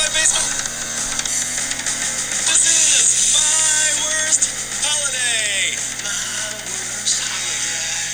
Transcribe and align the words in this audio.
my 0.00 0.08
basement. 0.16 0.48
This 2.48 2.64
is 2.72 3.36
my 3.36 3.84
worst 4.00 4.48
holiday. 4.80 5.76
My 6.00 6.56
worst 6.64 7.20
holiday. 7.20 8.08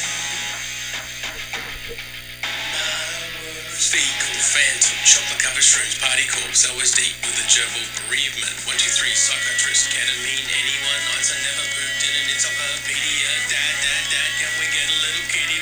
Fake 3.70 4.18
cool 4.18 4.42
phantom, 4.50 4.98
chocolate 5.06 5.38
covered 5.38 5.62
shrooms, 5.62 5.94
party 6.02 6.26
corpse, 6.26 6.66
LSD 6.66 7.06
with 7.22 7.38
a 7.38 7.46
gerbil 7.46 7.86
bereavement. 8.02 8.56
One, 8.66 8.74
two, 8.82 8.90
three, 8.90 9.14
psychiatrist, 9.14 9.86
ketamine, 9.94 10.42
anyone, 10.58 11.02
nights 11.14 11.30
I 11.30 11.38
never 11.38 11.70
pooped 11.70 12.02
in 12.02 12.14
an 12.18 12.26
encyclopedia. 12.34 13.30
Dad, 13.46 13.74
dad, 13.78 14.04
dad, 14.10 14.30
can 14.42 14.50
we 14.58 14.66
get 14.74 14.90
a 14.90 14.96
little 15.06 15.26
kitty 15.30 15.58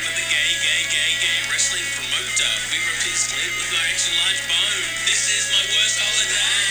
We 3.05 3.11
ripped 3.11 3.21
his 3.21 3.27
clit 3.29 3.53
with 3.53 3.71
my 3.71 3.85
extra 3.91 4.13
large 4.17 4.41
bone. 4.49 4.83
This 5.05 5.29
is 5.29 5.45
my 5.53 5.61
worst 5.77 5.99
holiday. 5.99 6.64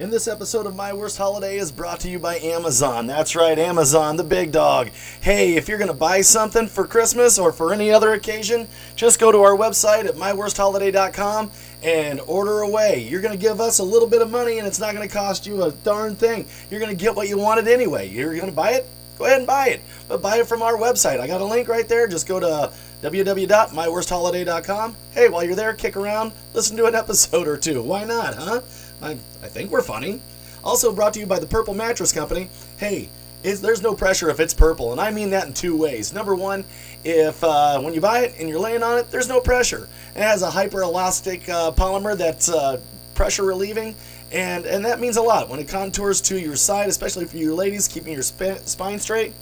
In 0.00 0.10
this 0.10 0.28
episode 0.28 0.66
of 0.66 0.76
My 0.76 0.92
Worst 0.92 1.18
Holiday 1.18 1.58
is 1.58 1.72
brought 1.72 1.98
to 2.00 2.08
you 2.08 2.20
by 2.20 2.38
Amazon. 2.38 3.08
That's 3.08 3.34
right, 3.34 3.58
Amazon, 3.58 4.16
the 4.16 4.22
big 4.22 4.52
dog. 4.52 4.90
Hey, 5.20 5.56
if 5.56 5.68
you're 5.68 5.76
going 5.76 5.88
to 5.88 5.94
buy 5.94 6.20
something 6.20 6.68
for 6.68 6.86
Christmas 6.86 7.36
or 7.36 7.50
for 7.50 7.72
any 7.72 7.90
other 7.90 8.12
occasion, 8.12 8.68
just 8.94 9.18
go 9.18 9.32
to 9.32 9.38
our 9.38 9.56
website 9.56 10.04
at 10.04 10.14
myworstholiday.com 10.14 11.50
and 11.82 12.20
order 12.28 12.60
away. 12.60 13.08
You're 13.10 13.20
going 13.20 13.36
to 13.36 13.42
give 13.42 13.60
us 13.60 13.80
a 13.80 13.82
little 13.82 14.06
bit 14.06 14.22
of 14.22 14.30
money 14.30 14.58
and 14.58 14.68
it's 14.68 14.78
not 14.78 14.94
going 14.94 15.08
to 15.08 15.12
cost 15.12 15.48
you 15.48 15.64
a 15.64 15.72
darn 15.72 16.14
thing. 16.14 16.46
You're 16.70 16.78
going 16.78 16.96
to 16.96 17.04
get 17.04 17.16
what 17.16 17.26
you 17.26 17.36
wanted 17.36 17.66
anyway. 17.66 18.08
You're 18.08 18.34
going 18.34 18.46
to 18.46 18.52
buy 18.52 18.74
it? 18.74 18.86
Go 19.18 19.24
ahead 19.24 19.38
and 19.38 19.48
buy 19.48 19.70
it. 19.70 19.80
But 20.06 20.22
buy 20.22 20.38
it 20.38 20.46
from 20.46 20.62
our 20.62 20.74
website. 20.74 21.18
I 21.18 21.26
got 21.26 21.40
a 21.40 21.44
link 21.44 21.66
right 21.66 21.88
there. 21.88 22.06
Just 22.06 22.28
go 22.28 22.38
to 22.38 22.72
www.myworstholiday.com. 23.02 24.96
Hey, 25.10 25.28
while 25.28 25.42
you're 25.42 25.56
there, 25.56 25.74
kick 25.74 25.96
around, 25.96 26.30
listen 26.54 26.76
to 26.76 26.86
an 26.86 26.94
episode 26.94 27.48
or 27.48 27.56
two. 27.56 27.82
Why 27.82 28.04
not, 28.04 28.36
huh? 28.36 28.60
I, 29.02 29.12
I 29.12 29.48
think 29.48 29.70
we're 29.70 29.82
funny. 29.82 30.20
Also 30.64 30.92
brought 30.92 31.14
to 31.14 31.20
you 31.20 31.26
by 31.26 31.38
the 31.38 31.46
Purple 31.46 31.74
Mattress 31.74 32.12
Company. 32.12 32.48
Hey, 32.78 33.08
is 33.42 33.60
there's 33.60 33.82
no 33.82 33.94
pressure 33.94 34.28
if 34.30 34.40
it's 34.40 34.52
purple, 34.52 34.90
and 34.92 35.00
I 35.00 35.10
mean 35.10 35.30
that 35.30 35.46
in 35.46 35.54
two 35.54 35.76
ways. 35.76 36.12
Number 36.12 36.34
one, 36.34 36.64
if 37.04 37.42
uh, 37.44 37.80
when 37.80 37.94
you 37.94 38.00
buy 38.00 38.20
it 38.20 38.34
and 38.38 38.48
you're 38.48 38.58
laying 38.58 38.82
on 38.82 38.98
it, 38.98 39.10
there's 39.10 39.28
no 39.28 39.40
pressure. 39.40 39.88
It 40.16 40.22
has 40.22 40.42
a 40.42 40.50
hyperelastic 40.50 41.48
uh, 41.48 41.70
polymer 41.72 42.16
that's 42.16 42.48
uh, 42.48 42.80
pressure 43.14 43.44
relieving, 43.44 43.94
and 44.32 44.66
and 44.66 44.84
that 44.84 44.98
means 44.98 45.16
a 45.16 45.22
lot 45.22 45.48
when 45.48 45.60
it 45.60 45.68
contours 45.68 46.20
to 46.22 46.38
your 46.38 46.56
side, 46.56 46.88
especially 46.88 47.26
for 47.26 47.36
you 47.36 47.54
ladies, 47.54 47.86
keeping 47.86 48.12
your 48.12 48.22
sp- 48.26 48.58
spine 48.64 48.98
straight. 48.98 49.32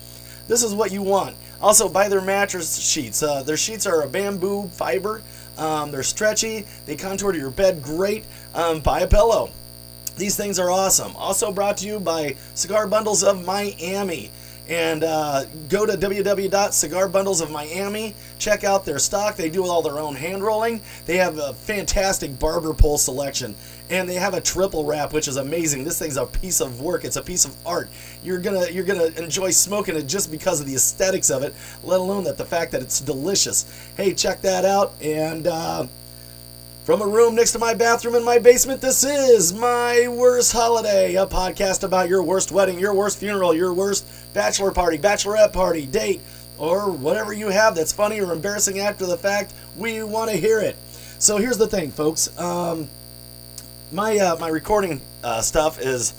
This 0.46 0.62
is 0.62 0.74
what 0.74 0.92
you 0.92 1.02
want. 1.02 1.34
Also, 1.60 1.88
buy 1.88 2.08
their 2.08 2.20
mattress 2.20 2.78
sheets. 2.78 3.22
Uh, 3.22 3.42
their 3.42 3.56
sheets 3.56 3.86
are 3.86 4.02
a 4.02 4.08
bamboo 4.08 4.68
fiber. 4.68 5.22
Um, 5.56 5.90
they're 5.90 6.02
stretchy. 6.02 6.66
They 6.84 6.96
contour 6.96 7.32
to 7.32 7.38
your 7.38 7.50
bed 7.50 7.82
great. 7.82 8.24
Um, 8.56 8.80
buy 8.80 9.00
a 9.00 9.06
pillow. 9.06 9.50
These 10.16 10.34
things 10.34 10.58
are 10.58 10.70
awesome. 10.70 11.14
Also 11.14 11.52
brought 11.52 11.76
to 11.78 11.86
you 11.86 12.00
by 12.00 12.36
Cigar 12.54 12.86
Bundles 12.86 13.22
of 13.22 13.44
Miami. 13.44 14.30
And 14.66 15.04
uh, 15.04 15.44
go 15.68 15.84
to 15.84 15.92
www.cigarbundles 15.92 17.42
of 17.42 17.50
Miami. 17.50 18.14
Check 18.38 18.64
out 18.64 18.86
their 18.86 18.98
stock. 18.98 19.36
They 19.36 19.50
do 19.50 19.66
all 19.66 19.82
their 19.82 19.98
own 19.98 20.16
hand 20.16 20.42
rolling. 20.42 20.80
They 21.04 21.18
have 21.18 21.38
a 21.38 21.52
fantastic 21.52 22.38
barber 22.38 22.72
pole 22.72 22.96
selection. 22.96 23.54
And 23.90 24.08
they 24.08 24.14
have 24.14 24.32
a 24.32 24.40
triple 24.40 24.86
wrap, 24.86 25.12
which 25.12 25.28
is 25.28 25.36
amazing. 25.36 25.84
This 25.84 25.98
thing's 25.98 26.16
a 26.16 26.24
piece 26.24 26.60
of 26.60 26.80
work. 26.80 27.04
It's 27.04 27.16
a 27.16 27.22
piece 27.22 27.44
of 27.44 27.54
art. 27.66 27.90
You're 28.24 28.40
gonna 28.40 28.68
you're 28.70 28.84
gonna 28.84 29.12
enjoy 29.18 29.50
smoking 29.50 29.94
it 29.96 30.08
just 30.08 30.32
because 30.32 30.60
of 30.60 30.66
the 30.66 30.74
aesthetics 30.74 31.30
of 31.30 31.44
it, 31.44 31.54
let 31.84 32.00
alone 32.00 32.24
that 32.24 32.38
the 32.38 32.44
fact 32.44 32.72
that 32.72 32.82
it's 32.82 33.00
delicious. 33.00 33.92
Hey, 33.96 34.14
check 34.14 34.40
that 34.40 34.64
out. 34.64 34.94
And 35.00 35.46
uh, 35.46 35.86
from 36.86 37.02
a 37.02 37.06
room 37.06 37.34
next 37.34 37.50
to 37.50 37.58
my 37.58 37.74
bathroom 37.74 38.14
in 38.14 38.22
my 38.22 38.38
basement, 38.38 38.80
this 38.80 39.02
is 39.02 39.52
My 39.52 40.06
Worst 40.06 40.52
Holiday, 40.52 41.16
a 41.16 41.26
podcast 41.26 41.82
about 41.82 42.08
your 42.08 42.22
worst 42.22 42.52
wedding, 42.52 42.78
your 42.78 42.94
worst 42.94 43.18
funeral, 43.18 43.52
your 43.52 43.74
worst 43.74 44.06
bachelor 44.32 44.70
party, 44.70 44.96
bachelorette 44.96 45.52
party, 45.52 45.84
date, 45.84 46.20
or 46.58 46.88
whatever 46.92 47.32
you 47.32 47.48
have 47.48 47.74
that's 47.74 47.92
funny 47.92 48.20
or 48.20 48.32
embarrassing 48.32 48.78
after 48.78 49.04
the 49.04 49.18
fact. 49.18 49.52
We 49.76 50.04
want 50.04 50.30
to 50.30 50.36
hear 50.36 50.60
it. 50.60 50.76
So 51.18 51.38
here's 51.38 51.58
the 51.58 51.66
thing, 51.66 51.90
folks. 51.90 52.38
Um, 52.38 52.88
my 53.90 54.16
uh, 54.18 54.36
my 54.36 54.46
recording 54.46 55.00
uh, 55.24 55.42
stuff 55.42 55.80
is 55.80 56.14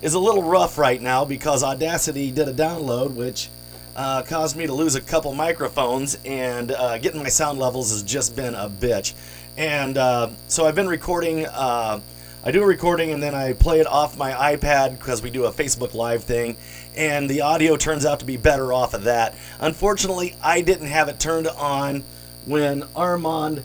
is 0.00 0.14
a 0.14 0.20
little 0.20 0.44
rough 0.44 0.78
right 0.78 1.02
now 1.02 1.24
because 1.24 1.64
Audacity 1.64 2.30
did 2.30 2.46
a 2.46 2.54
download, 2.54 3.14
which 3.16 3.48
uh, 3.96 4.22
caused 4.22 4.56
me 4.56 4.66
to 4.66 4.72
lose 4.72 4.94
a 4.94 5.00
couple 5.00 5.34
microphones, 5.34 6.18
and 6.24 6.70
uh, 6.70 6.98
getting 6.98 7.20
my 7.20 7.28
sound 7.28 7.58
levels 7.58 7.90
has 7.90 8.04
just 8.04 8.36
been 8.36 8.54
a 8.54 8.68
bitch. 8.68 9.14
And 9.56 9.96
uh, 9.96 10.30
so 10.48 10.66
I've 10.66 10.74
been 10.74 10.88
recording. 10.88 11.46
Uh, 11.46 12.00
I 12.46 12.50
do 12.50 12.62
a 12.62 12.66
recording 12.66 13.10
and 13.10 13.22
then 13.22 13.34
I 13.34 13.54
play 13.54 13.80
it 13.80 13.86
off 13.86 14.18
my 14.18 14.32
iPad 14.32 14.98
because 14.98 15.22
we 15.22 15.30
do 15.30 15.46
a 15.46 15.52
Facebook 15.52 15.94
Live 15.94 16.24
thing, 16.24 16.56
and 16.94 17.30
the 17.30 17.40
audio 17.40 17.76
turns 17.76 18.04
out 18.04 18.20
to 18.20 18.26
be 18.26 18.36
better 18.36 18.72
off 18.72 18.92
of 18.92 19.04
that. 19.04 19.34
Unfortunately, 19.60 20.36
I 20.42 20.60
didn't 20.60 20.88
have 20.88 21.08
it 21.08 21.18
turned 21.18 21.48
on 21.48 22.02
when 22.44 22.84
Armand 22.94 23.64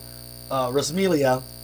uh, 0.50 0.72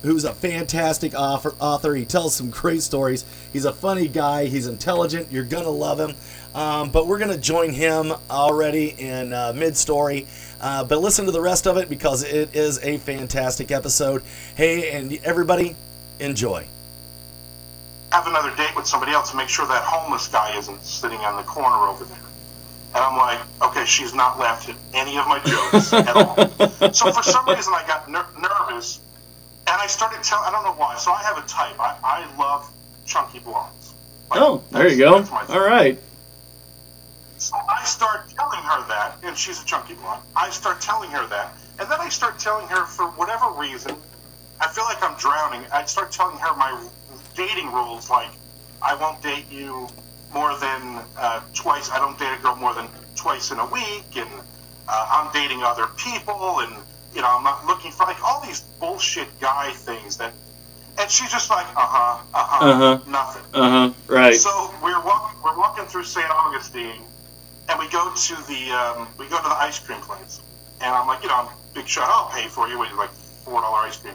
who's 0.03 0.25
a 0.25 0.35
fantastic 0.35 1.15
author, 1.15 1.55
author. 1.59 1.95
He 1.95 2.05
tells 2.05 2.35
some 2.35 2.51
great 2.51 2.83
stories. 2.83 3.25
He's 3.53 3.65
a 3.65 3.73
funny 3.73 4.09
guy. 4.09 4.47
He's 4.47 4.67
intelligent. 4.67 5.33
You're 5.33 5.45
gonna 5.45 5.71
love 5.71 5.99
him. 5.99 6.15
Um, 6.55 6.91
but 6.91 7.07
we're 7.07 7.19
gonna 7.19 7.37
join 7.37 7.73
him 7.73 8.13
already 8.31 8.95
in 8.99 9.33
uh, 9.33 9.53
mid-story. 9.55 10.27
Uh, 10.61 10.85
but 10.85 10.99
listen 11.01 11.27
to 11.27 11.31
the 11.33 11.41
rest 11.41 11.67
of 11.67 11.77
it 11.77 11.89
because 11.89 12.23
it 12.23 12.55
is 12.57 12.79
a 12.83 12.97
fantastic 12.99 13.71
episode. 13.71 14.23
Hey, 14.55 14.91
and 14.93 15.13
everybody, 15.25 15.77
enjoy. 16.19 16.67
have 18.13 18.27
another 18.27 18.55
date 18.57 18.75
with 18.75 18.87
somebody 18.87 19.13
else 19.13 19.31
and 19.31 19.39
make 19.39 19.49
sure 19.51 19.67
that 19.67 19.83
homeless 19.85 20.29
guy 20.29 20.57
isn't 20.57 20.83
sitting 20.83 21.19
on 21.19 21.37
the 21.37 21.43
corner 21.43 21.77
over 21.89 22.05
there. 22.05 22.17
And 22.95 23.05
I'm 23.05 23.17
like, 23.19 23.39
okay, 23.71 23.85
she's 23.85 24.15
not 24.15 24.39
laughed 24.39 24.69
at 24.71 24.77
any 24.95 25.19
of 25.19 25.27
my 25.29 25.41
jokes 25.45 25.93
at 25.93 26.17
all. 26.17 26.37
So 26.95 27.13
for 27.13 27.23
some 27.23 27.47
reason, 27.47 27.75
I 27.75 27.85
got 27.87 28.09
ner- 28.09 28.25
nervous, 28.41 29.01
and 29.67 29.77
I 29.79 29.87
started 29.87 30.23
telling. 30.23 30.47
I 30.49 30.51
don't 30.53 30.65
know 30.65 30.73
why. 30.73 30.97
So 30.97 31.11
I 31.11 31.23
have 31.25 31.37
a 31.37 31.47
type. 31.47 31.79
I, 31.79 31.97
I 32.03 32.37
love 32.39 32.71
chunky 33.05 33.41
blondes. 33.41 33.93
Like, 34.31 34.41
Oh, 34.41 34.63
there 34.71 34.89
you 34.89 34.97
go. 34.97 35.19
that's 35.19 35.31
my 35.31 35.45
thing. 35.45 35.57
All 35.57 35.63
right. 35.67 35.99
So 37.47 37.57
I 37.69 37.85
start 37.85 38.29
telling 38.37 38.61
her 38.65 38.89
that, 38.89 39.19
and 39.23 39.37
she's 39.39 39.63
a 39.63 39.65
chunky 39.67 39.95
blonde. 39.95 40.23
I 40.35 40.51
start 40.51 40.81
telling 40.81 41.11
her 41.13 41.29
that, 41.29 41.55
and 41.79 41.89
then 41.89 42.01
I 42.01 42.09
start 42.09 42.41
telling 42.41 42.67
her 42.69 42.87
for 42.87 43.07
whatever 43.13 43.53
reason, 43.57 43.95
I 44.61 44.67
feel 44.69 44.83
like 44.85 45.01
I'm 45.01 45.17
drowning. 45.17 45.65
I 45.73 45.85
start 45.87 46.11
telling 46.11 46.39
her 46.39 46.57
my 46.57 46.89
dating 47.37 47.73
rules, 47.73 48.11
like 48.11 48.33
I 48.83 48.97
won't 48.97 49.23
date 49.23 49.47
you 49.51 49.89
more 50.35 50.59
than 50.59 51.05
uh, 51.17 51.43
twice. 51.55 51.89
I 51.93 51.99
don't 52.01 52.19
date 52.19 52.35
a 52.37 52.43
girl 52.43 52.57
more 52.57 52.75
than 52.75 52.89
twice 53.15 53.53
in 53.53 53.61
a 53.61 53.67
week, 53.67 54.17
and 54.17 54.31
uh, 54.89 55.07
I'm 55.13 55.33
dating 55.33 55.63
other 55.63 55.87
people, 55.97 56.61
and 56.63 56.73
you 57.15 57.23
know 57.23 57.29
I'm 57.31 57.45
not 57.45 57.65
looking 57.65 57.93
for 57.93 58.07
like 58.07 58.19
all 58.25 58.43
these 58.45 58.63
bullshit 58.81 59.29
guy 59.41 59.71
things 59.71 60.17
that. 60.19 60.35
And 60.99 61.11
she's 61.11 61.31
just 61.31 61.51
like, 61.51 61.67
uh 61.77 61.81
huh, 61.81 62.25
uh 62.35 62.45
huh, 62.45 62.65
Uh-huh. 62.67 62.99
nothing. 63.07 63.43
Uh 63.55 63.71
huh. 63.71 63.95
Right. 64.09 64.35
So 64.35 64.75
we're 64.83 65.03
walking, 65.05 65.39
we're 65.45 65.59
walking 65.59 65.87
through 65.87 66.05
St. 66.05 66.31
Augustine, 66.31 67.03
and 67.69 67.79
we 67.79 67.89
go 67.89 68.13
to 68.15 68.35
the 68.47 68.71
um, 68.71 69.09
we 69.19 69.29
go 69.29 69.37
to 69.37 69.49
the 69.49 69.57
ice 69.57 69.79
cream 69.79 70.01
place, 70.01 70.41
and 70.81 70.95
I'm 70.95 71.07
like, 71.07 71.23
you 71.23 71.29
know, 71.29 71.37
I'm 71.37 71.49
big 71.75 71.87
shot. 71.87 72.09
I'll 72.09 72.31
pay 72.31 72.49
for 72.49 72.69
you. 72.69 72.79
With 72.79 72.93
like 72.93 73.11
four 73.11 73.61
dollar 73.61 73.79
ice 73.79 73.97
cream. 73.97 74.15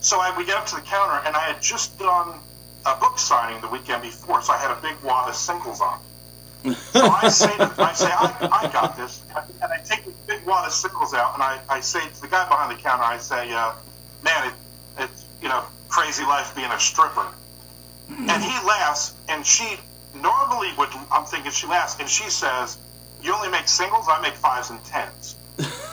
So 0.00 0.18
I, 0.20 0.36
we 0.36 0.44
get 0.44 0.56
up 0.56 0.66
to 0.66 0.76
the 0.76 0.82
counter, 0.82 1.26
and 1.26 1.36
I 1.36 1.40
had 1.40 1.62
just 1.62 1.98
done 1.98 2.40
a 2.84 2.96
book 2.96 3.18
signing 3.18 3.60
the 3.60 3.68
weekend 3.68 4.02
before, 4.02 4.42
so 4.42 4.52
I 4.52 4.58
had 4.58 4.70
a 4.76 4.80
big 4.80 4.96
wad 5.04 5.28
of 5.28 5.36
singles 5.36 5.80
on. 5.80 6.00
So 6.64 7.06
I 7.06 7.28
say, 7.28 7.56
to, 7.56 7.72
I 7.78 7.92
say, 7.92 8.10
I, 8.10 8.48
I 8.50 8.72
got 8.72 8.96
this, 8.96 9.22
and 9.36 9.72
I 9.72 9.78
take 9.78 10.04
the 10.04 10.12
big 10.26 10.44
wad 10.44 10.66
of 10.66 10.72
singles 10.72 11.14
out, 11.14 11.34
and 11.34 11.42
I, 11.42 11.60
I 11.68 11.80
say 11.80 12.00
to 12.00 12.20
the 12.20 12.26
guy 12.26 12.48
behind 12.48 12.76
the 12.76 12.82
counter, 12.82 13.04
I 13.04 13.18
say, 13.18 13.52
uh, 13.52 13.74
man, 14.24 14.48
it, 14.48 14.54
it's 15.04 15.24
you 15.40 15.48
know, 15.48 15.62
crazy 15.88 16.24
life 16.24 16.54
being 16.56 16.70
a 16.70 16.80
stripper. 16.80 17.26
And 18.08 18.42
he 18.42 18.66
laughs, 18.66 19.14
and 19.28 19.46
she 19.46 19.76
normally 20.14 20.68
would. 20.76 20.88
I'm 21.10 21.24
thinking 21.24 21.50
she 21.50 21.66
laughs, 21.66 21.98
and 21.98 22.08
she 22.08 22.28
says, 22.28 22.78
"You 23.22 23.34
only 23.34 23.48
make 23.48 23.68
singles. 23.68 24.06
I 24.08 24.20
make 24.20 24.34
fives 24.34 24.70
and 24.70 24.82
tens. 24.84 25.36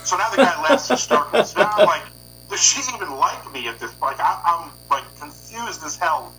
So 0.03 0.17
now 0.17 0.29
the 0.29 0.37
guy 0.37 0.61
laughs 0.63 0.87
hysterically. 0.87 1.43
So 1.43 1.59
now 1.59 1.71
I'm 1.77 1.85
like, 1.85 2.03
does 2.49 2.61
she 2.61 2.81
even 2.95 3.11
like 3.15 3.51
me 3.51 3.67
at 3.67 3.79
this 3.79 3.91
point? 3.91 4.17
Like 4.17 4.21
I, 4.21 4.41
I'm 4.45 4.71
like 4.89 5.03
confused 5.19 5.83
as 5.83 5.95
hell. 5.95 6.33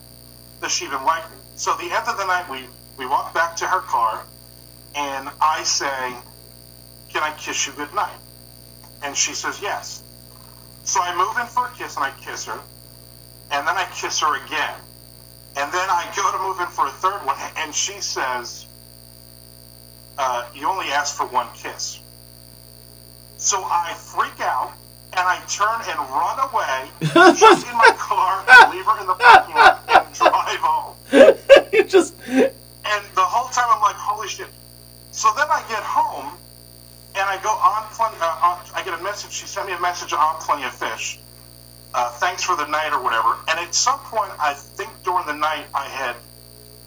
Does 0.60 0.72
she 0.72 0.87
even 0.87 1.04
like 1.04 1.31
me? 1.31 1.37
So 1.56 1.75
the 1.76 1.84
end 1.84 2.08
of 2.08 2.16
the 2.16 2.26
night, 2.26 2.48
we 2.50 2.64
we 2.98 3.06
walk 3.06 3.32
back 3.32 3.56
to 3.56 3.66
her 3.66 3.81
car, 3.81 4.25
and 4.94 5.28
I 5.40 5.62
say, 5.62 6.14
"Can 7.12 7.22
I 7.22 7.32
kiss 7.38 7.66
you 7.66 7.72
goodnight?" 7.75 8.19
And 9.02 9.16
she 9.16 9.34
says 9.34 9.60
yes. 9.62 10.02
So 10.84 11.00
I 11.00 11.14
move 11.16 11.36
in 11.38 11.46
for 11.46 11.66
a 11.66 11.70
kiss, 11.70 11.96
and 11.96 12.04
I 12.04 12.10
kiss 12.20 12.46
her, 12.46 12.58
and 13.52 13.66
then 13.66 13.76
I 13.76 13.86
kiss 13.94 14.20
her 14.20 14.44
again. 14.44 14.75
And 15.56 15.70
then 15.72 15.88
I 15.90 16.10
go 16.16 16.31
to 16.32 16.38
move 16.43 16.60
in 16.60 16.66
for 16.69 16.86
a 16.86 16.90
third 16.90 17.25
one, 17.26 17.36
and 17.56 17.75
she 17.75 18.00
says, 18.00 18.66
uh, 20.20 20.46
"You 20.55 20.69
only 20.69 20.87
asked 20.93 21.17
for 21.17 21.26
one 21.26 21.49
kiss." 21.55 22.00
So 23.38 23.56
I 23.64 23.94
freak 23.94 24.38
out 24.40 24.72
and 25.17 25.25
I 25.26 25.40
turn 25.49 25.81
and 25.88 25.99
run 26.12 26.38
away, 26.46 26.78
jump 27.40 27.67
in 27.67 27.76
my 27.76 27.93
car, 27.96 28.44
and 28.46 28.70
leave 28.70 28.84
her 28.84 29.00
in 29.00 29.06
the 29.06 29.14
parking 29.14 29.55
lot, 29.55 29.82
and 29.88 30.14
drive 30.14 30.61
home. 30.61 30.94
you 31.72 31.84
just 31.84 32.14
And 32.28 33.02
the 33.14 33.26
whole 33.26 33.49
time 33.49 33.67
I'm 33.70 33.81
like, 33.81 33.96
holy 33.96 34.28
shit. 34.28 34.49
So 35.11 35.28
then 35.37 35.46
I 35.50 35.64
get 35.69 35.82
home 35.82 36.37
and 37.17 37.28
I 37.28 37.43
go 37.43 37.50
on 37.50 37.88
plenty. 37.90 38.17
Uh, 38.20 38.46
on, 38.46 38.58
I 38.75 38.82
get 38.84 38.99
a 38.99 39.02
message. 39.02 39.32
She 39.32 39.46
sent 39.46 39.67
me 39.67 39.72
a 39.72 39.81
message 39.81 40.12
on 40.12 40.37
Plenty 40.40 40.64
of 40.64 40.75
Fish. 40.75 41.19
Uh, 41.93 42.11
thanks 42.22 42.43
for 42.44 42.55
the 42.56 42.67
night 42.67 42.93
or 42.93 43.02
whatever. 43.02 43.37
And 43.49 43.58
at 43.58 43.75
some 43.75 43.99
point, 44.00 44.31
I 44.38 44.55
think 44.55 44.90
during 45.02 45.26
the 45.26 45.34
night, 45.34 45.67
I 45.75 45.87
had 45.88 46.14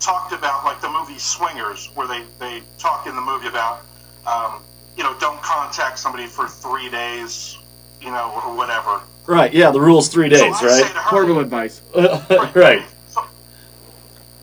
talked 0.03 0.33
about 0.33 0.65
like 0.65 0.81
the 0.81 0.89
movie 0.89 1.17
Swingers, 1.17 1.89
where 1.95 2.07
they 2.07 2.23
they 2.39 2.61
talk 2.77 3.07
in 3.07 3.15
the 3.15 3.21
movie 3.21 3.47
about 3.47 3.81
um, 4.27 4.61
you 4.97 5.03
know 5.03 5.15
don't 5.19 5.41
contact 5.41 5.97
somebody 5.97 6.27
for 6.27 6.47
three 6.47 6.89
days, 6.89 7.57
you 8.01 8.11
know, 8.11 8.41
or 8.45 8.55
whatever. 8.55 9.01
right. 9.25 9.53
Yeah, 9.53 9.71
the 9.71 9.81
rule's 9.81 10.09
three 10.09 10.29
days, 10.29 10.39
so 10.59 10.67
right? 10.67 10.79
to 10.81 10.85
her, 10.87 11.01
Horrible 11.01 11.39
advice. 11.39 11.81
right. 11.95 12.83
So, 13.09 13.23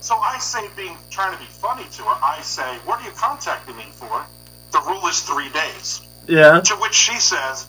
so 0.00 0.16
I 0.16 0.38
say, 0.38 0.68
being 0.76 0.96
trying 1.10 1.32
to 1.32 1.38
be 1.38 1.44
funny 1.46 1.84
to 1.84 2.02
her, 2.04 2.18
I 2.22 2.40
say, 2.42 2.78
"What 2.86 3.00
are 3.00 3.04
you 3.04 3.12
contacting 3.16 3.76
me 3.76 3.86
for?" 3.92 4.24
The 4.72 4.80
rule 4.80 5.06
is 5.08 5.20
three 5.20 5.50
days. 5.50 6.02
Yeah. 6.26 6.60
To 6.60 6.74
which 6.76 6.94
she 6.94 7.18
says, 7.18 7.66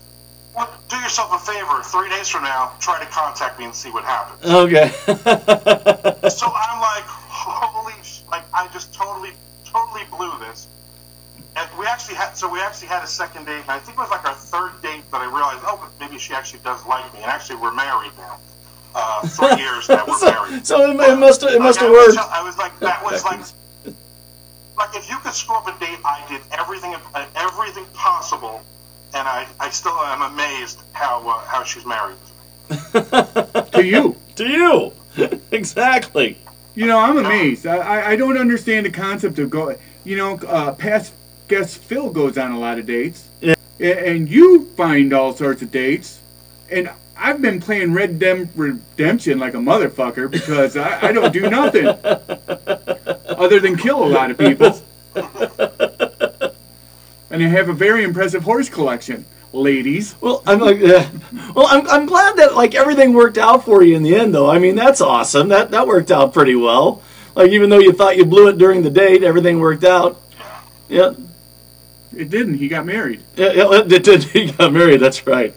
"Well, 0.55 0.69
do 0.87 0.95
yourself 0.97 1.33
a 1.33 1.39
favor. 1.39 1.81
Three 1.83 2.09
days 2.09 2.29
from 2.29 2.44
now, 2.44 2.71
try 2.79 2.99
to 3.03 3.05
contact 3.07 3.59
me 3.59 3.65
and 3.65 3.75
see 3.75 3.91
what 3.91 4.03
happens." 4.05 4.44
Okay. 4.49 4.89
so 6.29 6.47
I'm 6.55 6.79
like, 6.79 7.03
"Holy!" 7.05 7.19
Sh-, 7.19 7.20
like 8.31 8.44
I 8.54 8.68
just 8.74 8.94
totally, 8.94 9.31
totally 9.66 10.04
blew 10.10 10.31
this. 10.39 10.68
And 11.57 11.69
we 11.78 11.86
actually 11.86 12.16
had, 12.16 12.38
so 12.38 12.50
we 12.50 12.62
actually 12.62 12.88
had 12.88 13.04
a 13.04 13.07
second 13.07 13.45
date. 13.45 13.62
And 13.62 13.72
I 13.72 13.80
think 13.80 13.98
it 13.98 14.01
was 14.01 14.10
like 14.10 14.24
our 14.25 14.33
third 14.33 14.81
date 14.81 15.04
that 15.12 15.19
I 15.19 15.25
realized, 15.25 15.60
oh, 15.63 15.78
but 15.81 15.92
maybe 16.00 16.18
she 16.18 16.33
actually 16.33 16.62
does 16.63 16.86
like 16.86 17.13
me. 17.13 17.19
And 17.19 17.30
actually, 17.30 17.57
we're 17.57 17.74
married 17.74 18.13
now. 18.18 18.39
Uh, 18.95 19.28
three 19.28 19.56
years 19.63 19.88
now, 19.89 20.06
we're 20.07 20.18
so, 20.18 20.31
married. 20.31 20.66
so 20.66 20.92
it, 20.92 20.95
it 20.95 21.18
must 21.18 21.44
it 21.44 21.60
must 21.62 21.80
have 21.80 21.89
I 21.89 21.94
worked. 21.94 22.18
I 22.18 22.42
was 22.42 22.57
like, 22.57 22.78
that 22.80 23.04
was 23.04 23.24
like, 23.24 23.39
like 24.78 24.95
if 24.95 25.10
you 25.10 25.18
could 25.19 25.33
screw 25.33 25.56
up 25.56 25.68
a 25.68 25.80
date, 25.80 26.00
I 26.04 26.25
did 26.30 26.42
everything, 26.51 26.95
uh, 27.13 27.25
everything 27.36 27.86
possible, 27.94 28.62
and 29.13 29.28
I, 29.28 29.45
I 29.60 29.69
still 29.69 29.94
am 29.94 30.22
amazed 30.33 30.81
how 30.94 31.25
uh, 31.28 31.39
how 31.45 31.63
she's 31.63 31.86
married. 31.86 32.18
To 33.72 33.86
you. 33.86 34.16
to 34.36 34.48
you. 34.48 34.92
exactly. 35.51 36.38
You 36.73 36.88
know, 36.88 36.97
I'm 36.97 37.18
amazed. 37.18 37.68
I, 37.68 37.77
I, 37.77 38.09
I 38.12 38.15
don't 38.15 38.38
understand 38.38 38.85
the 38.85 38.91
concept 38.91 39.39
of 39.39 39.50
go. 39.50 39.75
You 40.03 40.18
know, 40.18 40.39
uh, 40.47 40.73
past 40.73 41.13
guest 41.47 41.77
Phil 41.77 42.09
goes 42.09 42.38
on 42.38 42.51
a 42.51 42.59
lot 42.59 42.79
of 42.79 42.85
dates. 42.85 43.27
Yeah. 43.41 43.56
And 43.79 44.29
you 44.29 44.65
find 44.77 45.12
all 45.12 45.33
sorts 45.33 45.62
of 45.62 45.71
dates. 45.71 46.19
And 46.71 46.89
I've 47.18 47.41
been 47.41 47.59
playing 47.59 47.94
Red 47.94 48.19
Dem 48.19 48.50
Redemption 48.56 49.38
like 49.38 49.53
a 49.53 49.57
motherfucker 49.57 50.31
because 50.31 50.77
I, 50.77 51.09
I 51.09 51.12
don't 51.12 51.33
do 51.33 51.50
nothing 51.50 51.88
other 53.27 53.59
than 53.59 53.75
kill 53.75 54.03
a 54.03 54.07
lot 54.07 54.31
of 54.31 54.38
people. 54.38 54.81
And 57.31 57.41
I 57.41 57.47
have 57.47 57.69
a 57.69 57.73
very 57.73 58.03
impressive 58.03 58.44
horse 58.44 58.68
collection, 58.68 59.25
ladies. 59.53 60.15
Well, 60.21 60.44
I'm 60.45 60.59
like, 60.59 60.81
uh, 60.81 61.06
well, 61.56 61.68
I'm, 61.68 61.88
I'm 61.89 62.06
glad 62.06 62.38
that 62.38 62.56
like 62.56 62.75
everything 62.75 63.13
worked 63.13 63.38
out 63.38 63.65
for 63.65 63.83
you 63.83 63.95
in 63.95 64.03
the 64.03 64.15
end, 64.15 64.33
though. 64.33 64.50
I 64.50 64.59
mean, 64.59 64.75
that's 64.75 65.01
awesome. 65.01 65.50
That 65.50 65.71
that 65.71 65.88
worked 65.88 66.12
out 66.12 66.33
pretty 66.33 66.56
well. 66.56 67.01
Like 67.36 67.51
even 67.51 67.69
though 67.69 67.80
you 67.80 67.94
thought 67.94 68.18
you 68.18 68.25
blew 68.25 68.48
it 68.50 68.57
during 68.57 68.83
the 68.83 68.89
date, 68.89 69.24
everything 69.24 69.59
worked 69.59 69.83
out. 69.83 70.19
Yeah, 70.89 71.13
It 72.15 72.30
didn't. 72.30 72.56
He 72.57 72.68
got 72.68 72.86
married. 72.86 73.21
yeah, 73.38 73.53
yeah 73.53 73.69
it 73.89 74.03
did. 74.03 74.24
He 74.24 74.51
got 74.51 74.74
married. 74.74 75.00
That's 75.00 75.25
right. 75.25 75.54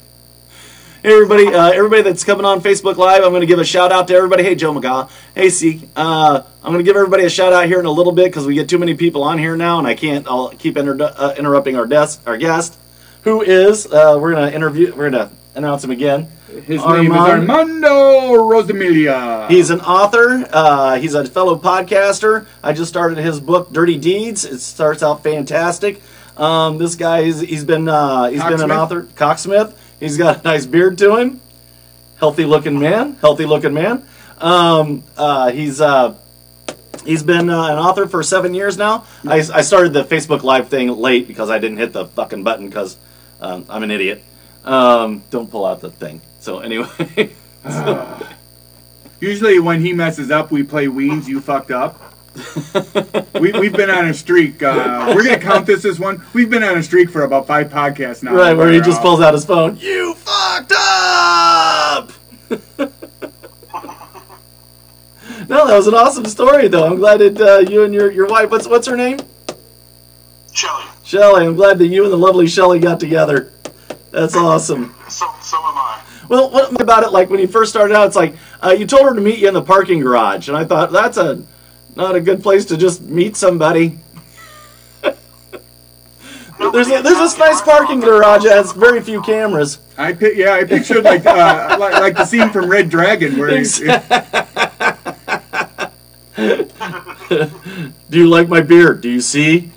Hey 1.02 1.12
everybody, 1.12 1.48
uh, 1.48 1.70
everybody 1.70 2.00
that's 2.00 2.24
coming 2.24 2.46
on 2.46 2.62
Facebook 2.62 2.96
Live, 2.96 3.22
I'm 3.24 3.28
going 3.30 3.42
to 3.42 3.46
give 3.46 3.58
a 3.58 3.64
shout 3.64 3.92
out 3.92 4.08
to 4.08 4.14
everybody. 4.14 4.42
Hey 4.42 4.54
Joe 4.54 4.72
McGaw, 4.72 5.10
hey 5.34 5.50
C, 5.50 5.86
uh, 5.96 6.40
I'm 6.62 6.72
going 6.72 6.82
to 6.82 6.82
give 6.82 6.96
everybody 6.96 7.24
a 7.26 7.28
shout 7.28 7.52
out 7.52 7.66
here 7.66 7.78
in 7.78 7.84
a 7.84 7.90
little 7.90 8.12
bit 8.12 8.24
because 8.26 8.46
we 8.46 8.54
get 8.54 8.70
too 8.70 8.78
many 8.78 8.94
people 8.94 9.22
on 9.22 9.36
here 9.36 9.54
now, 9.54 9.78
and 9.78 9.86
I 9.86 9.94
can't. 9.96 10.26
I'll 10.26 10.48
keep 10.48 10.78
inter- 10.78 10.96
uh, 11.14 11.34
interrupting 11.36 11.76
our 11.76 11.84
desk, 11.86 12.22
our 12.26 12.38
guest, 12.38 12.78
who 13.24 13.42
is. 13.42 13.86
Uh, 13.86 14.18
we're 14.20 14.32
going 14.32 14.48
to 14.48 14.54
interview. 14.54 14.94
We're 14.94 15.10
going 15.10 15.28
to 15.28 15.30
announce 15.54 15.82
him 15.82 15.90
again. 15.90 16.28
His 16.46 16.68
name 16.68 17.10
is 17.10 17.12
Armand. 17.12 17.50
Armando 17.50 18.34
Rosamilia. 18.34 19.50
He's 19.50 19.70
an 19.70 19.80
author. 19.80 20.48
Uh, 20.52 20.98
he's 20.98 21.14
a 21.14 21.24
fellow 21.24 21.58
podcaster. 21.58 22.46
I 22.62 22.72
just 22.72 22.90
started 22.90 23.18
his 23.18 23.40
book, 23.40 23.72
Dirty 23.72 23.98
Deeds. 23.98 24.44
It 24.44 24.60
starts 24.60 25.02
out 25.02 25.24
fantastic. 25.24 26.00
Um, 26.36 26.78
this 26.78 26.94
guy, 26.94 27.24
he's, 27.24 27.40
he's 27.40 27.64
been 27.64 27.88
uh, 27.88 28.26
he's 28.26 28.42
been 28.44 28.60
an 28.60 28.70
author. 28.70 29.02
Cocksmith. 29.02 29.76
He's 29.98 30.16
got 30.16 30.40
a 30.40 30.42
nice 30.42 30.66
beard 30.66 30.98
to 30.98 31.16
him. 31.16 31.40
Healthy 32.18 32.44
looking 32.44 32.78
man. 32.78 33.14
Healthy 33.14 33.46
looking 33.46 33.74
man. 33.74 34.06
Um, 34.38 35.02
uh, 35.16 35.50
he's 35.50 35.80
uh, 35.80 36.16
he's 37.04 37.22
been 37.22 37.50
uh, 37.50 37.68
an 37.68 37.78
author 37.78 38.06
for 38.06 38.22
seven 38.22 38.54
years 38.54 38.76
now. 38.76 39.06
I, 39.26 39.36
I 39.38 39.62
started 39.62 39.92
the 39.92 40.04
Facebook 40.04 40.42
Live 40.42 40.68
thing 40.68 40.88
late 40.88 41.26
because 41.26 41.50
I 41.50 41.58
didn't 41.58 41.78
hit 41.78 41.92
the 41.92 42.06
fucking 42.06 42.42
button 42.44 42.68
because 42.68 42.96
um, 43.40 43.66
I'm 43.68 43.82
an 43.82 43.90
idiot. 43.90 44.22
Um, 44.64 45.22
don't 45.30 45.50
pull 45.50 45.64
out 45.66 45.80
the 45.80 45.90
thing. 45.90 46.20
So 46.40 46.60
anyway. 46.60 47.30
Usually 49.20 49.58
when 49.58 49.80
he 49.80 49.92
messes 49.92 50.30
up, 50.30 50.50
we 50.50 50.62
play 50.62 50.86
Weens. 50.86 51.26
You 51.26 51.40
fucked 51.40 51.70
up. 51.70 52.00
we, 53.40 53.52
we've 53.52 53.72
been 53.72 53.90
on 53.90 54.06
a 54.06 54.14
streak. 54.14 54.62
Uh, 54.62 55.12
we're 55.14 55.24
gonna 55.24 55.38
count 55.38 55.66
this 55.66 55.84
as 55.84 56.00
one. 56.00 56.22
We've 56.32 56.50
been 56.50 56.64
on 56.64 56.76
a 56.76 56.82
streak 56.82 57.08
for 57.10 57.22
about 57.22 57.46
five 57.46 57.68
podcasts 57.68 58.22
now. 58.22 58.34
Right, 58.34 58.54
where 58.54 58.72
he 58.72 58.80
just 58.80 58.98
uh, 58.98 59.02
pulls 59.02 59.20
out 59.20 59.34
his 59.34 59.44
phone. 59.44 59.76
You 59.76 60.14
fucked 60.14 60.72
up. 60.76 62.12
no, 65.48 65.66
that 65.66 65.76
was 65.76 65.86
an 65.86 65.94
awesome 65.94 66.24
story, 66.24 66.68
though. 66.68 66.86
I'm 66.86 66.96
glad 66.96 67.20
that 67.20 67.40
uh, 67.40 67.70
you 67.70 67.84
and 67.84 67.94
your, 67.94 68.10
your 68.10 68.26
wife. 68.26 68.50
What's 68.50 68.66
what's 68.66 68.88
her 68.88 68.96
name? 68.96 69.18
Shelly, 70.52 70.84
Shelly. 71.14 71.46
I'm 71.46 71.54
glad 71.54 71.78
that 71.78 71.86
you 71.86 72.02
and 72.02 72.12
the 72.12 72.18
lovely 72.18 72.48
Shelly 72.48 72.80
got 72.80 72.98
together. 72.98 73.52
That's 74.10 74.34
awesome. 74.34 74.96
so 75.08 75.26
so 75.40 75.58
am 75.58 75.78
I. 75.78 76.02
Well, 76.28 76.50
what 76.50 76.80
about 76.80 77.04
it? 77.04 77.12
Like 77.12 77.30
when 77.30 77.38
you 77.38 77.46
first 77.46 77.70
started 77.70 77.94
out, 77.94 78.08
it's 78.08 78.16
like 78.16 78.34
uh, 78.60 78.70
you 78.70 78.84
told 78.84 79.06
her 79.06 79.14
to 79.14 79.20
meet 79.20 79.38
you 79.38 79.46
in 79.46 79.54
the 79.54 79.62
parking 79.62 80.00
garage, 80.00 80.48
and 80.48 80.56
I 80.56 80.64
thought 80.64 80.90
that's 80.90 81.16
a 81.16 81.40
not 81.94 82.16
a 82.16 82.20
good 82.20 82.42
place 82.42 82.64
to 82.66 82.76
just 82.76 83.02
meet 83.02 83.36
somebody. 83.36 84.00
There's 86.72 86.88
a, 86.88 87.02
there's 87.02 87.18
this 87.18 87.38
nice 87.38 87.60
parking 87.60 88.00
garage 88.00 88.42
that 88.42 88.56
has 88.56 88.72
very 88.72 89.00
few 89.00 89.22
cameras. 89.22 89.78
I 89.96 90.14
pi- 90.14 90.32
yeah, 90.34 90.54
I 90.54 90.64
pictured 90.64 91.04
like, 91.04 91.24
uh, 91.26 91.76
like 91.78 91.94
like 91.94 92.16
the 92.16 92.24
scene 92.24 92.50
from 92.50 92.68
Red 92.68 92.90
Dragon 92.90 93.38
where 93.38 93.56
he, 93.56 93.64
Do 98.10 98.18
you 98.18 98.28
like 98.28 98.48
my 98.48 98.62
beard? 98.62 99.00
Do 99.00 99.08
you 99.08 99.20
see? 99.20 99.70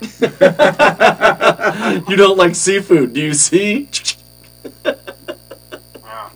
you 0.20 2.16
don't 2.16 2.36
like 2.36 2.54
seafood. 2.54 3.12
Do 3.12 3.20
you 3.20 3.34
see? 3.34 3.88
Yeah. 4.84 6.30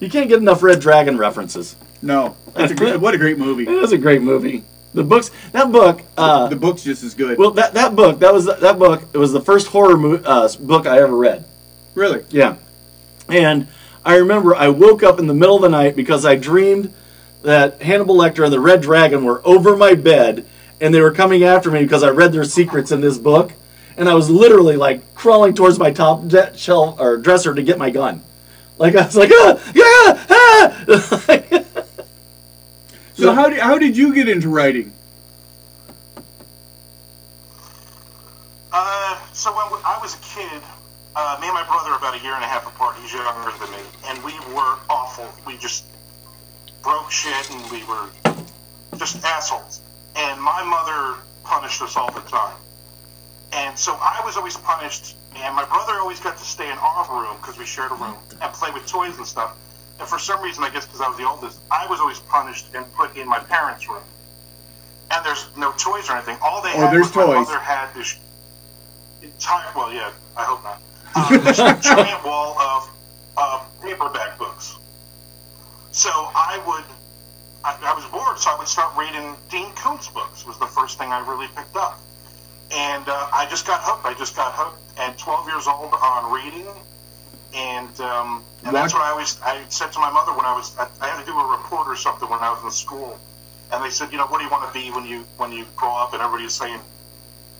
You 0.00 0.08
can't 0.08 0.28
get 0.28 0.38
enough 0.38 0.62
Red 0.62 0.80
Dragon 0.80 1.18
references. 1.18 1.76
no, 2.02 2.36
that's 2.54 2.72
a 2.72 2.74
great, 2.74 3.00
what 3.00 3.14
a 3.14 3.18
great 3.18 3.38
movie. 3.38 3.64
It 3.68 3.82
is 3.82 3.92
a 3.92 3.98
great 3.98 4.22
movie. 4.22 4.64
The 4.94 5.04
books, 5.04 5.30
that 5.52 5.70
book, 5.70 6.00
uh, 6.16 6.48
The 6.48 6.56
book's 6.56 6.82
just 6.82 7.02
as 7.04 7.14
good. 7.14 7.38
well, 7.38 7.50
that, 7.52 7.74
that 7.74 7.94
book, 7.94 8.20
that 8.20 8.32
was 8.32 8.46
that 8.46 8.78
book. 8.78 9.02
It 9.12 9.18
was 9.18 9.32
the 9.32 9.40
first 9.40 9.66
horror 9.68 9.96
mo- 9.96 10.22
uh, 10.24 10.48
book 10.60 10.86
I 10.86 11.00
ever 11.00 11.14
read. 11.16 11.44
really, 11.94 12.24
Yeah, 12.30 12.56
and 13.28 13.66
I 14.04 14.16
remember 14.16 14.54
I 14.54 14.68
woke 14.68 15.02
up 15.02 15.18
in 15.18 15.26
the 15.26 15.34
middle 15.34 15.56
of 15.56 15.62
the 15.62 15.68
night 15.68 15.94
because 15.96 16.24
I 16.24 16.36
dreamed 16.36 16.92
that 17.42 17.82
Hannibal 17.82 18.16
Lecter 18.16 18.44
and 18.44 18.52
the 18.52 18.60
Red 18.60 18.80
Dragon 18.80 19.24
were 19.24 19.42
over 19.44 19.76
my 19.76 19.94
bed 19.94 20.46
and 20.80 20.94
they 20.94 21.00
were 21.00 21.12
coming 21.12 21.44
after 21.44 21.70
me 21.70 21.82
because 21.82 22.02
I 22.02 22.10
read 22.10 22.32
their 22.32 22.44
secrets 22.44 22.92
in 22.92 23.00
this 23.00 23.16
book, 23.18 23.52
and 23.96 24.08
I 24.08 24.14
was 24.14 24.30
literally 24.30 24.76
like 24.76 25.14
crawling 25.14 25.54
towards 25.54 25.78
my 25.78 25.90
top 25.90 26.28
de- 26.28 26.56
shelf 26.56 27.00
or 27.00 27.16
dresser 27.16 27.54
to 27.54 27.62
get 27.62 27.78
my 27.78 27.90
gun. 27.90 28.22
Like 28.78 28.94
I 28.94 29.06
was 29.06 29.16
like, 29.16 29.30
ah, 29.32 29.58
yeah, 29.74 30.26
ah. 30.30 30.84
so 33.14 33.32
how 33.32 33.48
did 33.48 33.58
how 33.58 33.78
did 33.78 33.96
you 33.96 34.14
get 34.14 34.28
into 34.28 34.48
writing? 34.48 34.92
Uh, 38.72 39.18
so 39.32 39.50
when 39.50 39.82
I 39.84 39.98
was 40.00 40.14
a 40.14 40.18
kid, 40.18 40.62
uh, 41.16 41.38
me 41.40 41.48
and 41.48 41.54
my 41.54 41.66
brother 41.66 41.90
are 41.90 41.98
about 41.98 42.14
a 42.14 42.20
year 42.22 42.34
and 42.34 42.44
a 42.44 42.46
half 42.46 42.64
apart. 42.66 42.94
He's 43.02 43.12
younger 43.12 43.50
than 43.58 43.70
me, 43.72 43.78
and 44.06 44.22
we 44.22 44.38
were 44.54 44.78
awful. 44.88 45.26
We 45.44 45.58
just 45.58 45.84
broke 46.82 47.10
shit, 47.10 47.50
and 47.50 47.68
we 47.72 47.82
were 47.84 48.08
just 48.96 49.24
assholes. 49.24 49.80
And 50.18 50.40
my 50.42 50.62
mother 50.64 51.22
punished 51.44 51.80
us 51.82 51.96
all 51.96 52.10
the 52.12 52.20
time. 52.22 52.56
And 53.52 53.78
so 53.78 53.94
I 54.00 54.20
was 54.24 54.36
always 54.36 54.56
punished, 54.58 55.16
and 55.36 55.54
my 55.56 55.64
brother 55.64 55.94
always 56.00 56.20
got 56.20 56.36
to 56.38 56.44
stay 56.44 56.70
in 56.70 56.78
our 56.78 57.06
room 57.22 57.36
because 57.40 57.58
we 57.58 57.64
shared 57.64 57.92
a 57.92 57.94
room 57.94 58.16
and 58.42 58.52
play 58.52 58.70
with 58.72 58.86
toys 58.86 59.16
and 59.16 59.26
stuff. 59.26 59.56
and 60.00 60.08
for 60.08 60.18
some 60.18 60.42
reason, 60.42 60.62
I 60.64 60.70
guess 60.70 60.86
because 60.86 61.00
I 61.00 61.08
was 61.08 61.16
the 61.18 61.26
oldest, 61.28 61.60
I 61.70 61.86
was 61.88 62.00
always 62.00 62.20
punished 62.20 62.66
and 62.74 62.90
put 62.94 63.16
in 63.16 63.26
my 63.28 63.38
parents' 63.40 63.88
room. 63.88 64.02
And 65.10 65.24
there's 65.24 65.46
no 65.56 65.72
toys 65.72 66.08
or 66.10 66.14
anything. 66.16 66.36
All 66.42 66.62
they 66.62 66.72
Oh, 66.74 66.86
had 66.86 66.92
was 66.98 67.14
my 67.16 67.24
toys. 67.24 67.48
mother 67.48 67.58
had 67.60 67.94
this 67.94 68.16
entire. 69.22 69.72
Well, 69.74 69.92
yeah, 69.92 70.12
I 70.36 70.44
hope 70.44 70.62
not. 70.64 70.80
Uh, 71.16 71.38
this 71.38 71.56
giant 71.82 72.22
wall 72.24 72.58
of 72.60 72.90
uh, 73.36 73.64
paperback 73.82 74.38
books. 74.38 74.76
So 75.90 76.10
I 76.12 76.60
would, 76.66 76.84
I, 77.68 77.92
I 77.92 77.94
was 77.94 78.06
bored, 78.06 78.38
so 78.38 78.48
I 78.50 78.56
would 78.56 78.68
start 78.68 78.96
reading 78.96 79.36
Dean 79.50 79.70
Koontz 79.76 80.08
books. 80.08 80.46
Was 80.46 80.58
the 80.58 80.66
first 80.66 80.96
thing 80.96 81.12
I 81.12 81.20
really 81.28 81.48
picked 81.48 81.76
up, 81.76 82.00
and 82.72 83.04
uh, 83.06 83.28
I 83.30 83.46
just 83.50 83.66
got 83.66 83.82
hooked. 83.82 84.06
I 84.06 84.14
just 84.14 84.34
got 84.34 84.54
hooked 84.56 84.80
at 84.98 85.18
12 85.18 85.46
years 85.48 85.66
old 85.68 85.92
on 85.92 86.32
reading, 86.32 86.66
and 87.52 87.92
um, 88.00 88.42
and 88.64 88.74
that's 88.74 88.94
what 88.94 89.02
I 89.02 89.10
always 89.10 89.38
I 89.42 89.62
said 89.68 89.92
to 89.92 89.98
my 90.00 90.10
mother 90.10 90.32
when 90.32 90.46
I 90.46 90.56
was 90.56 90.72
I, 90.78 90.88
I 91.00 91.08
had 91.08 91.20
to 91.20 91.26
do 91.26 91.36
a 91.38 91.44
report 91.44 91.88
or 91.88 91.96
something 91.96 92.28
when 92.30 92.40
I 92.40 92.48
was 92.48 92.64
in 92.64 92.70
school, 92.70 93.20
and 93.70 93.84
they 93.84 93.90
said, 93.90 94.12
you 94.12 94.16
know, 94.16 94.26
what 94.28 94.38
do 94.38 94.44
you 94.44 94.50
want 94.50 94.64
to 94.64 94.72
be 94.72 94.90
when 94.90 95.04
you 95.04 95.28
when 95.36 95.52
you 95.52 95.66
grow 95.76 95.94
up? 95.94 96.14
And 96.14 96.22
everybody 96.22 96.44
was 96.44 96.54
saying, 96.54 96.80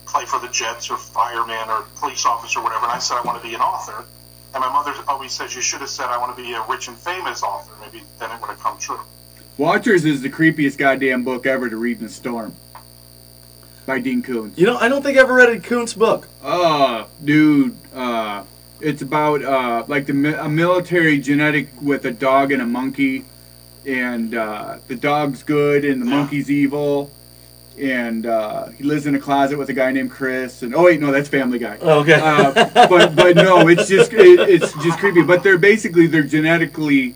play 0.07 0.25
for 0.25 0.41
the 0.41 0.49
Jets 0.49 0.89
or 0.89 0.97
fireman 0.97 1.69
or 1.69 1.85
police 2.01 2.25
officer 2.25 2.61
or 2.61 2.63
whatever. 2.65 2.85
And 2.89 2.93
I 2.93 2.99
said 2.99 3.19
I 3.19 3.23
want 3.29 3.43
to 3.43 3.47
be 3.47 3.55
an 3.55 3.61
author. 3.61 4.07
And 4.55 4.65
my 4.65 4.73
mother 4.73 4.95
always 5.07 5.33
says 5.33 5.55
you 5.55 5.61
should 5.61 5.81
have 5.85 5.91
said 5.91 6.07
I 6.07 6.17
want 6.17 6.35
to 6.35 6.43
be 6.43 6.55
a 6.55 6.65
rich 6.65 6.89
and 6.89 6.97
famous 6.97 7.43
author. 7.43 7.77
Maybe 7.85 8.03
then 8.19 8.33
it 8.33 8.41
would 8.41 8.49
have 8.49 8.61
come 8.61 8.79
true. 8.79 9.05
Watchers 9.59 10.05
is 10.05 10.23
the 10.23 10.31
creepiest 10.31 10.79
goddamn 10.79 11.25
book 11.25 11.45
ever 11.45 11.69
to 11.69 11.77
read 11.77 11.99
in 11.99 12.07
a 12.07 12.09
storm. 12.09 12.55
By 13.87 13.99
Dean 13.99 14.23
Koontz. 14.23 14.57
You 14.57 14.67
know, 14.67 14.77
I 14.77 14.89
don't 14.89 15.03
think 15.03 15.19
I 15.19 15.23
ever 15.23 15.35
read 15.35 15.49
a 15.49 15.59
Koontz 15.59 15.95
book. 15.95 16.29
Uh, 16.43 17.07
dude, 17.25 17.75
uh, 17.93 18.45
it's 18.81 19.03
about 19.03 19.43
uh, 19.43 19.85
like 19.89 20.07
the 20.07 20.45
a 20.45 20.49
military 20.49 21.19
genetic 21.19 21.69
with 21.83 22.05
a 22.05 22.13
dog 22.13 22.53
and 22.53 22.63
a 22.63 22.67
monkey, 22.67 23.25
and 23.85 24.35
uh, 24.35 24.79
the 24.87 24.95
dog's 24.95 25.43
good 25.43 25.85
and 25.85 26.01
the 26.01 26.07
monkey's 26.07 26.51
evil, 26.51 27.11
and 27.81 28.27
uh, 28.27 28.69
he 28.69 28.85
lives 28.85 29.07
in 29.07 29.15
a 29.17 29.19
closet 29.19 29.59
with 29.59 29.71
a 29.71 29.73
guy 29.73 29.91
named 29.91 30.11
Chris. 30.11 30.63
And 30.63 30.73
oh 30.75 30.85
wait, 30.85 31.01
no, 31.01 31.11
that's 31.11 31.29
Family 31.29 31.59
Guy. 31.59 31.79
Okay. 31.79 32.21
Uh, 32.23 32.53
but 32.89 33.17
but 33.17 33.35
no, 33.35 33.67
it's 33.67 33.89
just 33.89 34.13
it, 34.13 34.49
it's 34.49 34.73
just 34.85 34.99
creepy. 34.99 35.23
But 35.23 35.43
they're 35.43 35.59
basically 35.59 36.07
they're 36.07 36.23
genetically 36.23 37.15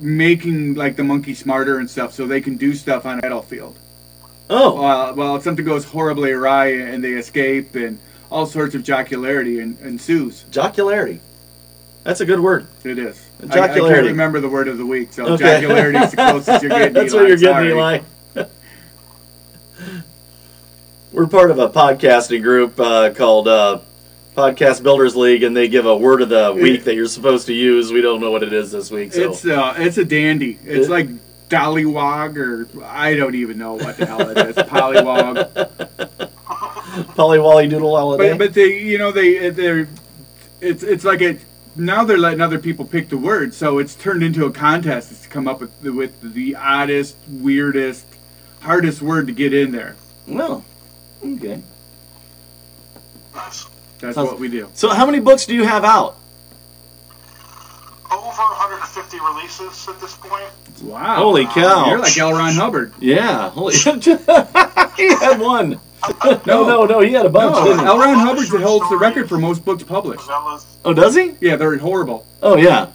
making 0.00 0.74
like 0.74 0.96
the 0.96 1.04
monkey 1.04 1.34
smarter 1.34 1.78
and 1.78 1.88
stuff, 1.88 2.12
so 2.12 2.26
they 2.26 2.40
can 2.40 2.56
do 2.56 2.74
stuff 2.74 3.04
on 3.06 3.20
battlefield. 3.20 3.76
oh, 4.48 4.78
Uh, 4.84 5.12
well, 5.16 5.40
something 5.40 5.64
goes 5.64 5.84
horribly 5.84 6.32
awry 6.32 6.66
and 6.72 7.02
they 7.04 7.12
escape, 7.12 7.74
and 7.74 7.98
all 8.30 8.46
sorts 8.46 8.74
of 8.74 8.82
jocularity 8.82 9.60
ensues. 9.60 10.44
jocularity. 10.50 11.20
That's 12.04 12.20
a 12.20 12.26
good 12.26 12.40
word. 12.40 12.66
It 12.82 12.98
is. 12.98 13.26
I, 13.42 13.44
I 13.44 13.48
can't 13.48 13.72
Jocularity. 13.72 14.08
remember 14.08 14.40
the 14.40 14.48
word 14.48 14.68
of 14.68 14.78
the 14.78 14.86
week, 14.86 15.12
so 15.12 15.26
Okay. 15.34 15.60
jocularity 15.60 15.98
is 15.98 16.10
the 16.12 16.16
closest 16.16 16.62
you're 16.62 16.70
getting. 16.70 16.92
That's 16.94 17.12
Eli. 17.12 17.20
what 17.22 17.28
you're 17.28 17.38
Sorry. 17.38 17.64
getting, 17.68 17.78
Eli. 17.78 18.00
We're 21.12 21.26
part 21.26 21.50
of 21.50 21.58
a 21.58 21.68
podcasting 21.68 22.42
group 22.42 22.78
uh, 22.78 23.12
called 23.12 23.48
uh, 23.48 23.80
Podcast 24.36 24.82
Builders 24.82 25.16
League, 25.16 25.42
and 25.42 25.56
they 25.56 25.68
give 25.68 25.86
a 25.86 25.96
word 25.96 26.22
of 26.22 26.28
the 26.28 26.52
week 26.54 26.84
that 26.84 26.94
you're 26.94 27.06
supposed 27.06 27.46
to 27.46 27.52
use. 27.52 27.92
We 27.92 28.00
don't 28.00 28.20
know 28.20 28.30
what 28.30 28.42
it 28.42 28.52
is 28.52 28.70
this 28.70 28.90
week, 28.90 29.12
so 29.12 29.30
It's 29.30 29.44
uh, 29.46 29.74
it's 29.76 29.98
a 29.98 30.04
dandy. 30.04 30.58
It's 30.64 30.86
It- 30.86 30.90
like 30.90 31.08
dollywog, 31.48 32.36
or 32.36 32.68
I 32.84 33.16
don't 33.16 33.34
even 33.34 33.58
know 33.58 33.74
what 33.74 33.96
the 33.96 34.06
hell 34.06 34.28
it 34.30 34.38
is. 34.38 34.54
Pollywog. 34.56 35.48
Polly 37.16 37.38
Wally 37.38 37.68
Doodle 37.68 37.96
Holiday. 37.96 38.30
But 38.30 38.38
but 38.38 38.54
they 38.54 38.78
you 38.80 38.98
know 38.98 39.12
they 39.12 39.50
they're 39.50 39.88
it's 40.60 40.82
it's 40.82 41.04
like 41.04 41.20
it 41.20 41.40
now 41.76 42.04
they're 42.04 42.18
letting 42.18 42.40
other 42.40 42.58
people 42.58 42.84
pick 42.84 43.08
the 43.08 43.16
word, 43.18 43.54
so 43.54 43.78
it's 43.78 43.94
turned 43.94 44.22
into 44.22 44.44
a 44.44 44.50
contest 44.52 45.22
to 45.24 45.28
come 45.28 45.46
up 45.48 45.60
with 45.60 45.80
the, 45.82 45.92
with 45.92 46.34
the 46.34 46.56
oddest, 46.56 47.16
weirdest, 47.28 48.06
hardest 48.60 49.00
word 49.02 49.26
to 49.28 49.32
get 49.32 49.54
in 49.54 49.70
there. 49.72 49.94
well, 50.26 50.64
okay. 51.24 51.62
Nice. 53.34 53.66
That's 54.00 54.14
Sounds- 54.14 54.30
what 54.30 54.38
we 54.38 54.48
do. 54.48 54.68
So, 54.74 54.88
how 54.90 55.06
many 55.06 55.20
books 55.20 55.46
do 55.46 55.54
you 55.54 55.64
have 55.64 55.84
out? 55.84 56.16
Over 58.10 58.26
150 58.26 59.18
releases 59.20 59.88
at 59.88 60.00
this 60.00 60.16
point. 60.16 60.44
Wow! 60.82 61.16
Holy 61.16 61.44
cow. 61.46 61.88
You're 61.90 61.98
like 61.98 62.16
L. 62.18 62.32
Ron 62.32 62.54
Hubbard. 62.54 62.92
Yeah, 62.98 63.50
holy. 63.50 63.74
he 64.96 65.08
had 65.14 65.38
one. 65.38 65.78
No, 66.46 66.66
no, 66.66 66.84
no, 66.86 67.00
he 67.00 67.12
had 67.12 67.26
a 67.26 67.28
bunch. 67.28 67.54
No, 67.54 67.64
didn't 67.64 67.80
he? 67.80 67.84
L. 67.86 67.98
Ron 67.98 68.14
Hubbard 68.18 68.48
holds 68.62 68.88
the 68.88 68.96
record 68.96 69.28
for 69.28 69.38
most 69.38 69.64
books 69.64 69.82
published. 69.82 70.22
Novellas. 70.22 70.64
Oh, 70.84 70.94
does 70.94 71.14
he? 71.14 71.34
Yeah, 71.40 71.56
they're 71.56 71.76
horrible. 71.78 72.26
Oh, 72.42 72.56
yeah. 72.56 72.90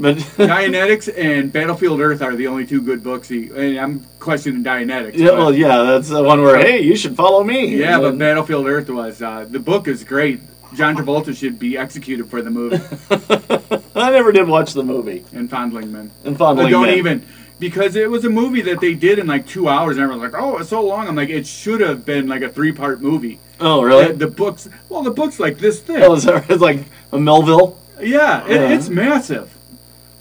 But 0.00 0.16
Dianetics 0.36 1.12
and 1.16 1.52
Battlefield 1.52 2.00
Earth 2.00 2.22
are 2.22 2.36
the 2.36 2.46
only 2.46 2.66
two 2.66 2.80
good 2.80 3.02
books. 3.02 3.28
He, 3.28 3.50
and 3.54 3.78
I'm 3.78 4.06
questioning 4.20 4.62
Dianetics. 4.62 5.14
yeah, 5.16 5.28
but- 5.30 5.38
well, 5.38 5.54
yeah, 5.54 5.82
that's 5.82 6.08
the 6.08 6.22
one 6.22 6.40
where 6.42 6.56
hey, 6.58 6.80
you 6.80 6.96
should 6.96 7.16
follow 7.16 7.42
me. 7.44 7.76
Yeah, 7.76 7.98
but 8.00 8.16
Battlefield 8.18 8.66
Earth 8.66 8.88
was 8.90 9.20
uh, 9.22 9.44
the 9.48 9.58
book 9.58 9.88
is 9.88 10.04
great. 10.04 10.40
John 10.74 10.96
Travolta 10.98 11.34
should 11.36 11.58
be 11.58 11.76
executed 11.78 12.28
for 12.28 12.42
the 12.42 12.50
movie 12.50 12.76
I 13.96 14.10
never 14.10 14.32
did 14.32 14.46
watch 14.46 14.74
the 14.74 14.82
movie. 14.84 15.24
and 15.32 15.50
Fondlingman. 15.50 16.10
And 16.24 16.36
fondling 16.36 16.64
Men. 16.66 16.70
don't 16.72 16.86
Men. 16.86 16.98
even 16.98 17.26
because 17.58 17.96
it 17.96 18.08
was 18.10 18.24
a 18.24 18.30
movie 18.30 18.60
that 18.62 18.78
they 18.80 18.94
did 18.94 19.18
in 19.18 19.26
like 19.26 19.46
two 19.46 19.68
hours, 19.68 19.96
and 19.96 20.04
everyone's 20.04 20.32
like, 20.32 20.40
"Oh, 20.40 20.58
it's 20.58 20.68
so 20.70 20.80
long." 20.82 21.08
I'm 21.08 21.16
like, 21.16 21.30
it 21.30 21.46
should 21.46 21.80
have 21.80 22.04
been 22.06 22.28
like 22.28 22.42
a 22.42 22.48
three 22.48 22.70
part 22.72 23.00
movie. 23.00 23.40
Oh, 23.60 23.82
really? 23.82 24.12
the 24.12 24.28
books, 24.28 24.68
well, 24.88 25.02
the 25.02 25.10
book's 25.10 25.40
like 25.40 25.58
this 25.58 25.80
thick. 25.80 26.02
Oh, 26.04 26.14
it's 26.14 26.62
like 26.62 26.84
a 27.12 27.18
Melville. 27.18 27.76
yeah, 28.00 28.46
it, 28.46 28.50
Yeah. 28.54 28.68
it's 28.76 28.88
massive. 28.88 29.52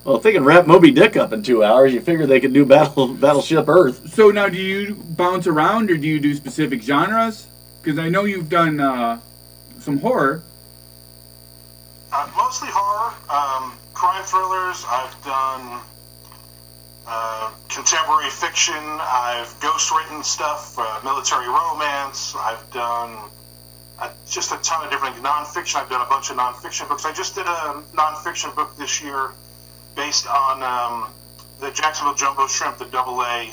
Well, 0.08 0.16
if 0.16 0.24
they 0.24 0.32
can 0.32 0.46
wrap 0.46 0.68
Moby 0.68 0.92
Dick 0.92 1.18
up 1.18 1.34
in 1.34 1.44
two 1.44 1.66
hours, 1.66 1.94
you 1.94 2.00
figure 2.00 2.26
they 2.26 2.40
could 2.40 2.54
do 2.54 2.66
Battle 2.66 3.08
Battleship 3.14 3.68
Earth. 3.68 4.14
So 4.14 4.32
now, 4.32 4.48
do 4.48 4.56
you 4.56 4.96
bounce 4.96 5.48
around 5.48 5.92
or 5.92 5.98
do 5.98 6.08
you 6.08 6.22
do 6.22 6.34
specific 6.34 6.82
genres? 6.82 7.46
Because 7.84 8.00
I 8.00 8.08
know 8.08 8.24
you've 8.24 8.48
done 8.48 8.80
uh, 8.80 9.20
some 9.82 9.98
horror. 9.98 10.44
Uh, 12.14 12.32
mostly 12.38 12.70
horror, 12.72 13.14
um, 13.30 13.78
crime 13.94 14.24
thrillers. 14.24 14.86
I've 14.88 15.12
done 15.26 15.82
uh, 17.06 17.52
contemporary 17.68 18.30
fiction. 18.30 18.80
I've 18.80 19.60
ghostwritten 19.60 20.24
stuff, 20.24 20.74
uh, 20.78 21.02
military 21.04 21.50
romance. 21.50 22.34
I've 22.38 22.64
done 22.72 23.30
uh, 24.00 24.14
just 24.26 24.54
a 24.54 24.58
ton 24.64 24.86
of 24.86 24.90
different 24.90 25.18
nonfiction. 25.18 25.82
I've 25.82 25.90
done 25.90 26.00
a 26.00 26.10
bunch 26.10 26.32
of 26.32 26.38
nonfiction 26.38 26.88
books. 26.88 27.04
I 27.04 27.12
just 27.12 27.36
did 27.36 27.46
a 27.46 27.84
nonfiction 27.94 28.56
book 28.56 28.78
this 28.78 29.02
year 29.02 29.34
based 29.98 30.28
on 30.28 30.64
um, 30.64 31.12
the 31.60 31.72
Jacksonville 31.72 32.14
Jumbo 32.14 32.48
Shrimp, 32.48 32.78
the 32.78 32.86
Double 32.86 33.22
A 33.24 33.50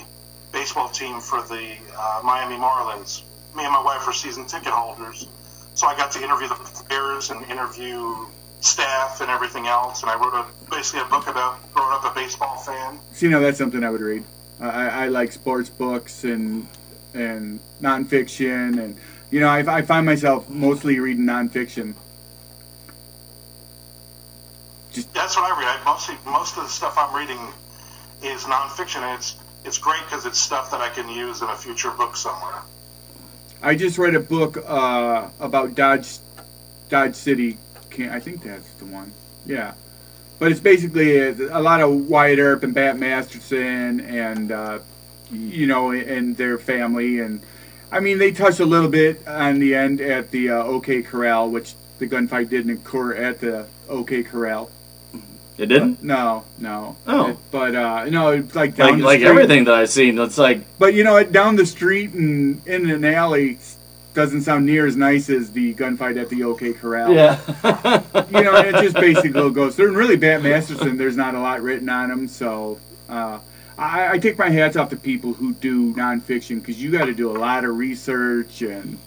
baseball 0.53 0.87
team 0.87 1.19
for 1.19 1.41
the 1.41 1.75
uh, 1.97 2.21
Miami 2.23 2.55
Marlins. 2.55 3.23
Me 3.57 3.63
and 3.63 3.73
my 3.73 3.83
wife 3.83 4.07
are 4.07 4.13
season 4.13 4.45
ticket 4.45 4.71
holders, 4.71 5.27
so 5.73 5.87
I 5.87 5.97
got 5.97 6.11
to 6.11 6.23
interview 6.23 6.47
the 6.47 6.55
players 6.55 7.31
and 7.31 7.43
interview 7.49 8.15
staff 8.61 9.21
and 9.21 9.29
everything 9.29 9.67
else. 9.67 10.01
And 10.01 10.09
I 10.09 10.15
wrote 10.15 10.33
a 10.33 10.45
basically 10.69 11.01
a 11.01 11.05
book 11.05 11.27
about 11.27 11.57
growing 11.73 11.93
up 11.93 12.05
a 12.05 12.13
baseball 12.13 12.57
fan. 12.57 12.99
You 13.19 13.29
know 13.29 13.41
that's 13.41 13.57
something 13.57 13.83
I 13.83 13.89
would 13.89 14.01
read. 14.01 14.23
I 14.61 15.05
I 15.05 15.07
like 15.07 15.31
sports 15.31 15.69
books 15.69 16.23
and 16.23 16.67
and 17.13 17.59
nonfiction, 17.81 18.83
and 18.83 18.97
you 19.31 19.39
know 19.39 19.47
I, 19.47 19.77
I 19.77 19.81
find 19.81 20.05
myself 20.05 20.47
mostly 20.49 20.99
reading 20.99 21.25
nonfiction. 21.25 21.95
That's 25.13 25.35
what 25.35 25.51
I 25.51 25.59
read. 25.59 25.85
Mostly 25.85 26.15
most 26.25 26.57
of 26.57 26.63
the 26.63 26.69
stuff 26.69 26.95
I'm 26.97 27.15
reading 27.15 27.39
is 28.23 28.43
nonfiction, 28.43 29.01
and 29.01 29.17
it's 29.19 29.35
it's 29.63 29.77
great 29.77 30.01
because 30.05 30.25
it's 30.25 30.39
stuff 30.39 30.71
that 30.71 30.81
I 30.81 30.89
can 30.89 31.09
use 31.09 31.41
in 31.41 31.49
a 31.49 31.55
future 31.55 31.91
book 31.91 32.15
somewhere. 32.15 32.61
I 33.61 33.75
just 33.75 33.97
read 33.97 34.15
a 34.15 34.19
book 34.19 34.57
uh, 34.65 35.29
about 35.39 35.75
Dodge 35.75 36.19
Dodge 36.89 37.15
City. 37.15 37.57
Can 37.89 38.09
I 38.09 38.19
think 38.19 38.43
that's 38.43 38.71
the 38.73 38.85
one? 38.85 39.11
Yeah, 39.45 39.73
but 40.39 40.51
it's 40.51 40.59
basically 40.59 41.17
a, 41.17 41.31
a 41.57 41.61
lot 41.61 41.81
of 41.81 42.07
Wyatt 42.07 42.39
Earp 42.39 42.63
and 42.63 42.73
Bat 42.73 42.99
Masterson 42.99 44.01
and 44.01 44.51
uh, 44.51 44.79
you 45.31 45.67
know 45.67 45.91
and 45.91 46.37
their 46.37 46.57
family 46.57 47.19
and 47.19 47.41
I 47.91 47.99
mean 47.99 48.17
they 48.17 48.31
touch 48.31 48.59
a 48.59 48.65
little 48.65 48.89
bit 48.89 49.27
on 49.27 49.59
the 49.59 49.75
end 49.75 50.01
at 50.01 50.31
the 50.31 50.51
uh, 50.51 50.63
OK 50.63 51.01
Corral, 51.01 51.49
which 51.49 51.75
the 51.97 52.07
gunfight 52.07 52.49
didn't 52.49 52.71
occur 52.71 53.13
at 53.13 53.39
the 53.39 53.67
OK 53.89 54.23
Corral. 54.23 54.69
It 55.57 55.67
didn't? 55.67 56.03
No, 56.03 56.43
no. 56.59 56.97
Oh. 57.07 57.29
It- 57.29 57.37
but 57.51 57.75
uh, 57.75 58.05
no, 58.05 58.29
it's 58.31 58.55
like 58.55 58.75
down 58.75 58.99
Like, 58.99 59.19
street. 59.19 59.29
everything 59.29 59.63
that 59.65 59.73
I've 59.73 59.89
seen, 59.89 60.19
it's 60.19 60.37
like, 60.37 60.61
But 60.79 60.93
you 60.93 61.03
know, 61.03 61.23
down 61.23 61.55
the 61.55 61.65
street 61.65 62.11
and 62.11 62.65
in 62.67 62.89
an 62.89 63.05
alley 63.05 63.57
doesn't 64.13 64.41
sound 64.41 64.65
near 64.65 64.85
as 64.87 64.95
nice 64.97 65.29
as 65.29 65.51
the 65.51 65.73
gunfight 65.75 66.19
at 66.21 66.29
the 66.29 66.43
OK 66.43 66.73
Corral. 66.73 67.13
yeah. 67.13 67.39
You 68.31 68.43
know, 68.43 68.55
it 68.57 68.73
just 68.83 68.95
basically 69.07 69.49
goes 69.51 69.75
through. 69.75 69.89
And 69.89 69.97
really, 69.97 70.15
Bat 70.17 70.43
Masterson, 70.43 70.97
there's 70.97 71.17
not 71.17 71.35
a 71.35 71.39
lot 71.39 71.61
written 71.61 71.87
on 71.89 72.11
him, 72.11 72.27
so 72.27 72.79
uh, 73.09 73.39
I, 73.77 74.11
I 74.13 74.17
take 74.19 74.37
my 74.37 74.49
hats 74.49 74.75
off 74.77 74.89
to 74.91 74.95
people 74.97 75.33
who 75.33 75.53
do 75.53 75.93
nonfiction 75.95 76.59
because 76.61 76.81
you 76.81 76.91
got 76.91 77.05
to 77.05 77.13
do 77.13 77.29
a 77.31 77.37
lot 77.37 77.63
of 77.65 77.75
research 77.77 78.61
and 78.61 78.97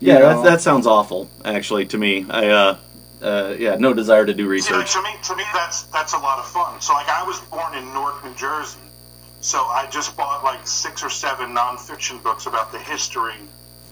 Yeah, 0.00 0.18
that, 0.20 0.42
that 0.44 0.60
sounds 0.60 0.86
awful, 0.86 1.28
actually, 1.44 1.86
to 1.86 1.98
me. 1.98 2.26
I, 2.28 2.46
uh, 2.48 2.78
uh, 3.22 3.54
yeah, 3.58 3.76
no 3.76 3.92
desire 3.92 4.24
to 4.26 4.32
do 4.34 4.42
You 4.42 4.48
know, 4.48 4.52
research. 4.52 4.92
to 4.92 5.02
me, 5.02 5.10
to 5.24 5.36
me, 5.36 5.44
that's 5.52 5.84
that's 5.84 6.12
a 6.12 6.18
lot 6.18 6.38
of 6.38 6.46
fun. 6.46 6.80
So, 6.80 6.92
like, 6.92 7.08
I 7.08 7.22
was 7.24 7.40
born 7.40 7.74
in 7.74 7.84
Newark, 7.92 8.24
New 8.24 8.34
Jersey, 8.34 8.78
so 9.40 9.58
I 9.64 9.86
just 9.90 10.16
bought 10.16 10.44
like 10.44 10.66
six 10.66 11.02
or 11.02 11.10
seven 11.10 11.54
nonfiction 11.54 12.22
books 12.22 12.46
about 12.46 12.72
the 12.72 12.78
history 12.78 13.34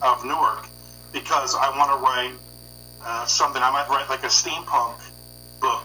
of 0.02 0.24
Newark 0.24 0.68
because 1.12 1.54
I 1.54 1.70
want 1.76 1.90
to 1.92 2.04
write 2.04 2.34
uh, 3.04 3.26
something. 3.26 3.62
I 3.62 3.70
might 3.70 3.88
write 3.88 4.08
like 4.08 4.22
a 4.22 4.28
steampunk 4.28 5.00
book 5.60 5.84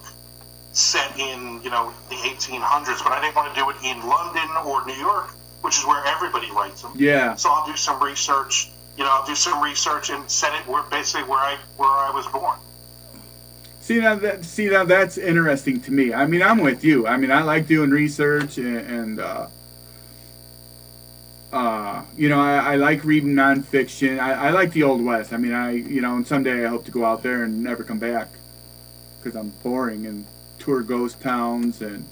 set 0.74 1.18
in 1.20 1.62
you 1.64 1.70
know 1.70 1.94
the 2.10 2.16
1800s, 2.16 3.04
but 3.04 3.12
I 3.12 3.22
didn't 3.22 3.36
want 3.36 3.54
to 3.54 3.60
do 3.60 3.70
it 3.70 3.76
in 3.84 4.06
London 4.08 4.50
or 4.66 4.86
New 4.86 4.94
York, 4.94 5.30
which 5.62 5.78
is 5.78 5.86
where 5.86 6.06
everybody 6.06 6.50
writes 6.52 6.82
them. 6.82 6.92
Yeah. 6.96 7.36
So 7.36 7.50
I'll 7.52 7.66
do 7.66 7.76
some 7.76 8.02
research. 8.02 8.72
You 8.98 9.04
know, 9.04 9.10
I'll 9.12 9.26
do 9.26 9.36
some 9.36 9.64
research 9.64 10.10
and 10.10 10.30
set 10.30 10.54
it 10.54 10.68
where 10.68 10.84
basically 10.84 11.28
where 11.30 11.40
I 11.40 11.58
where 11.78 11.90
I 11.90 12.12
was 12.14 12.28
born. 12.28 12.58
See 13.82 14.00
now 14.00 14.14
that 14.14 14.46
see 14.46 14.70
now 14.70 14.86
that's 14.86 15.18
interesting 15.18 15.82
to 15.82 15.92
me. 15.92 16.14
I 16.14 16.28
mean, 16.28 16.44
I'm 16.44 16.60
with 16.60 16.84
you. 16.84 17.08
I 17.08 17.18
mean, 17.18 17.32
I 17.32 17.42
like 17.42 17.66
doing 17.66 17.90
research 17.90 18.60
and, 18.60 18.78
and 18.78 19.20
uh, 19.20 19.48
uh, 21.52 22.04
you 22.16 22.30
know, 22.30 22.40
I, 22.40 22.74
I 22.74 22.76
like 22.76 23.04
reading 23.04 23.34
nonfiction. 23.34 24.20
I, 24.20 24.34
I 24.34 24.50
like 24.52 24.72
the 24.72 24.84
old 24.84 25.04
west. 25.04 25.34
I 25.34 25.38
mean, 25.38 25.54
I 25.54 25.72
you 25.72 26.00
know, 26.00 26.16
and 26.16 26.28
someday 26.28 26.64
I 26.64 26.70
hope 26.70 26.86
to 26.86 26.92
go 26.92 27.04
out 27.04 27.24
there 27.24 27.44
and 27.44 27.64
never 27.64 27.84
come 27.84 27.98
back 27.98 28.30
because 29.18 29.36
I'm 29.36 29.50
boring 29.64 30.06
and 30.06 30.26
tour 30.60 30.84
ghost 30.84 31.20
towns 31.20 31.82
and 31.82 32.08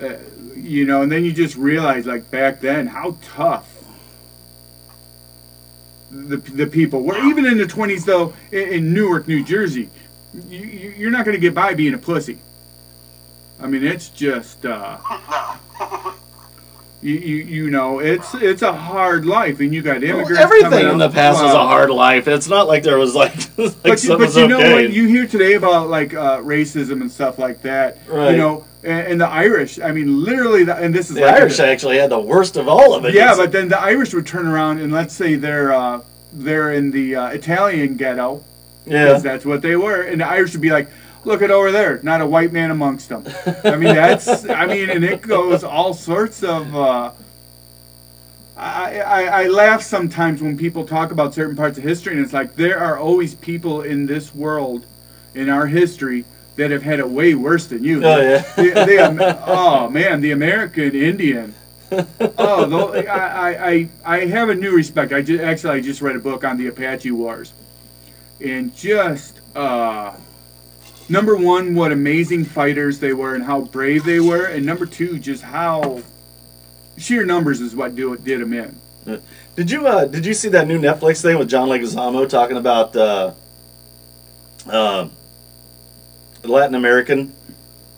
uh, 0.00 0.14
you 0.56 0.86
know, 0.86 1.02
and 1.02 1.12
then 1.12 1.26
you 1.26 1.32
just 1.32 1.56
realize 1.56 2.06
like 2.06 2.30
back 2.30 2.60
then 2.60 2.86
how 2.86 3.18
tough 3.22 3.84
the, 6.10 6.38
the 6.38 6.66
people 6.66 7.02
were. 7.02 7.18
Even 7.18 7.44
in 7.44 7.58
the 7.58 7.64
20s 7.64 8.06
though, 8.06 8.32
in, 8.50 8.68
in 8.68 8.94
Newark, 8.94 9.28
New 9.28 9.44
Jersey, 9.44 9.90
you, 10.34 10.58
you- 10.60 10.94
you're 10.98 11.10
not 11.10 11.24
going 11.24 11.34
to 11.36 11.40
get 11.40 11.54
by 11.54 11.74
being 11.74 11.94
a 11.94 11.98
pussy. 11.98 12.38
I 13.60 13.66
mean, 13.66 13.84
it's 13.84 14.08
just 14.10 14.66
uh, 14.66 14.98
No. 15.80 16.14
you, 17.02 17.14
you 17.14 17.36
you 17.44 17.70
know 17.70 18.00
it's 18.00 18.34
it's 18.34 18.62
a 18.62 18.72
hard 18.72 19.24
life, 19.24 19.60
and 19.60 19.74
you 19.74 19.80
got 19.82 20.00
Well, 20.02 20.10
immigrants. 20.10 20.40
everything 20.42 20.88
in 20.90 20.98
the 20.98 21.06
out- 21.06 21.12
past 21.14 21.42
was 21.42 21.54
a 21.54 21.58
hard 21.66 21.90
life. 21.90 22.28
It's 22.28 22.48
not 22.48 22.66
like 22.68 22.82
there 22.82 22.98
was 22.98 23.14
like, 23.14 23.34
like 23.58 23.74
But, 23.82 24.02
you- 24.02 24.08
but 24.10 24.18
was 24.18 24.36
you 24.36 24.46
know 24.48 24.58
okay. 24.58 24.72
what 24.84 24.92
you 24.92 25.06
hear 25.08 25.26
today 25.26 25.54
about 25.54 25.88
like 25.88 26.12
uh, 26.14 26.38
racism 26.40 27.00
and 27.00 27.10
stuff 27.10 27.38
like 27.38 27.62
that. 27.62 27.98
Right. 28.08 28.32
You 28.32 28.36
know, 28.36 28.64
and, 28.84 29.06
and 29.12 29.20
the 29.20 29.28
Irish. 29.28 29.78
I 29.80 29.90
mean, 29.92 30.22
literally, 30.22 30.64
the, 30.64 30.76
and 30.76 30.94
this 30.94 31.08
is 31.08 31.14
the 31.16 31.22
like 31.22 31.32
a- 31.34 31.36
Irish 31.40 31.58
actually 31.60 31.96
had 31.98 32.10
the 32.10 32.20
worst 32.20 32.56
of 32.58 32.68
all 32.68 32.94
of 32.94 33.04
it. 33.06 33.14
Yeah, 33.14 33.34
but 33.36 33.52
then 33.52 33.68
the 33.68 33.80
Irish 33.80 34.12
would 34.12 34.26
turn 34.26 34.46
around 34.46 34.80
and 34.80 34.92
let's 34.92 35.14
say 35.14 35.36
they're 35.36 35.72
uh, 35.72 36.02
they're 36.32 36.72
in 36.74 36.90
the 36.90 37.16
uh, 37.16 37.26
Italian 37.28 37.96
ghetto. 37.96 38.44
Yeah, 38.86 39.06
because 39.06 39.22
that's 39.22 39.44
what 39.44 39.62
they 39.62 39.76
were. 39.76 40.02
And 40.02 40.20
the 40.20 40.26
Irish 40.26 40.52
would 40.52 40.60
be 40.62 40.70
like, 40.70 40.88
"Look 41.24 41.42
at 41.42 41.50
over 41.50 41.70
there, 41.72 42.00
not 42.02 42.20
a 42.20 42.26
white 42.26 42.52
man 42.52 42.70
amongst 42.70 43.08
them." 43.08 43.24
I 43.64 43.76
mean, 43.76 43.94
that's 43.94 44.48
I 44.48 44.66
mean, 44.66 44.90
and 44.90 45.04
it 45.04 45.22
goes 45.22 45.64
all 45.64 45.92
sorts 45.94 46.42
of. 46.42 46.74
Uh, 46.74 47.10
I, 48.56 49.00
I 49.00 49.22
I 49.42 49.46
laugh 49.48 49.82
sometimes 49.82 50.40
when 50.40 50.56
people 50.56 50.86
talk 50.86 51.10
about 51.10 51.34
certain 51.34 51.56
parts 51.56 51.76
of 51.76 51.84
history, 51.84 52.14
and 52.14 52.22
it's 52.24 52.32
like 52.32 52.56
there 52.56 52.78
are 52.78 52.98
always 52.98 53.34
people 53.34 53.82
in 53.82 54.06
this 54.06 54.34
world, 54.34 54.86
in 55.34 55.50
our 55.50 55.66
history, 55.66 56.24
that 56.56 56.70
have 56.70 56.82
had 56.82 56.98
it 56.98 57.08
way 57.10 57.34
worse 57.34 57.66
than 57.66 57.84
you. 57.84 58.02
Oh, 58.02 58.18
yeah. 58.20 58.38
The- 58.56 58.70
the- 59.16 59.42
oh 59.46 59.90
man, 59.90 60.22
the 60.22 60.30
American 60.30 60.94
Indian. 60.94 61.54
oh, 61.92 62.92
I, 62.94 63.00
I, 63.06 63.70
I, 63.70 63.88
I 64.04 64.24
have 64.26 64.48
a 64.48 64.54
new 64.54 64.72
respect. 64.74 65.12
I 65.12 65.22
just, 65.22 65.40
actually 65.42 65.78
I 65.78 65.80
just 65.80 66.00
read 66.02 66.16
a 66.16 66.18
book 66.18 66.42
on 66.42 66.56
the 66.58 66.66
Apache 66.66 67.12
Wars, 67.12 67.52
and 68.40 68.74
just 68.76 69.40
uh, 69.54 70.14
number 71.08 71.36
one, 71.36 71.74
what 71.74 71.92
amazing 71.92 72.44
fighters 72.44 72.98
they 73.00 73.12
were 73.12 73.34
and 73.34 73.44
how 73.44 73.62
brave 73.62 74.04
they 74.04 74.20
were, 74.20 74.46
and 74.46 74.64
number 74.64 74.86
two, 74.86 75.18
just 75.18 75.42
how 75.42 76.02
sheer 76.96 77.24
numbers 77.24 77.60
is 77.60 77.74
what 77.74 77.94
do 77.94 78.16
did 78.16 78.40
them 78.40 78.52
in. 78.52 78.80
Did 79.54 79.70
you 79.70 79.86
uh, 79.86 80.06
did 80.06 80.26
you 80.26 80.34
see 80.34 80.48
that 80.50 80.66
new 80.66 80.78
Netflix 80.80 81.22
thing 81.22 81.38
with 81.38 81.48
John 81.48 81.68
Leguizamo 81.68 82.28
talking 82.28 82.56
about 82.56 82.96
uh, 82.96 83.32
uh, 84.68 85.08
Latin 86.42 86.74
American, 86.74 87.32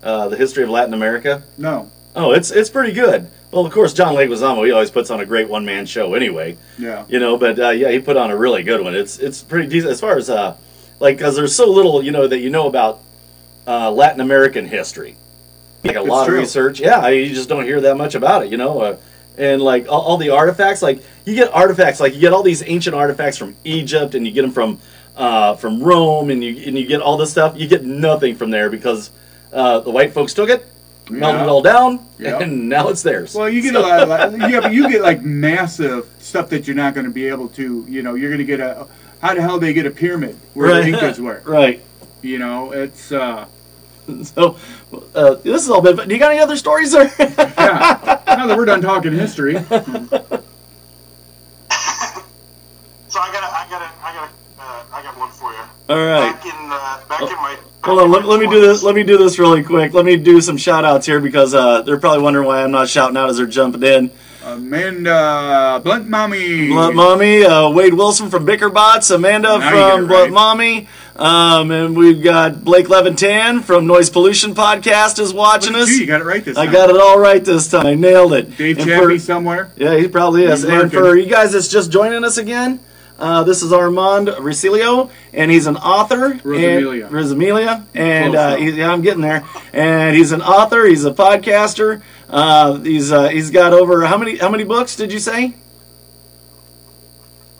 uh, 0.03 0.29
the 0.29 0.37
history 0.37 0.65
of 0.65 0.71
Latin 0.71 0.95
America? 0.95 1.43
No, 1.57 1.91
Oh, 2.15 2.33
it's 2.33 2.51
it's 2.51 2.69
pretty 2.69 2.93
good. 2.93 3.29
Well, 3.51 3.65
of 3.65 3.73
course, 3.73 3.95
John 3.95 4.15
Leguizamo 4.15 4.65
he 4.67 4.73
always 4.73 4.91
puts 4.91 5.11
on 5.11 5.21
a 5.21 5.27
great 5.27 5.49
one 5.49 5.65
man 5.65 5.87
show 5.87 6.15
anyway. 6.15 6.59
yeah, 6.79 7.05
You 7.09 7.19
know, 7.19 7.39
but 7.39 7.59
uh, 7.59 7.71
yeah, 7.71 7.91
he 7.91 7.99
put 7.99 8.17
on 8.17 8.31
a 8.31 8.37
really 8.37 8.63
good 8.63 8.83
one. 8.83 8.95
It's 8.95 9.19
it's 9.19 9.43
pretty 9.43 9.69
decent 9.69 9.93
as 9.93 10.01
far 10.01 10.17
as 10.19 10.29
uh, 10.29 10.57
like 11.01 11.17
because 11.17 11.35
there's 11.37 11.55
so 11.55 11.71
little 11.71 12.03
you 12.03 12.11
know 12.11 12.27
that 12.27 12.39
you 12.39 12.51
know 12.51 12.67
about 12.67 13.01
uh, 13.67 13.91
Latin 13.91 14.21
American 14.21 14.67
history. 14.67 15.17
Like 15.85 15.97
a 15.97 16.01
It's 16.01 16.09
lot 16.09 16.27
true. 16.27 16.35
of 16.37 16.41
research, 16.43 16.81
yeah, 16.81 17.07
you 17.09 17.33
just 17.35 17.49
don't 17.49 17.65
hear 17.65 17.81
that 17.83 17.97
much 17.97 18.15
about 18.15 18.45
it, 18.45 18.51
you 18.51 18.57
know. 18.59 18.81
Uh, 18.81 18.97
and 19.39 19.63
like 19.63 19.87
all, 19.89 20.01
all 20.03 20.17
the 20.19 20.31
artifacts, 20.31 20.83
like 20.83 21.01
you 21.25 21.35
get 21.37 21.53
artifacts, 21.55 22.01
like 22.01 22.15
you 22.15 22.21
get 22.21 22.33
all 22.33 22.43
these 22.43 22.63
ancient 22.67 22.97
artifacts 22.97 23.39
from 23.39 23.55
Egypt, 23.65 24.15
and 24.15 24.27
you 24.27 24.33
get 24.33 24.43
them 24.43 24.51
from 24.51 24.79
uh, 25.17 25.55
from 25.55 25.81
Rome, 25.83 26.29
and 26.31 26.43
you 26.45 26.51
and 26.67 26.77
you 26.77 26.87
get 26.87 27.01
all 27.01 27.17
this 27.17 27.31
stuff. 27.31 27.57
You 27.57 27.67
get 27.69 27.85
nothing 27.85 28.35
from 28.35 28.51
there 28.51 28.69
because 28.69 29.11
uh, 29.53 29.79
the 29.81 29.91
white 29.91 30.13
folks 30.13 30.35
took 30.35 30.51
it, 30.51 30.67
melted 31.11 31.41
Yeah. 31.41 31.45
it 31.45 31.49
all 31.49 31.63
down, 31.63 32.01
Yeah. 32.19 32.39
and 32.41 32.69
now 32.77 32.89
it's 32.89 33.03
theirs. 33.03 33.35
Well, 33.35 33.49
you 33.49 33.63
get 33.63 33.75
a 33.75 33.81
lot 33.81 34.01
of 34.01 34.09
like, 34.09 34.51
yeah, 34.51 34.61
but 34.61 34.73
you 34.73 34.89
get 34.91 35.03
like 35.03 35.23
massive 35.23 36.07
stuff 36.19 36.49
that 36.51 36.67
you're 36.67 36.77
not 36.77 36.95
going 36.95 37.07
to 37.07 37.13
be 37.13 37.29
able 37.29 37.49
to. 37.51 37.85
You 37.89 38.03
know, 38.03 38.15
you're 38.15 38.31
going 38.31 38.39
to 38.39 38.45
get 38.45 38.61
a. 38.61 38.87
How 39.21 39.35
the 39.35 39.41
hell 39.43 39.59
they 39.59 39.73
get 39.73 39.85
a 39.87 39.91
pyramid 39.91 40.37
where 40.55 40.71
right, 40.71 40.83
the 40.83 40.89
Incas 40.91 41.21
were? 41.21 41.43
right. 41.45 41.83
You 42.23 42.39
know, 42.39 42.73
it's. 42.73 43.13
uh 43.13 43.47
So 44.23 44.57
uh, 45.15 45.35
this 45.35 45.63
is 45.63 45.69
all 45.71 45.83
been. 45.83 45.97
Do 45.97 46.15
you 46.15 46.19
got 46.19 46.31
any 46.31 46.41
other 46.41 46.57
stories 46.57 46.93
there? 46.93 47.11
Yeah. 47.19 48.21
now 48.27 48.47
that 48.47 48.57
we're 48.57 48.65
done 48.65 48.81
talking 48.81 49.13
history, 49.13 49.55
So 53.09 53.21
I 53.21 53.33
got 53.33 53.43
I 53.45 53.67
got 53.71 53.83
I 54.03 54.13
got 54.15 54.31
uh, 54.61 54.85
I 54.97 55.03
got 55.03 55.17
one 55.19 55.31
for 55.31 55.51
you. 55.53 55.59
all 55.89 55.97
right. 56.07 56.33
Back 56.33 56.45
in 56.45 56.53
uh, 56.71 57.01
back 57.09 57.21
in 57.23 57.37
my 57.37 57.57
Hold 57.85 58.01
on, 58.01 58.11
let, 58.11 58.25
let 58.25 58.41
me 58.41 58.49
do 58.49 58.61
this. 58.61 58.83
Let 58.83 58.95
me 58.97 59.03
do 59.05 59.17
this 59.17 59.39
really 59.39 59.63
quick. 59.63 59.95
Let 59.95 60.05
me 60.05 60.17
do 60.17 60.41
some 60.41 60.57
shout 60.57 60.85
outs 60.85 61.07
here 61.07 61.21
because 61.21 61.55
uh, 61.55 61.83
they're 61.83 61.99
probably 61.99 62.23
wondering 62.23 62.47
why 62.47 62.63
I'm 62.63 62.73
not 62.73 62.89
shouting 62.89 63.17
out 63.17 63.31
as 63.31 63.37
they're 63.39 63.47
jumping 63.47 63.83
in. 63.85 64.11
Amanda 64.45 65.81
Blunt 65.85 66.09
Mommy. 66.09 66.69
Blunt 66.69 66.97
Mommy, 66.97 67.45
uh, 67.45 67.71
Wade 67.71 67.95
Wilson 67.95 68.31
from 68.31 68.47
Bickerbots, 68.47 69.15
Amanda 69.15 69.59
Now 69.59 69.93
from 69.95 70.05
it 70.05 70.09
Blunt. 70.09 70.33
Mommy, 70.33 70.89
um, 71.17 71.71
and 71.71 71.97
we've 71.97 72.23
got 72.23 72.65
Blake 72.65 72.89
Levitan 72.89 73.61
from 73.63 73.87
Noise 73.87 74.11
Pollution 74.11 74.55
Podcast 74.55 75.19
is 75.19 75.33
watching 75.33 75.75
us. 75.75 75.89
you, 75.91 75.99
you 75.99 76.07
got 76.07 76.21
it 76.21 76.25
right 76.25 76.45
this 76.45 76.57
time. 76.57 76.69
I 76.69 76.73
got 76.73 76.91
it 76.91 76.97
all 76.97 77.19
right 77.19 77.45
this 77.45 77.69
time. 77.71 77.87
I 77.87 77.95
nailed 77.95 78.33
it. 78.33 78.57
Dave 78.57 78.79
And 78.79 78.89
Chappie 78.89 79.19
somewhere. 79.19 79.71
Yeah, 79.77 79.97
he 79.97 80.09
probably 80.09 80.45
is. 80.45 80.63
He's 80.63 80.65
And 80.71 80.83
working. 80.85 80.91
for 80.99 81.17
you 81.17 81.27
guys 81.31 81.53
that's 81.53 81.69
just 81.69 81.91
joining 81.93 82.25
us 82.25 82.39
again, 82.39 82.81
uh, 83.19 83.43
this 83.45 83.63
is 83.63 83.73
Armand 83.73 84.29
Rosilio, 84.29 85.11
and 85.33 85.51
he's 85.51 85.67
an 85.67 85.77
author. 85.77 86.35
Rosamilia. 86.35 87.07
And, 87.07 87.15
Rosamilia. 87.15 87.85
And 87.95 88.35
uh, 88.35 88.57
he, 88.57 88.71
yeah, 88.71 88.93
I'm 88.93 89.03
getting 89.03 89.23
there. 89.23 89.45
And 89.73 90.17
he's 90.17 90.33
an 90.33 90.43
author. 90.43 90.85
He's 90.87 91.05
a 91.05 91.13
podcaster. 91.13 92.03
Uh, 92.29 92.79
he's 92.81 93.11
uh, 93.11 93.29
he's 93.29 93.51
got 93.51 93.73
over 93.73 94.05
how 94.07 94.19
many 94.19 94.37
how 94.37 94.51
many 94.51 94.65
books 94.65 94.97
did 94.97 95.13
you 95.13 95.19
say? 95.19 95.55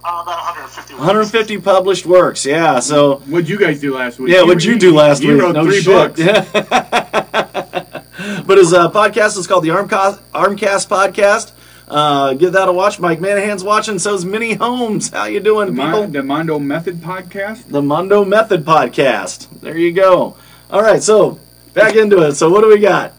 uh, 0.05 0.23
about 0.23 0.39
150. 0.57 0.95
150 0.95 1.59
published 1.59 2.07
works. 2.07 2.47
Yeah. 2.47 2.81
So 2.81 3.17
What'd 3.27 3.49
you 3.49 3.59
guys 3.59 3.81
do 3.81 3.95
last 3.95 4.19
week? 4.19 4.33
yeah, 4.33 4.43
what'd 4.43 4.65
you 4.65 4.79
do 4.79 4.95
last 4.95 5.23
you 5.23 5.35
week? 5.35 5.43
wrote 5.43 5.55
no 5.55 5.65
three 5.65 5.81
shit. 5.83 6.17
books. 6.17 6.21
but 8.47 8.59
his 8.59 8.73
uh, 8.73 8.91
podcast 8.91 9.37
is 9.39 9.47
called 9.47 9.65
the 9.65 9.69
Armcast, 9.69 10.19
Armcast 10.33 10.89
Podcast. 10.89 11.53
Uh, 11.89 12.35
give 12.35 12.53
that 12.53 12.69
a 12.69 12.73
watch. 12.73 13.01
Mike 13.01 13.21
Manahan's 13.21 13.65
watching. 13.65 13.99
So's 13.99 14.25
Minnie 14.25 14.55
Holmes. 14.55 15.09
How 15.11 15.25
you 15.25 15.41
doing, 15.41 15.69
The, 15.75 15.83
people? 15.83 16.01
Mon- 16.03 16.13
the 16.13 16.23
Mando 16.23 16.59
Method 16.59 16.97
podcast. 16.97 17.69
the 17.69 17.81
Mando 17.81 18.25
Method 18.25 18.65
Podcast. 18.65 19.49
There 19.61 19.77
you 19.77 19.93
go. 19.93 20.37
All 20.71 20.83
right, 20.83 21.03
so 21.03 21.39
back 21.73 21.95
into 21.97 22.21
it. 22.27 22.35
So 22.35 22.51
what 22.51 22.61
do 22.61 22.69
we 22.69 22.79
got? 22.79 23.15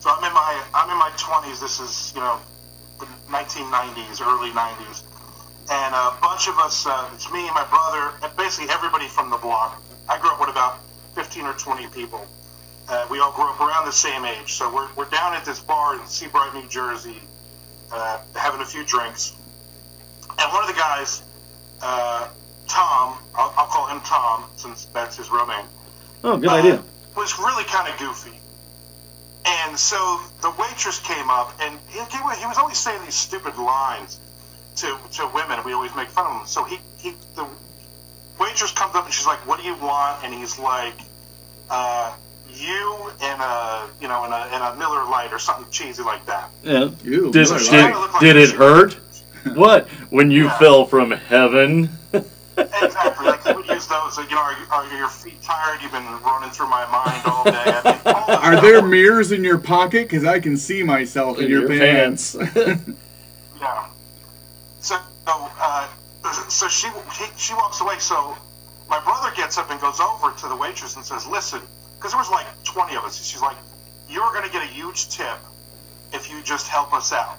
So 0.00 0.10
I'm 0.10 0.24
in 0.24 0.32
my 0.34 0.62
I'm 0.74 0.90
in 0.90 0.98
my 0.98 1.10
20s. 1.16 1.60
This 1.60 1.80
is 1.80 2.12
you 2.14 2.20
know 2.20 2.38
the 2.98 3.06
1990s, 3.30 4.20
early 4.26 4.50
90s, 4.50 5.02
and 5.70 5.94
a 5.94 6.16
bunch 6.20 6.48
of 6.48 6.58
us. 6.58 6.86
Uh, 6.86 7.08
it's 7.14 7.30
me 7.32 7.46
and 7.46 7.54
my 7.54 7.64
brother, 7.66 8.12
and 8.22 8.36
basically 8.36 8.70
everybody 8.70 9.06
from 9.08 9.30
the 9.30 9.38
block. 9.38 9.80
I 10.08 10.18
grew 10.18 10.30
up 10.30 10.40
with 10.40 10.50
about 10.50 10.80
15 11.14 11.44
or 11.46 11.52
20 11.54 11.86
people. 11.88 12.26
Uh, 12.88 13.06
we 13.10 13.18
all 13.18 13.32
grew 13.32 13.44
up 13.50 13.60
around 13.60 13.86
the 13.86 13.92
same 13.92 14.24
age. 14.24 14.54
So 14.54 14.72
we're, 14.74 14.88
we're 14.94 15.08
down 15.10 15.34
at 15.34 15.44
this 15.44 15.60
bar 15.60 15.98
in 15.98 16.06
Sea 16.06 16.26
Bright, 16.26 16.52
New 16.54 16.68
Jersey, 16.68 17.16
uh, 17.92 18.18
having 18.34 18.60
a 18.60 18.64
few 18.66 18.84
drinks. 18.84 19.34
And 20.38 20.52
one 20.52 20.62
of 20.62 20.68
the 20.68 20.78
guys, 20.78 21.22
uh, 21.80 22.28
Tom, 22.68 23.18
I'll, 23.34 23.54
I'll 23.56 23.66
call 23.66 23.86
him 23.88 24.00
Tom 24.02 24.44
since 24.56 24.86
that's 24.86 25.16
his 25.16 25.30
real 25.30 25.46
name 25.46 25.66
Oh, 26.24 26.36
good 26.36 26.48
uh, 26.50 26.54
idea. 26.54 26.82
was 27.16 27.38
really 27.38 27.64
kind 27.64 27.88
of 27.92 27.98
goofy. 27.98 28.38
And 29.46 29.78
so 29.78 30.20
the 30.40 30.50
waitress 30.58 30.98
came 31.00 31.28
up, 31.28 31.52
and 31.60 31.78
he, 31.88 31.98
he 31.98 32.46
was 32.46 32.56
always 32.56 32.78
saying 32.78 33.02
these 33.04 33.14
stupid 33.14 33.58
lines 33.58 34.18
to 34.76 34.96
to 35.12 35.26
women. 35.34 35.58
And 35.58 35.64
we 35.66 35.74
always 35.74 35.94
make 35.94 36.08
fun 36.08 36.26
of 36.26 36.40
him. 36.40 36.46
So 36.46 36.64
he, 36.64 36.78
he 36.96 37.12
the 37.34 37.46
waitress 38.40 38.72
comes 38.72 38.94
up 38.94 39.04
and 39.04 39.12
she's 39.12 39.26
like, 39.26 39.46
"What 39.46 39.60
do 39.60 39.66
you 39.66 39.74
want?" 39.76 40.24
And 40.24 40.32
he's 40.32 40.58
like, 40.58 40.94
uh, 41.68 42.16
"You 42.56 43.10
and 43.22 43.40
a 43.40 43.88
you 44.00 44.08
know 44.08 44.24
and 44.24 44.32
a, 44.32 44.36
and 44.54 44.62
a 44.62 44.76
Miller 44.78 45.04
Lite 45.08 45.32
or 45.32 45.38
something 45.38 45.66
cheesy 45.70 46.02
like 46.02 46.24
that." 46.26 46.50
Yeah. 46.62 46.90
Ew, 47.04 47.30
Did, 47.32 47.46
did, 47.48 47.50
like 47.72 48.20
did 48.20 48.36
it 48.36 48.50
hurt? 48.50 48.98
What? 49.54 49.88
When 50.08 50.30
you 50.30 50.44
Yeah. 50.44 50.58
fell 50.58 50.86
from 50.86 51.10
heaven? 51.10 51.90
Exactly. 52.56 53.26
Like 53.26 53.44
he 53.46 53.52
would 53.52 53.66
use 53.68 53.86
those. 53.86 54.16
You 54.16 54.24
know, 54.30 54.38
are, 54.38 54.52
you- 54.52 54.66
are 54.70 54.96
your 54.96 55.08
feet 55.08 55.42
tired? 55.42 55.82
You've 55.82 55.92
been 55.92 56.06
running 56.22 56.48
through 56.50 56.68
my 56.70 56.86
mind 56.90 57.22
all 57.26 57.44
day. 57.44 57.52
I 57.52 57.82
mean, 57.84 58.00
all 58.14 58.26
this 58.26 58.36
Are 58.38 58.52
stuff. 58.52 58.62
there 58.62 58.80
mirrors 58.82 59.32
in 59.32 59.44
your 59.44 59.58
pocket? 59.58 60.08
Because 60.08 60.24
I 60.24 60.40
can 60.40 60.56
see 60.56 60.82
myself 60.82 61.38
in, 61.40 61.50
your, 61.50 61.68
pants. 61.68 62.36
Yeah. 63.60 63.86
So, 64.80 64.96
uh, 65.26 65.88
so 66.48 66.68
she 66.68 66.88
he, 67.18 67.24
she 67.36 67.54
walks 67.54 67.80
away. 67.80 67.98
So 67.98 68.36
my 68.88 69.00
brother 69.00 69.30
gets 69.36 69.58
up 69.58 69.70
and 69.70 69.80
goes 69.80 70.00
over 70.00 70.32
to 70.38 70.48
the 70.48 70.56
waitress 70.56 70.96
and 70.96 71.04
says, 71.04 71.26
"Listen," 71.26 71.60
because 71.96 72.12
there 72.12 72.18
was 72.18 72.30
like 72.30 72.46
twenty 72.64 72.96
of 72.96 73.04
us. 73.04 73.22
She's 73.22 73.42
like, 73.42 73.56
"You're 74.08 74.32
going 74.32 74.44
to 74.44 74.50
get 74.50 74.62
a 74.62 74.66
huge 74.66 75.08
tip 75.08 75.38
if 76.12 76.30
you 76.30 76.42
just 76.42 76.68
help 76.68 76.92
us 76.92 77.12
out." 77.12 77.38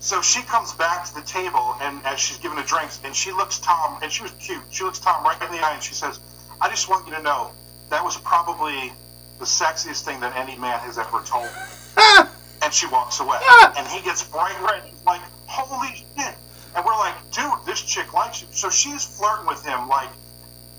So 0.00 0.22
she 0.22 0.42
comes 0.42 0.72
back 0.72 1.06
to 1.08 1.14
the 1.14 1.22
table 1.22 1.76
and 1.82 2.00
as 2.06 2.18
she's 2.18 2.38
giving 2.38 2.56
the 2.56 2.64
drinks, 2.64 3.00
and 3.04 3.14
she 3.14 3.32
looks 3.32 3.58
Tom, 3.58 3.98
and 4.02 4.10
she 4.10 4.22
was 4.22 4.32
cute. 4.32 4.62
She 4.70 4.84
looks 4.84 4.98
Tom 4.98 5.22
right 5.24 5.40
in 5.42 5.50
the 5.52 5.64
eye 5.64 5.74
and 5.74 5.82
she 5.82 5.94
says, 5.94 6.20
"I 6.60 6.70
just 6.70 6.88
want 6.88 7.06
you 7.06 7.14
to 7.14 7.22
know 7.22 7.50
that 7.90 8.04
was 8.04 8.16
probably 8.16 8.92
the 9.38 9.44
sexiest 9.44 10.04
thing 10.04 10.20
that 10.20 10.36
any 10.36 10.56
man 10.56 10.78
has 10.80 10.98
ever 10.98 11.22
told 11.24 11.44
me." 11.44 12.26
and 12.62 12.72
she 12.72 12.86
walks 12.86 13.20
away. 13.20 13.38
and 13.76 13.86
he 13.88 14.00
gets 14.02 14.22
bright 14.22 14.56
red. 14.62 14.82
He's 14.84 15.04
like, 15.04 15.20
holy 15.46 15.94
shit. 15.96 16.34
And 16.76 16.84
we're 16.84 16.96
like, 16.96 17.14
dude, 17.32 17.66
this 17.66 17.80
chick 17.82 18.12
likes 18.14 18.42
you. 18.42 18.48
So 18.52 18.70
she's 18.70 19.04
flirting 19.04 19.46
with 19.46 19.64
him 19.64 19.88
like 19.88 20.08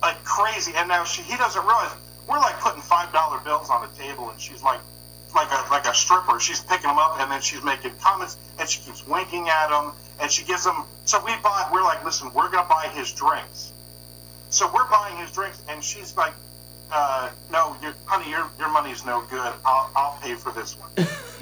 like 0.02 0.24
crazy. 0.24 0.72
And 0.76 0.88
now 0.88 1.04
she 1.04 1.22
he 1.22 1.38
doesn't 1.38 1.62
realize 1.62 1.92
we're 2.32 2.40
like 2.40 2.58
putting 2.62 2.82
five 2.82 3.12
dollar 3.12 3.40
bills 3.40 3.70
on 3.70 3.82
the 3.82 3.94
table 4.02 4.30
and 4.30 4.40
she's 4.40 4.64
like 4.64 4.80
like 5.36 5.52
a 5.52 5.70
like 5.70 5.86
a 5.86 5.94
stripper. 5.94 6.40
She's 6.40 6.62
picking 6.62 6.88
them 6.88 6.98
up 6.98 7.20
and 7.20 7.30
then 7.30 7.42
she's 7.42 7.62
making 7.62 7.92
comments 8.02 8.38
and 8.58 8.68
she 8.68 8.80
keeps 8.82 9.06
winking 9.06 9.50
at 9.50 9.70
him 9.70 9.92
and 10.22 10.32
she 10.32 10.46
gives 10.46 10.66
him 10.66 10.76
so 11.04 11.20
we 11.26 11.36
buy 11.44 11.70
we're 11.74 11.84
like, 11.84 12.04
listen, 12.06 12.32
we're 12.34 12.50
gonna 12.50 12.68
buy 12.70 12.88
his 12.96 13.12
drinks. 13.12 13.74
So 14.50 14.72
we're 14.74 14.90
buying 14.90 15.18
his 15.18 15.32
drinks 15.32 15.62
and 15.68 15.84
she's 15.84 16.16
like 16.16 16.34
uh, 16.94 17.30
no, 17.52 17.76
your, 17.82 17.94
honey, 18.06 18.30
your 18.30 18.50
your 18.60 18.70
money's 18.70 19.06
no 19.06 19.24
good. 19.30 19.54
I'll, 19.66 19.90
I'll 19.96 20.20
pay 20.22 20.36
for 20.36 20.52
this 20.52 20.78
one. 20.78 20.90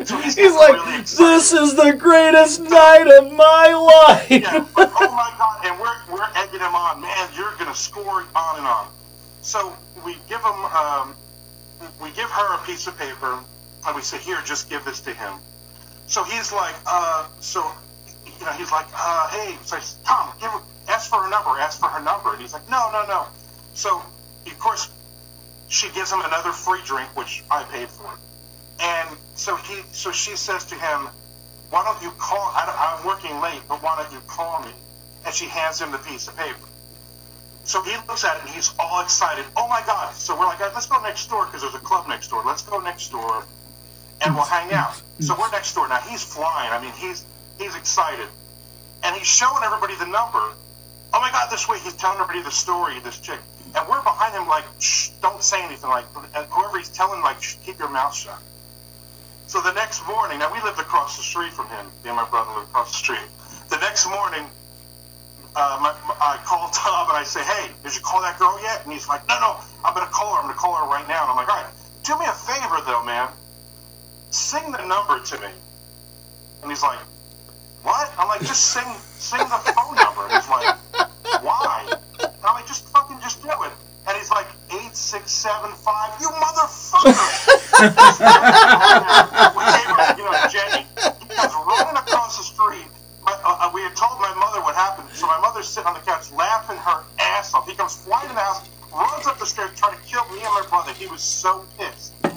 So 0.06 0.18
he's, 0.18 0.36
He's 0.38 0.54
like, 0.54 0.74
really 0.74 0.98
this 1.02 1.52
is 1.52 1.76
the 1.76 1.94
greatest 1.94 2.62
night 2.62 3.08
of 3.08 3.32
my 3.34 3.74
life. 3.74 4.30
Yeah, 4.30 4.66
but, 4.76 4.92
oh 4.96 5.12
my 5.12 5.34
god, 5.38 5.66
and 5.66 5.80
we're 5.80 5.98
we're 6.14 6.30
egging 6.36 6.60
him 6.60 6.76
on, 6.76 7.02
man. 7.02 7.30
You're 7.36 7.54
gonna 7.58 7.76
score 7.76 8.26
on 8.36 8.58
and 8.58 8.68
on. 8.68 8.88
So 9.42 9.76
we 10.06 10.18
give 10.28 10.42
him, 10.42 10.66
um, 10.66 11.16
we 12.02 12.12
give 12.12 12.30
her 12.30 12.56
a 12.56 12.66
piece 12.66 12.88
of 12.88 12.98
paper, 12.98 13.40
and 13.88 13.96
we 13.96 14.02
say, 14.02 14.18
here, 14.18 14.40
just 14.46 14.70
give 14.70 14.84
this 14.86 15.00
to 15.02 15.14
him. 15.14 15.34
So 16.08 16.24
he's 16.24 16.52
like, 16.52 16.76
uh, 16.86 17.28
so 17.40 17.64
you 18.26 18.46
know, 18.46 18.52
he's 18.54 18.72
like, 18.72 18.88
uh, 18.96 19.30
hey, 19.30 19.58
so 19.64 19.78
I 19.78 19.80
said, 19.80 20.06
Tom, 20.06 20.34
give 20.40 20.52
ask 20.88 21.10
for 21.10 21.22
her 21.22 21.30
number, 21.30 21.50
ask 21.52 21.80
for 21.80 21.88
her 21.88 22.04
number, 22.04 22.34
and 22.34 22.42
he's 22.42 22.54
like, 22.54 22.68
no, 22.70 22.90
no, 22.92 23.06
no. 23.06 23.28
So 23.74 24.02
of 24.48 24.60
course, 24.60 24.90
she 25.68 25.90
gives 25.92 26.12
him 26.12 26.22
another 26.22 26.52
free 26.52 26.82
drink, 26.84 27.16
which 27.16 27.44
I 27.52 27.64
paid 27.64 27.90
for. 27.90 28.10
And 28.80 29.18
so 29.36 29.56
he, 29.56 29.82
so 29.92 30.12
she 30.12 30.36
says 30.36 30.66
to 30.66 30.76
him, 30.76 31.10
why 31.70 31.84
don't 31.84 32.02
you 32.02 32.12
call? 32.18 32.52
I 32.56 32.98
I'm 32.98 33.06
working 33.06 33.40
late, 33.42 33.62
but 33.68 33.84
why 33.84 34.02
don't 34.02 34.12
you 34.12 34.22
call 34.28 34.62
me? 34.62 34.72
And 35.26 35.34
she 35.34 35.46
hands 35.46 35.80
him 35.80 35.92
the 35.92 36.00
piece 36.00 36.28
of 36.28 36.36
paper. 36.36 36.69
So 37.70 37.84
he 37.84 37.94
looks 38.08 38.26
at 38.26 38.38
it 38.38 38.42
and 38.42 38.50
he's 38.50 38.74
all 38.80 39.00
excited. 39.04 39.46
Oh 39.56 39.68
my 39.68 39.84
God! 39.86 40.16
So 40.16 40.34
we're 40.34 40.48
like, 40.48 40.60
let's 40.60 40.88
go 40.88 41.00
next 41.04 41.30
door 41.30 41.46
because 41.46 41.62
there's 41.62 41.76
a 41.76 41.86
club 41.86 42.08
next 42.08 42.30
door. 42.30 42.42
Let's 42.44 42.64
go 42.64 42.80
next 42.80 43.10
door, 43.12 43.46
and 44.26 44.34
we'll 44.34 44.44
hang 44.44 44.74
out. 44.74 45.00
So 45.20 45.36
we're 45.38 45.52
next 45.52 45.76
door 45.76 45.88
now. 45.88 46.00
He's 46.02 46.24
flying. 46.24 46.72
I 46.72 46.82
mean, 46.82 46.94
he's 46.94 47.24
he's 47.60 47.76
excited, 47.76 48.28
and 49.04 49.16
he's 49.16 49.28
showing 49.28 49.62
everybody 49.64 49.94
the 49.98 50.08
number. 50.08 50.42
Oh 51.14 51.22
my 51.22 51.30
God! 51.30 51.52
This 51.52 51.70
way, 51.70 51.78
he's 51.78 51.94
telling 51.94 52.20
everybody 52.20 52.42
the 52.42 52.50
story 52.50 53.00
this 53.02 53.20
chick, 53.20 53.38
and 53.76 53.88
we're 53.88 54.02
behind 54.02 54.34
him 54.34 54.48
like, 54.48 54.66
shh, 54.80 55.10
don't 55.22 55.44
say 55.44 55.64
anything. 55.64 55.92
Like, 55.92 56.06
whoever 56.50 56.80
he's 56.80 56.90
telling, 56.90 57.22
like, 57.22 57.40
shh, 57.40 57.58
keep 57.64 57.78
your 57.78 57.90
mouth 57.90 58.16
shut. 58.16 58.42
So 59.46 59.62
the 59.62 59.74
next 59.74 60.02
morning, 60.08 60.40
now 60.40 60.52
we 60.52 60.60
lived 60.62 60.80
across 60.80 61.18
the 61.18 61.24
street 61.24 61.54
from 61.54 61.70
him. 61.70 61.86
Me 62.04 62.10
and 62.10 62.16
my 62.16 62.28
brother 62.30 62.50
lived 62.56 62.70
across 62.70 62.90
the 62.90 62.98
street. 62.98 63.30
The 63.70 63.78
next 63.78 64.10
morning, 64.10 64.50
uh, 65.56 65.80
my, 65.82 65.92
my, 66.08 66.16
I 66.20 66.38
called 66.46 66.74
Tom 66.78 67.10
and 67.10 67.18
I 67.18 67.24
say, 67.24 67.42
"Hey, 67.44 67.72
did 67.84 67.96
you 67.96 68.02
call 68.02 68.22
that 68.22 68.38
girl 68.40 68.60
yet?" 68.62 68.84
And 68.84 68.94
he's 68.94 69.08
like, 69.08 69.28
"No, 69.28 69.40
no, 69.40 69.58
I'm 69.84 69.94
gonna 69.94 70.12
call 70.12 70.36
her. 70.36 70.42
I'm 70.42 70.48
gonna 70.48 70.60
call 70.60 70.76
her 70.76 70.90
right 70.90 71.08
now." 71.08 71.24
And 71.24 71.32
I'm 71.32 71.38
like, 71.38 71.50
"All 71.50 71.62
right, 71.62 71.74
do 72.04 72.18
me 72.20 72.26
a 72.26 72.34
favor 72.34 72.80
though, 72.86 73.04
man. 73.04 73.30
Sing 74.32 74.72
the 74.72 74.84
number 74.86 75.20
to 75.20 75.36
me." 75.40 75.52
And 76.62 76.72
he's 76.72 76.84
like, 76.84 77.00
"What?" 77.84 78.12
I'm 78.18 78.28
like, 78.28 78.42
"Just 78.42 78.74
sing, 78.74 78.88
sing 79.18 79.40
the 79.40 79.60
phone 79.74 79.96
number." 79.96 80.28
And 80.30 80.34
he's 80.34 80.50
like, 80.50 80.76
"Why?" 81.42 81.86
And 82.20 82.44
I'm 82.44 82.56
like, 82.56 82.68
"Just 82.68 82.88
fucking, 82.90 83.20
just 83.22 83.42
do 83.42 83.50
it." 83.50 83.74
And 84.08 84.18
he's 84.18 84.32
like, 84.32 84.48
eight 84.72 84.96
six 84.96 85.32
seven 85.32 85.72
five. 85.72 86.20
You 86.20 86.30
motherfucker! 86.30 87.06
mother's 95.60 95.74
sitting 95.74 95.88
on 95.88 95.94
the 95.94 96.00
couch 96.00 96.32
laughing 96.32 96.78
her 96.78 97.04
ass 97.20 97.54
off. 97.54 97.68
He 97.68 97.76
comes 97.76 97.96
flying 97.98 98.30
in 98.30 98.36
the 98.36 98.42
house, 98.42 98.70
runs 98.94 99.28
up 99.28 99.40
the 99.40 99.46
stairs, 99.46 99.72
trying 99.76 99.98
to 99.98 100.04
kill 100.04 100.24
me 100.30 100.40
and 100.40 100.54
my 100.56 100.66
brother. 100.70 100.94
He 100.94 101.06
was 101.08 101.22
so 101.22 101.66
pissed. 101.78 102.14
So 102.24 102.30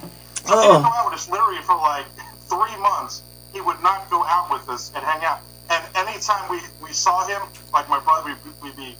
he 0.58 0.66
didn't 0.66 0.82
oh. 0.82 0.82
go 0.82 0.90
out 0.90 1.06
with 1.06 1.14
us 1.14 1.30
literally 1.30 1.62
for 1.62 1.76
like 1.76 2.06
three 2.50 2.76
months. 2.80 3.22
He 3.52 3.60
would 3.60 3.80
not 3.80 4.10
go 4.10 4.24
out 4.24 4.50
with 4.50 4.68
us 4.68 4.90
and 4.96 5.04
hang 5.04 5.22
out. 5.24 5.40
And 5.70 5.84
anytime 5.94 6.50
we, 6.50 6.58
we 6.82 6.92
saw 6.92 7.24
him, 7.28 7.42
like 7.72 7.88
my 7.88 8.00
brother, 8.00 8.34
we'd, 8.44 8.62
we'd 8.62 8.76
be 8.76 8.96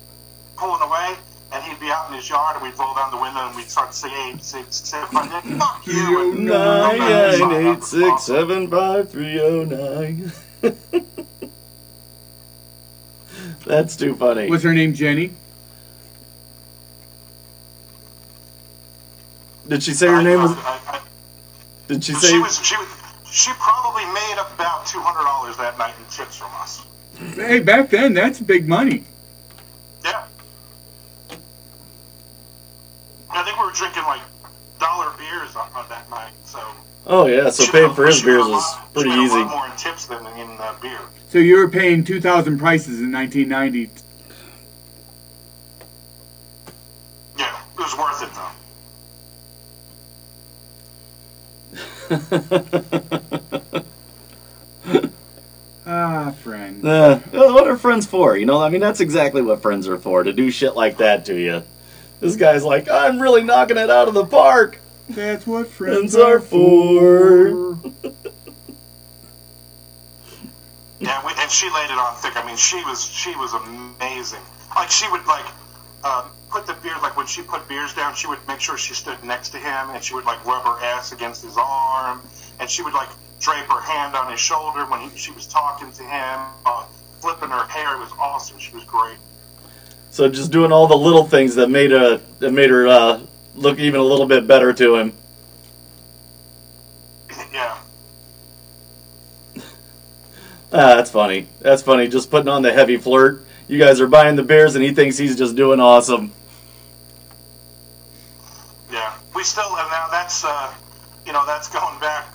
pulling 0.56 0.82
away, 0.82 1.16
and 1.52 1.64
he'd 1.64 1.80
be 1.80 1.90
out 1.90 2.08
in 2.08 2.14
his 2.14 2.30
yard, 2.30 2.56
and 2.56 2.64
we'd 2.64 2.78
roll 2.78 2.94
down 2.94 3.10
the 3.10 3.16
window, 3.16 3.40
and 3.48 3.56
we'd 3.56 3.68
start 3.68 3.92
singing 3.92 4.36
eight, 4.36 4.44
six, 4.44 4.76
seven, 4.76 5.08
five, 5.08 5.44
and 5.44 5.58
fuck 5.58 5.84
you. 5.84 6.32
And, 6.32 6.50
oh 6.50 6.96
Nine 6.96 7.40
nine 7.40 7.66
eight 7.66 7.82
six 7.82 8.22
seven 8.22 8.68
five 8.68 9.10
three 9.10 9.40
oh 9.40 9.64
nine. 9.64 10.30
That's 13.72 13.96
too 13.96 14.14
funny. 14.14 14.50
Was 14.50 14.62
her 14.64 14.74
name 14.74 14.92
Jenny? 14.92 15.32
Did 19.66 19.82
she 19.82 19.94
say 19.94 20.08
her 20.08 20.22
name 20.22 20.42
was? 20.42 20.50
I, 20.58 20.78
I, 20.88 21.00
Did 21.88 22.04
she 22.04 22.12
say? 22.12 22.32
she 22.32 22.38
was 22.38 22.62
she 22.62 22.76
was 22.76 22.88
she 23.30 23.50
probably 23.54 24.04
made 24.12 24.34
up 24.36 24.52
about 24.52 24.84
two 24.84 25.00
hundred 25.00 25.24
dollars 25.24 25.56
that 25.56 25.78
night 25.78 25.94
in 25.98 26.04
tips 26.10 26.36
from 26.36 26.50
us. 26.60 26.84
Hey, 27.34 27.60
back 27.60 27.88
then, 27.88 28.12
that's 28.12 28.40
big 28.40 28.68
money. 28.68 29.04
Yeah. 30.04 30.26
I 33.30 33.42
think 33.42 33.58
we 33.58 33.64
were 33.64 33.72
drinking 33.72 34.02
like 34.02 34.20
dollar 34.78 35.14
beers 35.16 35.56
on, 35.56 35.70
on 35.74 35.88
that 35.88 36.10
night, 36.10 36.34
so. 36.44 36.60
Oh 37.06 37.24
yeah, 37.26 37.48
so 37.48 37.64
she 37.64 37.72
paying 37.72 37.94
for 37.94 38.04
his 38.04 38.18
she 38.18 38.26
made 38.26 38.32
a 38.32 38.36
beers 38.36 38.48
lot- 38.48 38.50
was 38.52 38.92
pretty 38.92 39.10
easy. 39.18 39.44
More 39.44 39.64
in 39.64 39.72
tips 39.78 40.04
than 40.04 40.26
in 40.36 40.60
uh, 40.60 40.74
beer. 40.82 41.00
So 41.32 41.38
you 41.38 41.56
were 41.56 41.68
paying 41.70 42.04
2,000 42.04 42.58
prices 42.58 43.00
in 43.00 43.10
1990. 43.10 43.90
Yeah, 47.38 47.58
it 47.72 47.78
was 47.78 47.96
worth 47.96 48.22
it 48.22 48.28
though. 53.64 53.82
Ah, 55.84 56.32
friend. 56.42 56.86
Uh, 56.86 57.18
what 57.32 57.66
are 57.66 57.76
friends 57.76 58.06
for? 58.06 58.36
You 58.36 58.46
know, 58.46 58.62
I 58.62 58.68
mean, 58.68 58.80
that's 58.80 59.00
exactly 59.00 59.42
what 59.42 59.60
friends 59.60 59.88
are 59.88 59.98
for, 59.98 60.22
to 60.22 60.32
do 60.32 60.50
shit 60.50 60.76
like 60.76 60.98
that 60.98 61.24
to 61.24 61.34
you. 61.34 61.64
This 62.20 62.36
guy's 62.36 62.62
like, 62.62 62.88
I'm 62.88 63.20
really 63.20 63.42
knocking 63.42 63.78
it 63.78 63.90
out 63.90 64.06
of 64.06 64.14
the 64.14 64.24
park. 64.24 64.78
That's 65.08 65.46
what 65.46 65.66
friends 65.66 66.14
Friends 66.14 66.16
are 66.16 66.36
are 66.36 66.40
for. 66.40 67.78
Yeah, 71.02 71.20
we, 71.26 71.32
and 71.36 71.50
she 71.50 71.68
laid 71.70 71.90
it 71.90 71.98
on 71.98 72.14
thick. 72.14 72.36
I 72.36 72.46
mean, 72.46 72.56
she 72.56 72.76
was 72.84 73.04
she 73.04 73.34
was 73.34 73.52
amazing. 73.54 74.40
Like 74.76 74.88
she 74.88 75.10
would 75.10 75.26
like 75.26 75.44
uh, 76.04 76.28
put 76.48 76.64
the 76.64 76.74
beer 76.74 76.94
like 77.02 77.16
when 77.16 77.26
she 77.26 77.42
put 77.42 77.68
beers 77.68 77.92
down, 77.92 78.14
she 78.14 78.28
would 78.28 78.38
make 78.46 78.60
sure 78.60 78.78
she 78.78 78.94
stood 78.94 79.22
next 79.24 79.48
to 79.50 79.58
him, 79.58 79.90
and 79.90 80.02
she 80.02 80.14
would 80.14 80.24
like 80.24 80.44
rub 80.46 80.62
her 80.62 80.78
ass 80.84 81.10
against 81.10 81.42
his 81.42 81.56
arm, 81.58 82.22
and 82.60 82.70
she 82.70 82.82
would 82.82 82.94
like 82.94 83.08
drape 83.40 83.66
her 83.66 83.80
hand 83.80 84.14
on 84.14 84.30
his 84.30 84.38
shoulder 84.38 84.86
when 84.86 85.00
he, 85.00 85.16
she 85.18 85.32
was 85.32 85.48
talking 85.48 85.90
to 85.90 86.04
him, 86.04 86.40
uh, 86.64 86.84
flipping 87.20 87.48
her 87.48 87.66
hair. 87.66 87.96
It 87.96 87.98
was 87.98 88.12
awesome. 88.20 88.60
She 88.60 88.72
was 88.72 88.84
great. 88.84 89.16
So 90.10 90.28
just 90.28 90.52
doing 90.52 90.70
all 90.70 90.86
the 90.86 90.96
little 90.96 91.24
things 91.24 91.56
that 91.56 91.68
made 91.68 91.90
a 91.90 92.20
that 92.38 92.52
made 92.52 92.70
her 92.70 92.86
uh, 92.86 93.20
look 93.56 93.80
even 93.80 93.98
a 93.98 94.04
little 94.04 94.26
bit 94.26 94.46
better 94.46 94.72
to 94.72 94.94
him. 94.94 95.14
Ah, 100.74 100.96
that's 100.96 101.10
funny. 101.10 101.48
That's 101.60 101.82
funny. 101.82 102.08
Just 102.08 102.30
putting 102.30 102.48
on 102.48 102.62
the 102.62 102.72
heavy 102.72 102.96
flirt. 102.96 103.44
You 103.68 103.78
guys 103.78 104.00
are 104.00 104.06
buying 104.06 104.36
the 104.36 104.42
beers, 104.42 104.74
and 104.74 104.82
he 104.82 104.92
thinks 104.92 105.18
he's 105.18 105.36
just 105.36 105.54
doing 105.54 105.80
awesome. 105.80 106.32
Yeah, 108.90 109.14
we 109.34 109.44
still 109.44 109.74
have 109.74 109.90
now. 109.90 110.08
That's 110.10 110.44
uh, 110.44 110.72
you 111.26 111.32
know, 111.32 111.44
that's 111.46 111.68
going 111.68 112.00
back 112.00 112.26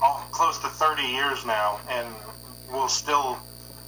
all 0.00 0.24
close 0.30 0.58
to 0.58 0.68
30 0.68 1.02
years 1.02 1.44
now, 1.44 1.80
and 1.88 2.06
we'll 2.70 2.88
still 2.88 3.38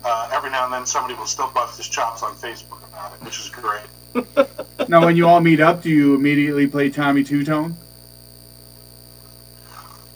uh, 0.04 0.30
every 0.32 0.50
now 0.50 0.64
and 0.64 0.72
then 0.72 0.84
somebody 0.86 1.14
will 1.14 1.26
still 1.26 1.50
bust 1.50 1.76
his 1.76 1.88
chops 1.88 2.22
on 2.22 2.34
Facebook 2.34 2.86
about 2.88 3.12
it, 3.12 3.24
which 3.24 3.38
is 3.38 3.48
great. 3.48 4.88
now, 4.88 5.04
when 5.04 5.16
you 5.16 5.28
all 5.28 5.40
meet 5.40 5.60
up, 5.60 5.82
do 5.82 5.90
you 5.90 6.14
immediately 6.14 6.66
play 6.66 6.90
Tommy 6.90 7.22
Tutone? 7.22 7.74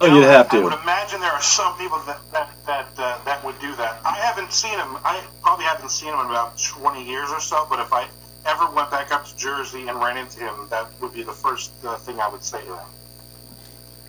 Oh, 0.01 0.07
You 0.07 0.15
you'd 0.15 0.23
have 0.23 0.49
to. 0.49 0.57
I 0.57 0.63
would 0.63 0.73
imagine 0.73 1.21
there 1.21 1.31
are 1.31 1.41
some 1.41 1.77
people 1.77 1.99
that 1.99 2.19
that 2.31 2.49
that, 2.65 2.87
uh, 2.97 3.19
that 3.23 3.43
would 3.45 3.59
do 3.59 3.75
that. 3.75 4.01
I 4.03 4.15
haven't 4.15 4.51
seen 4.51 4.71
him. 4.71 4.97
I 5.05 5.21
probably 5.43 5.65
haven't 5.65 5.91
seen 5.91 6.09
him 6.09 6.19
in 6.21 6.25
about 6.25 6.57
20 6.57 7.07
years 7.07 7.29
or 7.29 7.39
so. 7.39 7.67
But 7.69 7.79
if 7.79 7.93
I 7.93 8.07
ever 8.47 8.69
went 8.71 8.89
back 8.89 9.11
up 9.11 9.25
to 9.25 9.37
Jersey 9.37 9.87
and 9.87 9.99
ran 9.99 10.17
into 10.17 10.39
him, 10.39 10.55
that 10.69 10.87
would 11.01 11.13
be 11.13 11.21
the 11.21 11.31
first 11.31 11.71
uh, 11.85 11.97
thing 11.97 12.19
I 12.19 12.27
would 12.29 12.43
say 12.43 12.65
to 12.65 12.75
him. 12.77 12.87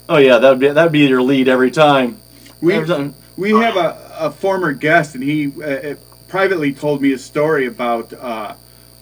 Oh 0.09 0.17
yeah, 0.17 0.39
that 0.39 0.49
would 0.49 0.61
be 0.61 0.69
that 0.69 0.83
would 0.83 0.93
be 0.93 1.01
your 1.01 1.23
lead 1.23 1.47
every 1.47 1.71
time. 1.71 2.19
We 2.63 2.75
Every 2.75 2.89
time. 2.89 3.15
we 3.37 3.51
have 3.51 3.77
a, 3.77 4.15
a 4.19 4.31
former 4.31 4.73
guest, 4.73 5.15
and 5.15 5.23
he 5.23 5.53
uh, 5.61 5.67
uh, 5.67 5.95
privately 6.29 6.73
told 6.73 7.03
me 7.03 7.13
a 7.13 7.19
story 7.19 7.67
about 7.67 8.15
uh, 8.15 8.55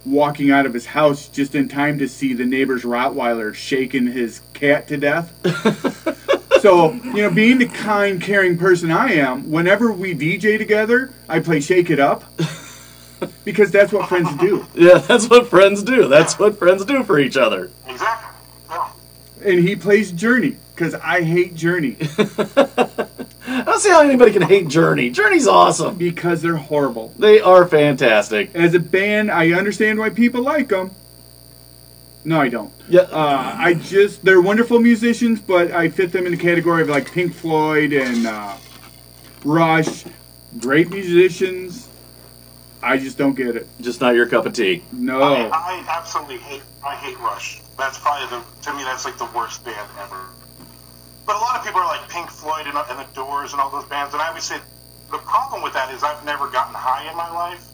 walking 0.04 0.50
out 0.50 0.66
of 0.66 0.74
his 0.74 0.86
house 0.86 1.28
just 1.28 1.54
in 1.54 1.68
time 1.68 1.98
to 1.98 2.08
see 2.08 2.32
the 2.34 2.44
neighbor's 2.44 2.82
Rottweiler 2.82 3.54
shaking 3.54 4.08
his 4.08 4.40
cat 4.54 4.88
to 4.88 4.96
death. 4.96 5.32
so 6.60 6.92
you 6.92 7.22
know, 7.22 7.30
being 7.30 7.58
the 7.58 7.66
kind, 7.66 8.20
caring 8.20 8.58
person 8.58 8.90
I 8.90 9.12
am, 9.14 9.50
whenever 9.50 9.92
we 9.92 10.14
DJ 10.14 10.58
together, 10.58 11.12
I 11.28 11.40
play 11.40 11.60
"Shake 11.60 11.90
It 11.90 12.00
Up" 12.00 12.24
because 13.44 13.70
that's 13.70 13.92
what 13.92 14.08
friends 14.08 14.34
do. 14.38 14.66
Yeah, 14.74 14.98
that's 14.98 15.28
what 15.28 15.48
friends 15.48 15.82
do. 15.82 16.08
That's 16.08 16.38
what 16.38 16.58
friends 16.58 16.84
do 16.84 17.02
for 17.04 17.18
each 17.18 17.36
other. 17.36 17.70
Exactly. 17.86 18.28
Yeah. 18.70 18.92
And 19.44 19.60
he 19.66 19.76
plays 19.76 20.12
Journey 20.12 20.56
because 20.74 20.94
I 20.94 21.22
hate 21.22 21.54
Journey 21.54 21.96
I 23.50 23.64
don't 23.64 23.80
see 23.80 23.90
how 23.90 24.00
anybody 24.02 24.32
can 24.32 24.42
hate 24.42 24.68
Journey. 24.68 25.10
Journey's 25.10 25.46
awesome. 25.46 25.96
because 25.96 26.40
they're 26.40 26.56
horrible. 26.56 27.12
They 27.18 27.40
are 27.40 27.66
fantastic. 27.66 28.54
As 28.54 28.74
a 28.74 28.78
band, 28.78 29.30
I 29.30 29.52
understand 29.52 29.98
why 29.98 30.10
people 30.10 30.42
like 30.42 30.68
them. 30.68 30.92
No, 32.24 32.40
I 32.40 32.48
don't. 32.48 32.72
Yeah. 32.88 33.02
Uh, 33.02 33.54
I 33.56 33.74
just 33.74 34.24
they're 34.24 34.42
wonderful 34.42 34.78
musicians, 34.78 35.40
but 35.40 35.70
I 35.72 35.88
fit 35.88 36.12
them 36.12 36.26
in 36.26 36.32
the 36.32 36.38
category 36.38 36.82
of 36.82 36.88
like 36.88 37.10
Pink 37.10 37.32
Floyd 37.34 37.92
and 37.92 38.26
uh, 38.26 38.56
Rush. 39.44 40.04
Great 40.58 40.90
musicians. 40.90 41.88
I 42.82 42.96
just 42.96 43.18
don't 43.18 43.34
get 43.34 43.56
it. 43.56 43.66
Just 43.80 44.00
not 44.00 44.14
your 44.14 44.26
cup 44.26 44.46
of 44.46 44.52
tea. 44.52 44.82
I, 44.92 44.96
No. 44.96 45.22
I 45.22 45.84
absolutely 45.88 46.38
hate. 46.38 46.62
I 46.84 46.94
hate 46.96 47.18
Rush. 47.20 47.60
That's 47.78 47.98
probably 47.98 48.26
the 48.28 48.44
to 48.62 48.74
me 48.76 48.82
that's 48.84 49.04
like 49.04 49.16
the 49.16 49.28
worst 49.34 49.64
band 49.64 49.88
ever. 49.98 50.16
But 51.26 51.36
a 51.36 51.38
lot 51.38 51.58
of 51.58 51.64
people 51.64 51.80
are 51.80 51.86
like 51.86 52.08
Pink 52.08 52.28
Floyd 52.30 52.66
and, 52.66 52.76
and 52.76 52.98
the 52.98 53.14
Doors 53.14 53.52
and 53.52 53.60
all 53.60 53.70
those 53.70 53.84
bands, 53.88 54.12
and 54.12 54.22
I 54.22 54.28
always 54.28 54.44
say 54.44 54.58
the 55.10 55.18
problem 55.18 55.62
with 55.62 55.72
that 55.74 55.92
is 55.94 56.02
I've 56.02 56.24
never 56.24 56.48
gotten 56.48 56.74
high 56.74 57.08
in 57.08 57.16
my 57.16 57.30
life, 57.30 57.64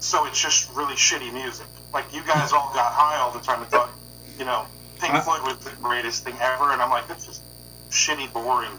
so 0.00 0.26
it's 0.26 0.40
just 0.40 0.70
really 0.74 0.94
shitty 0.94 1.32
music. 1.32 1.67
Like 1.92 2.12
you 2.12 2.22
guys 2.26 2.52
all 2.52 2.70
got 2.74 2.92
high 2.92 3.16
all 3.18 3.30
the 3.32 3.40
time 3.40 3.62
and 3.62 3.70
thought, 3.70 3.90
you 4.38 4.44
know, 4.44 4.66
Pink 5.00 5.14
I- 5.14 5.20
Floyd 5.20 5.42
was 5.42 5.58
the 5.64 5.70
greatest 5.82 6.24
thing 6.24 6.34
ever, 6.40 6.72
and 6.72 6.82
I'm 6.82 6.90
like, 6.90 7.08
that's 7.08 7.26
just 7.26 7.42
shitty, 7.90 8.32
boring. 8.32 8.70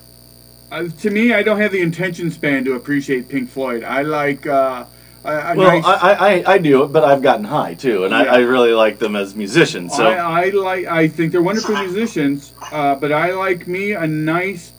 Uh, 0.71 0.87
to 0.99 1.09
me, 1.09 1.33
I 1.33 1.41
don't 1.41 1.59
have 1.59 1.71
the 1.71 1.81
attention 1.81 2.29
span 2.29 2.63
to 2.65 2.73
appreciate 2.73 3.27
Pink 3.27 3.49
Floyd. 3.49 3.83
I 3.83 4.03
like 4.03 4.45
uh, 4.45 4.85
a, 5.25 5.29
a 5.31 5.55
Well, 5.55 5.81
nice. 5.81 5.83
I, 5.83 6.13
I 6.13 6.53
I 6.53 6.57
do 6.59 6.87
but 6.87 7.03
I've 7.03 7.23
gotten 7.23 7.45
high 7.45 7.73
too, 7.73 8.03
and 8.03 8.11
Yeah. 8.11 8.19
I, 8.19 8.35
I 8.35 8.37
really 8.39 8.73
like 8.73 8.99
them 8.99 9.15
as 9.15 9.35
musicians. 9.35 9.95
So 9.95 10.07
I, 10.07 10.45
I 10.45 10.49
like. 10.51 10.85
I 10.85 11.07
think 11.07 11.31
they're 11.31 11.41
wonderful 11.41 11.75
musicians, 11.75 12.53
uh, 12.71 12.93
but 12.95 13.11
I 13.11 13.31
like 13.33 13.67
me 13.67 13.93
a 13.93 14.05
nice 14.05 14.71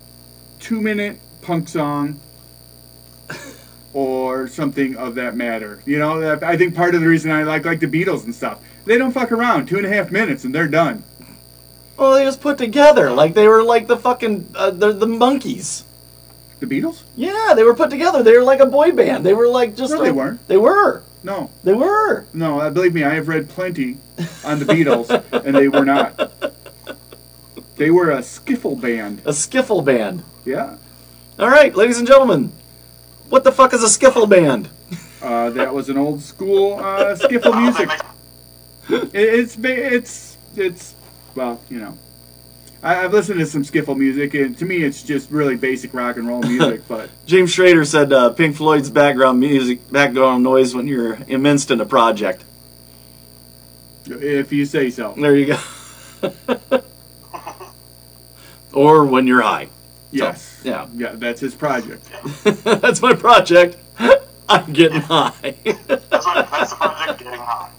two-minute 0.60 1.18
punk 1.42 1.68
song 1.68 2.20
or 3.92 4.46
something 4.48 4.96
of 4.96 5.14
that 5.16 5.36
matter. 5.36 5.80
You 5.84 5.98
know, 5.98 6.20
that- 6.20 6.42
I 6.42 6.56
think 6.56 6.74
part 6.74 6.94
of 6.94 7.00
the 7.00 7.08
reason 7.08 7.30
I 7.30 7.42
like 7.42 7.64
like 7.64 7.80
the 7.80 7.86
Beatles 7.86 8.24
and 8.24 8.34
stuff. 8.34 8.60
They 8.84 8.96
don't 8.98 9.12
fuck 9.12 9.30
around. 9.32 9.66
Two 9.66 9.76
and 9.76 9.86
a 9.86 9.90
half 9.90 10.10
minutes 10.10 10.44
and 10.44 10.54
they're 10.54 10.68
done. 10.68 11.04
well, 11.96 12.14
they 12.14 12.24
just 12.24 12.40
put 12.40 12.56
together 12.58 13.10
like 13.10 13.34
they 13.34 13.46
were 13.48 13.62
like 13.62 13.86
the 13.86 13.96
fucking 13.96 14.52
uh, 14.54 14.70
the 14.70 14.92
the 14.92 15.06
monkeys. 15.06 15.84
The 16.60 16.66
Beatles? 16.66 17.02
Yeah, 17.16 17.54
they 17.56 17.64
were 17.64 17.74
put 17.74 17.88
together. 17.90 18.22
They 18.22 18.36
were 18.36 18.42
like 18.44 18.60
a 18.60 18.66
boy 18.66 18.92
band. 18.92 19.24
They 19.24 19.32
were 19.34 19.48
like 19.48 19.76
just. 19.76 19.92
No, 19.94 20.02
they 20.02 20.12
weren't. 20.12 20.46
They 20.46 20.56
were. 20.58 21.02
No, 21.22 21.50
They 21.64 21.74
were. 21.74 22.24
no. 22.32 22.60
Uh, 22.60 22.70
believe 22.70 22.94
me, 22.94 23.02
I 23.04 23.14
have 23.14 23.28
read 23.28 23.48
plenty 23.50 23.98
on 24.44 24.58
the 24.58 24.64
Beatles, 24.66 25.10
and 25.44 25.54
they 25.54 25.68
were 25.68 25.84
not. 25.84 26.32
They 27.76 27.90
were 27.90 28.10
a 28.10 28.18
skiffle 28.20 28.80
band. 28.80 29.20
A 29.26 29.30
skiffle 29.32 29.84
band. 29.84 30.22
Yeah. 30.44 30.76
All 31.38 31.48
right, 31.48 31.74
ladies 31.74 31.98
and 31.98 32.06
gentlemen, 32.06 32.52
what 33.30 33.44
the 33.44 33.52
fuck 33.52 33.72
is 33.72 33.82
a 33.82 33.86
skiffle 33.86 34.28
band? 34.28 34.68
Uh, 35.22 35.50
that 35.50 35.72
was 35.72 35.88
an 35.88 35.96
old 35.98 36.20
school 36.22 36.74
uh, 36.78 37.14
skiffle 37.16 37.60
music. 37.60 37.88
It- 38.88 39.10
It's 39.14 39.56
it's 39.62 40.36
it's 40.56 40.94
well, 41.34 41.60
you 41.70 41.78
know, 41.78 41.96
I, 42.82 43.04
I've 43.04 43.12
listened 43.12 43.38
to 43.38 43.46
some 43.46 43.62
skiffle 43.62 43.96
music, 43.96 44.34
and 44.34 44.56
to 44.58 44.64
me, 44.64 44.78
it's 44.82 45.02
just 45.02 45.30
really 45.30 45.56
basic 45.56 45.94
rock 45.94 46.16
and 46.16 46.26
roll 46.26 46.42
music. 46.42 46.82
But 46.88 47.08
James 47.26 47.52
Schrader 47.52 47.84
said 47.84 48.12
uh, 48.12 48.30
Pink 48.30 48.56
Floyd's 48.56 48.90
background 48.90 49.38
music, 49.40 49.90
background 49.92 50.42
noise 50.42 50.74
when 50.74 50.86
you're 50.88 51.18
immersed 51.28 51.70
in 51.70 51.80
a 51.80 51.86
project. 51.86 52.42
if 54.06 54.52
you 54.52 54.64
say 54.66 54.90
so, 54.90 55.14
There 55.16 55.36
you 55.36 55.46
go. 55.54 55.58
or 58.72 59.04
when 59.04 59.26
you're 59.26 59.42
high. 59.42 59.68
Yes, 60.10 60.60
yeah. 60.64 60.86
yeah, 60.94 61.12
that's 61.14 61.40
his 61.40 61.54
project. 61.54 62.08
That's 62.64 63.00
my 63.02 63.14
project. 63.14 63.76
I'm 64.48 64.72
getting 64.72 65.00
high. 65.00 65.54
That's, 65.64 66.26
what, 66.26 66.50
that's 66.50 66.70
the 66.70 66.76
project, 66.76 67.18
getting 67.20 67.40
high. 67.40 67.70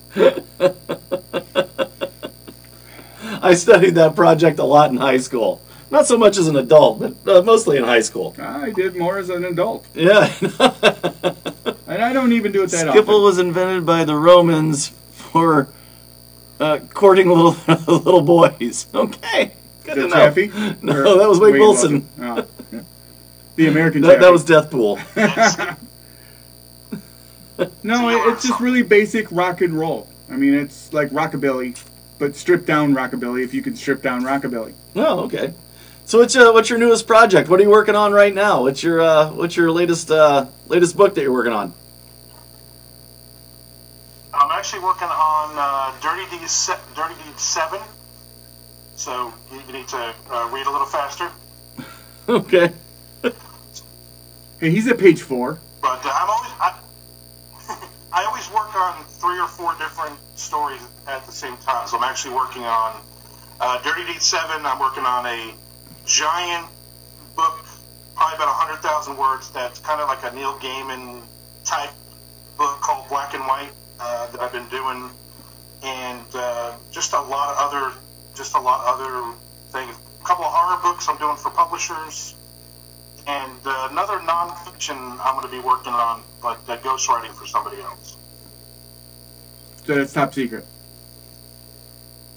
I 3.44 3.54
studied 3.56 3.96
that 3.96 4.16
project 4.16 4.60
a 4.60 4.64
lot 4.64 4.90
in 4.92 4.98
high 4.98 5.18
school. 5.18 5.62
Not 5.90 6.08
so 6.08 6.18
much 6.18 6.38
as 6.38 6.48
an 6.48 6.56
adult, 6.56 7.00
but 7.00 7.28
uh, 7.28 7.42
mostly 7.42 7.78
in 7.78 7.84
high 7.84 8.00
school. 8.00 8.34
I 8.40 8.70
did 8.70 8.96
more 8.96 9.18
as 9.18 9.30
an 9.30 9.44
adult, 9.44 9.86
Yeah. 9.94 10.32
and 10.42 12.02
I 12.02 12.14
don't 12.14 12.32
even 12.32 12.54
do 12.54 12.64
it 12.64 12.72
that 12.72 12.88
Skiffle 12.88 13.00
often. 13.02 13.24
was 13.24 13.38
invented 13.40 13.86
by 13.86 14.06
the 14.06 14.16
Romans 14.16 14.94
for 15.12 15.68
uh, 16.62 16.80
courting 16.94 17.28
little 17.30 17.58
little 17.88 18.22
boys. 18.22 18.88
Okay. 18.94 19.52
Good 19.94 20.02
to 20.02 20.06
Is 20.08 20.14
know. 20.14 20.20
Chaffee? 20.20 20.52
No, 20.82 20.94
Or 21.14 21.18
that 21.20 21.30
was 21.30 21.40
Wade 21.40 21.54
Wilson. 21.56 22.08
Oh, 22.20 22.46
yeah. 22.72 22.82
The 23.56 23.68
American 23.68 24.02
That, 24.02 24.20
that 24.20 24.32
Chaffee. 24.32 24.32
was 24.32 24.46
Deathpool. 24.46 25.78
No, 27.84 28.10
it, 28.10 28.34
it's 28.34 28.48
just 28.48 28.60
really 28.60 28.82
basic 28.82 29.32
rock 29.32 29.62
and 29.62 29.78
roll. 29.78 30.08
I 30.32 30.36
mean, 30.36 30.56
it's 30.56 30.92
like 30.94 31.10
rockabilly, 31.12 31.80
but 32.18 32.36
stripped 32.36 32.66
down 32.66 32.96
rockabilly. 32.96 33.44
If 33.44 33.54
you 33.54 33.62
can 33.62 33.76
strip 33.76 34.02
down 34.02 34.24
rockabilly. 34.24 34.74
Oh, 34.96 35.20
okay. 35.26 35.54
So 36.06 36.18
what's 36.18 36.34
your 36.34 36.52
what's 36.54 36.72
your 36.72 36.80
newest 36.80 37.06
project? 37.06 37.50
What 37.50 37.60
are 37.60 37.64
you 37.64 37.70
working 37.70 37.94
on 37.96 38.14
right 38.14 38.34
now? 38.34 38.64
What's 38.64 38.82
your 38.82 39.00
uh, 39.02 39.32
what's 39.34 39.56
your 39.56 39.70
latest 39.72 40.10
uh, 40.10 40.48
latest 40.68 40.98
book 40.98 41.14
that 41.14 41.22
you're 41.22 41.32
working 41.32 41.54
on? 41.54 41.74
I'm 44.34 44.50
actually 44.52 44.82
working 44.84 45.08
on 45.10 45.52
uh, 45.56 45.94
Dirty 46.02 46.36
Deeds 46.36 46.52
se- 46.52 46.80
Dirty 46.96 47.14
Deeds 47.26 47.42
Seven. 47.44 47.80
So 49.02 49.34
you 49.52 49.60
you 49.66 49.74
need 49.74 49.88
to 49.88 50.14
uh, 50.30 50.48
read 50.54 50.68
a 50.68 50.72
little 50.72 50.86
faster. 50.88 51.30
Okay. 52.30 52.72
Hey, 54.60 54.70
he's 54.70 54.88
at 54.88 55.00
page 55.00 55.24
four. 55.24 55.60
But 55.82 56.06
uh, 56.06 56.12
I'm 56.14 56.30
always 56.30 56.52
I, 56.62 56.80
I 58.14 58.26
always 58.26 58.48
work 58.52 58.74
on 58.76 59.04
three 59.06 59.40
or 59.40 59.48
four 59.48 59.74
different 59.80 60.16
stories 60.36 60.82
at 61.08 61.26
the 61.26 61.32
same 61.32 61.58
time. 61.58 61.88
So 61.88 61.98
I'm 61.98 62.04
actually 62.04 62.36
working 62.36 62.62
on 62.62 63.02
uh, 63.60 63.82
Dirty 63.82 64.06
Deeds 64.06 64.24
Seven. 64.24 64.64
I'm 64.66 64.78
working 64.80 65.04
on 65.04 65.26
a 65.26 65.52
giant 66.06 66.68
book, 67.36 67.66
probably 68.16 68.36
about 68.36 68.54
hundred 68.54 68.82
thousand 68.84 69.18
words. 69.18 69.50
That's 69.50 69.80
kind 69.80 70.00
of 70.00 70.08
like 70.08 70.24
a 70.24 70.34
Neil 70.36 70.54
Gaiman 70.60 71.24
type 71.66 71.90
book 72.56 72.80
called 72.82 73.10
Black 73.10 73.34
and 73.34 73.44
White 73.48 73.72
uh, 74.00 74.28
that 74.32 74.40
I've 74.42 74.54
been 74.54 74.70
doing, 74.70 75.10
and 75.84 76.26
uh, 76.36 76.76
just 76.92 77.14
a 77.14 77.20
lot 77.22 77.50
of 77.50 77.58
other, 77.58 77.98
just 78.42 78.56
a 78.56 78.60
lot 78.60 78.80
of 78.82 79.00
other 79.00 79.38
things. 79.70 79.96
A 80.20 80.26
couple 80.26 80.44
of 80.44 80.52
horror 80.52 80.82
books 80.82 81.08
I'm 81.08 81.18
doing 81.20 81.38
for 81.38 81.52
publishers 81.52 82.34
and 83.28 83.52
uh, 83.64 83.90
another 83.92 84.18
nonfiction 84.18 84.98
I'm 85.22 85.36
going 85.36 85.46
to 85.46 85.52
be 85.52 85.60
working 85.60 85.94
on, 85.94 86.24
but 86.42 86.58
uh, 86.68 86.78
ghostwriting 86.78 87.32
for 87.34 87.46
somebody 87.46 87.80
else. 87.82 88.18
So 89.86 89.94
that's 89.94 90.14
top 90.14 90.34
secret. 90.34 90.66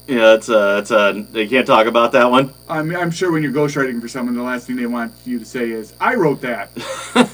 Yeah, 0.07 0.35
it's 0.35 0.47
uh, 0.47 0.77
it's 0.79 0.91
uh, 0.91 1.23
they 1.31 1.47
can't 1.47 1.65
talk 1.65 1.87
about 1.87 2.11
that 2.11 2.29
one. 2.29 2.53
I'm, 2.69 2.95
I'm 2.95 3.09
sure 3.09 3.31
when 3.31 3.41
you're 3.41 3.51
ghostwriting 3.51 3.99
for 3.99 4.07
someone, 4.07 4.35
the 4.35 4.43
last 4.43 4.67
thing 4.67 4.75
they 4.75 4.85
want 4.85 5.11
you 5.25 5.39
to 5.39 5.45
say 5.45 5.71
is, 5.71 5.95
"I 5.99 6.13
wrote 6.13 6.41
that." 6.41 6.71
Pretty 6.75 7.33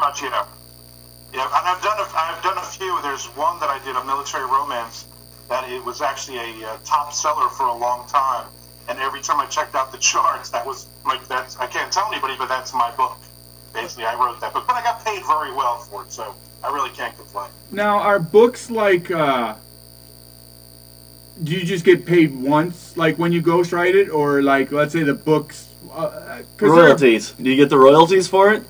much, 0.00 0.22
yeah. 0.22 0.46
Yeah, 1.32 1.46
and 1.46 1.68
I've 1.68 1.80
done 1.80 2.00
a, 2.00 2.06
I've 2.12 2.42
done 2.42 2.58
a 2.58 2.62
few. 2.62 2.98
There's 3.02 3.26
one 3.36 3.60
that 3.60 3.68
I 3.70 3.78
did 3.84 3.94
a 3.94 4.04
military 4.04 4.46
romance 4.46 5.06
that 5.48 5.68
it 5.70 5.84
was 5.84 6.00
actually 6.02 6.38
a 6.38 6.66
uh, 6.68 6.78
top 6.84 7.12
seller 7.12 7.48
for 7.48 7.66
a 7.66 7.74
long 7.74 8.06
time. 8.08 8.46
And 8.88 8.98
every 8.98 9.20
time 9.20 9.40
I 9.40 9.46
checked 9.46 9.74
out 9.74 9.92
the 9.92 9.98
charts, 10.10 10.50
that 10.50 10.64
was 10.66 10.86
like 11.06 11.26
that's 11.28 11.56
I 11.58 11.66
can't 11.66 11.92
tell 11.92 12.06
anybody, 12.12 12.34
but 12.38 12.48
that's 12.48 12.72
my 12.74 12.90
book. 12.96 13.16
Basically, 13.74 14.04
I 14.04 14.14
wrote 14.14 14.40
that 14.40 14.52
book, 14.52 14.64
but 14.66 14.76
I 14.76 14.82
got 14.82 15.04
paid 15.04 15.22
very 15.26 15.52
well 15.52 15.78
for 15.78 16.02
it, 16.04 16.12
so 16.12 16.34
I 16.64 16.72
really 16.72 16.90
can't 16.90 17.16
complain. 17.16 17.50
Now, 17.70 17.98
are 17.98 18.18
books 18.18 18.70
like, 18.70 19.10
uh, 19.10 19.54
do 21.44 21.52
you 21.52 21.64
just 21.64 21.84
get 21.84 22.04
paid 22.06 22.34
once, 22.34 22.96
like 22.96 23.16
when 23.18 23.30
you 23.30 23.42
ghostwrite 23.42 23.94
it, 23.94 24.08
or 24.08 24.42
like, 24.42 24.72
let's 24.72 24.92
say 24.94 25.02
the 25.02 25.14
books, 25.14 25.68
uh, 25.92 26.08
'cause 26.08 26.44
there- 26.58 26.70
Royalties. 26.70 27.32
Do 27.32 27.48
you 27.50 27.56
get 27.56 27.68
the 27.68 27.78
royalties 27.78 28.26
for 28.26 28.52
it? 28.52 28.64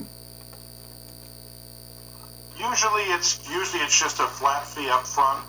Usually, 2.58 3.02
it's 3.14 3.38
usually 3.48 3.82
it's 3.84 3.98
just 3.98 4.18
a 4.18 4.26
flat 4.26 4.66
fee 4.66 4.90
up 4.90 5.06
front 5.06 5.44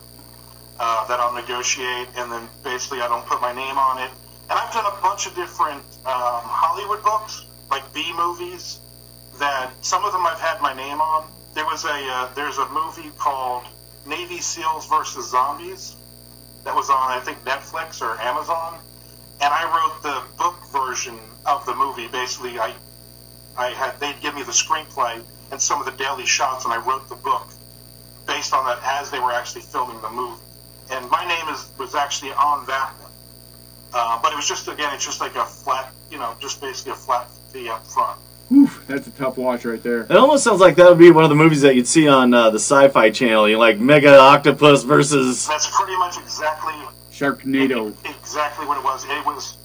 uh, 0.79 1.05
that 1.07 1.19
I'll 1.19 1.33
negotiate, 1.33 2.07
and 2.15 2.31
then 2.31 2.47
basically 2.63 3.01
I 3.01 3.07
don't 3.07 3.25
put 3.25 3.41
my 3.41 3.53
name 3.53 3.77
on 3.77 4.01
it. 4.01 4.11
And 4.49 4.57
I've 4.57 4.73
done 4.73 4.85
a 4.85 5.01
bunch 5.01 5.27
of 5.27 5.35
different 5.35 5.83
um, 6.05 6.41
Hollywood 6.41 7.03
books, 7.03 7.45
like 7.69 7.83
B 7.93 8.11
movies, 8.15 8.79
that 9.37 9.71
some 9.81 10.03
of 10.05 10.13
them 10.13 10.25
I've 10.25 10.39
had 10.39 10.61
my 10.61 10.73
name 10.73 11.01
on. 11.01 11.27
There 11.53 11.65
was 11.65 11.85
a 11.85 11.89
uh, 11.89 12.33
there's 12.33 12.57
a 12.57 12.67
movie 12.69 13.11
called 13.17 13.65
Navy 14.07 14.39
SEALs 14.39 14.87
versus 14.87 15.29
Zombies 15.29 15.95
that 16.63 16.73
was 16.73 16.89
on 16.89 17.11
I 17.11 17.19
think 17.19 17.43
Netflix 17.43 18.01
or 18.01 18.19
Amazon, 18.21 18.79
and 19.41 19.53
I 19.53 19.63
wrote 19.67 20.01
the 20.01 20.23
book 20.37 20.55
version 20.71 21.17
of 21.45 21.65
the 21.65 21.75
movie. 21.75 22.07
Basically, 22.07 22.57
I 22.59 22.73
I 23.57 23.69
had 23.69 23.99
they'd 23.99 24.19
give 24.21 24.33
me 24.33 24.43
the 24.43 24.51
screenplay 24.51 25.21
and 25.51 25.61
some 25.61 25.79
of 25.79 25.85
the 25.85 26.03
daily 26.03 26.25
shots, 26.25 26.65
and 26.65 26.73
I 26.73 26.77
wrote 26.77 27.09
the 27.09 27.15
book 27.15 27.47
based 28.25 28.53
on 28.53 28.65
that 28.65 28.79
as 28.83 29.11
they 29.11 29.19
were 29.19 29.31
actually 29.31 29.61
filming 29.61 29.99
the 30.01 30.09
movie. 30.09 30.41
And 30.91 31.09
my 31.09 31.25
name 31.27 31.53
is 31.53 31.69
was 31.77 31.95
actually 31.95 32.31
on 32.31 32.65
that 32.65 32.91
one, 32.99 33.11
uh, 33.93 34.19
but 34.21 34.33
it 34.33 34.35
was 34.35 34.47
just 34.47 34.67
again, 34.67 34.93
it's 34.93 35.05
just 35.05 35.21
like 35.21 35.35
a 35.35 35.45
flat, 35.45 35.93
you 36.09 36.17
know, 36.17 36.35
just 36.39 36.61
basically 36.61 36.93
a 36.93 36.95
flat 36.95 37.29
fee 37.51 37.69
up 37.69 37.85
front. 37.85 38.19
Oof, 38.51 38.83
that's 38.87 39.05
a 39.05 39.11
tough 39.11 39.37
watch 39.37 39.63
right 39.65 39.81
there. 39.83 40.01
It 40.01 40.11
almost 40.11 40.43
sounds 40.43 40.59
like 40.59 40.75
that 40.77 40.89
would 40.89 40.97
be 40.97 41.11
one 41.11 41.23
of 41.23 41.29
the 41.29 41.35
movies 41.35 41.61
that 41.61 41.75
you'd 41.75 41.87
see 41.87 42.07
on 42.07 42.33
uh, 42.33 42.49
the 42.49 42.57
Sci-Fi 42.57 43.11
Channel. 43.11 43.47
You 43.47 43.59
like 43.59 43.77
Mega 43.79 44.17
Octopus 44.17 44.83
versus. 44.83 45.47
That's 45.47 45.69
pretty 45.77 45.95
much 45.97 46.17
exactly 46.17 46.73
Sharknado. 47.11 47.93
exactly 48.09 48.65
what 48.65 48.77
it 48.79 48.83
was. 48.83 49.05
It 49.05 49.25
was. 49.25 49.57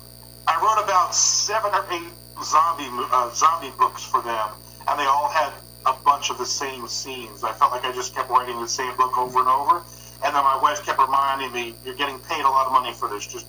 I 0.46 0.60
wrote 0.60 0.84
about 0.84 1.14
seven 1.14 1.72
or 1.72 1.86
eight 1.90 2.12
zombie 2.44 2.84
uh, 3.10 3.30
zombie 3.32 3.72
books 3.78 4.04
for 4.04 4.20
them, 4.20 4.48
and 4.86 5.00
they 5.00 5.04
all 5.04 5.28
had 5.28 5.50
a 5.86 5.94
bunch 6.04 6.30
of 6.30 6.36
the 6.36 6.44
same 6.46 6.86
scenes. 6.86 7.42
I 7.44 7.52
felt 7.52 7.72
like 7.72 7.84
I 7.84 7.92
just 7.92 8.14
kept 8.14 8.28
writing 8.28 8.60
the 8.60 8.68
same 8.68 8.94
book 8.96 9.16
over 9.16 9.40
and 9.40 9.48
over, 9.48 9.82
and 10.24 10.34
then 10.34 10.42
my 10.44 10.56
wife 10.60 10.84
kept 10.84 10.98
reminding 10.98 11.52
me, 11.52 11.74
"You're 11.84 11.94
getting 11.94 12.18
paid 12.20 12.44
a 12.44 12.48
lot 12.48 12.66
of 12.66 12.72
money 12.72 12.92
for 12.92 13.08
this. 13.08 13.26
Just 13.26 13.46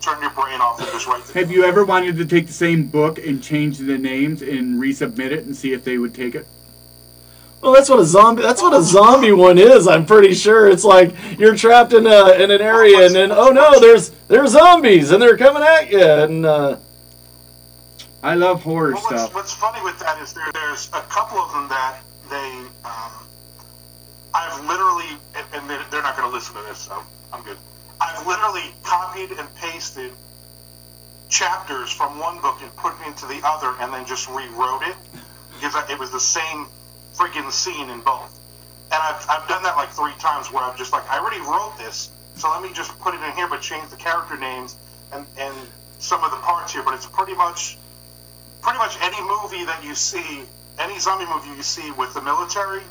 turn 0.00 0.20
your 0.20 0.30
brain 0.30 0.60
off 0.60 0.80
and 0.80 0.88
just 0.90 1.06
write." 1.06 1.24
The 1.24 1.38
Have 1.38 1.50
you 1.50 1.64
ever 1.64 1.84
wanted 1.84 2.16
to 2.16 2.24
take 2.24 2.46
the 2.46 2.52
same 2.52 2.86
book 2.86 3.18
and 3.18 3.42
change 3.42 3.78
the 3.78 3.98
names 3.98 4.42
and 4.42 4.80
resubmit 4.80 5.30
it 5.32 5.44
and 5.44 5.56
see 5.56 5.72
if 5.72 5.84
they 5.84 5.98
would 5.98 6.14
take 6.14 6.34
it? 6.34 6.46
Well, 7.60 7.72
that's 7.72 7.88
what 7.90 7.98
a 7.98 8.04
zombie. 8.04 8.42
That's 8.42 8.62
what 8.62 8.72
a 8.72 8.82
zombie 8.82 9.32
one 9.32 9.58
is. 9.58 9.88
I'm 9.88 10.06
pretty 10.06 10.32
sure 10.34 10.68
it's 10.68 10.84
like 10.84 11.12
you're 11.38 11.56
trapped 11.56 11.92
in 11.92 12.06
a 12.06 12.30
in 12.34 12.50
an 12.52 12.60
area, 12.60 13.04
and 13.06 13.14
then 13.14 13.32
oh 13.32 13.48
no, 13.50 13.80
there's 13.80 14.10
there's 14.28 14.52
zombies, 14.52 15.10
and 15.10 15.20
they're 15.20 15.36
coming 15.36 15.62
at 15.64 15.90
you, 15.90 16.00
and 16.00 16.46
uh, 16.46 16.76
I 18.22 18.34
love 18.34 18.62
horror 18.62 18.92
Well, 18.92 19.02
what's, 19.02 19.22
stuff. 19.22 19.34
what's 19.34 19.52
funny 19.52 19.82
with 19.82 19.98
that 19.98 20.20
is 20.20 20.32
there, 20.34 20.50
there's 20.52 20.88
a 20.88 21.00
couple 21.02 21.38
of 21.38 21.52
them 21.52 21.68
that 21.68 22.00
they, 22.30 22.62
um, 22.84 23.12
I've 24.34 24.64
literally, 24.66 25.18
and- 25.34 25.68
they're 25.90 26.02
not 26.02 26.16
going 26.16 26.28
to 26.28 26.34
listen 26.34 26.54
to 26.54 26.62
this, 26.62 26.78
so 26.78 27.02
I'm 27.32 27.42
good. 27.42 27.58
I've 28.00 28.26
literally 28.26 28.74
copied 28.82 29.32
and 29.32 29.54
pasted 29.56 30.12
chapters 31.28 31.90
from 31.90 32.18
one 32.18 32.40
book 32.40 32.58
and 32.62 32.74
put 32.76 32.94
it 33.00 33.06
into 33.06 33.26
the 33.26 33.40
other, 33.44 33.74
and 33.80 33.92
then 33.92 34.06
just 34.06 34.28
rewrote 34.28 34.82
it 34.82 34.96
because 35.54 35.74
it 35.90 35.98
was 35.98 36.10
the 36.10 36.20
same 36.20 36.66
freaking 37.14 37.50
scene 37.50 37.90
in 37.90 38.00
both. 38.00 38.34
And 38.90 39.02
I've, 39.02 39.26
I've 39.28 39.48
done 39.48 39.62
that 39.64 39.76
like 39.76 39.90
three 39.90 40.14
times 40.18 40.50
where 40.52 40.62
I'm 40.62 40.76
just 40.78 40.92
like, 40.92 41.08
I 41.10 41.18
already 41.18 41.40
wrote 41.40 41.74
this, 41.76 42.10
so 42.36 42.48
let 42.50 42.62
me 42.62 42.70
just 42.72 42.98
put 43.00 43.14
it 43.14 43.20
in 43.22 43.32
here, 43.32 43.48
but 43.48 43.60
change 43.60 43.90
the 43.90 43.96
character 43.96 44.36
names 44.36 44.76
and, 45.12 45.26
and 45.38 45.54
some 45.98 46.24
of 46.24 46.30
the 46.30 46.38
parts 46.38 46.72
here. 46.72 46.82
But 46.82 46.94
it's 46.94 47.06
pretty 47.06 47.34
much 47.34 47.76
pretty 48.62 48.78
much 48.78 48.96
any 49.02 49.20
movie 49.22 49.64
that 49.64 49.82
you 49.84 49.94
see, 49.94 50.42
any 50.78 50.98
zombie 50.98 51.26
movie 51.26 51.48
you 51.56 51.62
see 51.62 51.90
with 51.92 52.14
the 52.14 52.22
military, 52.22 52.82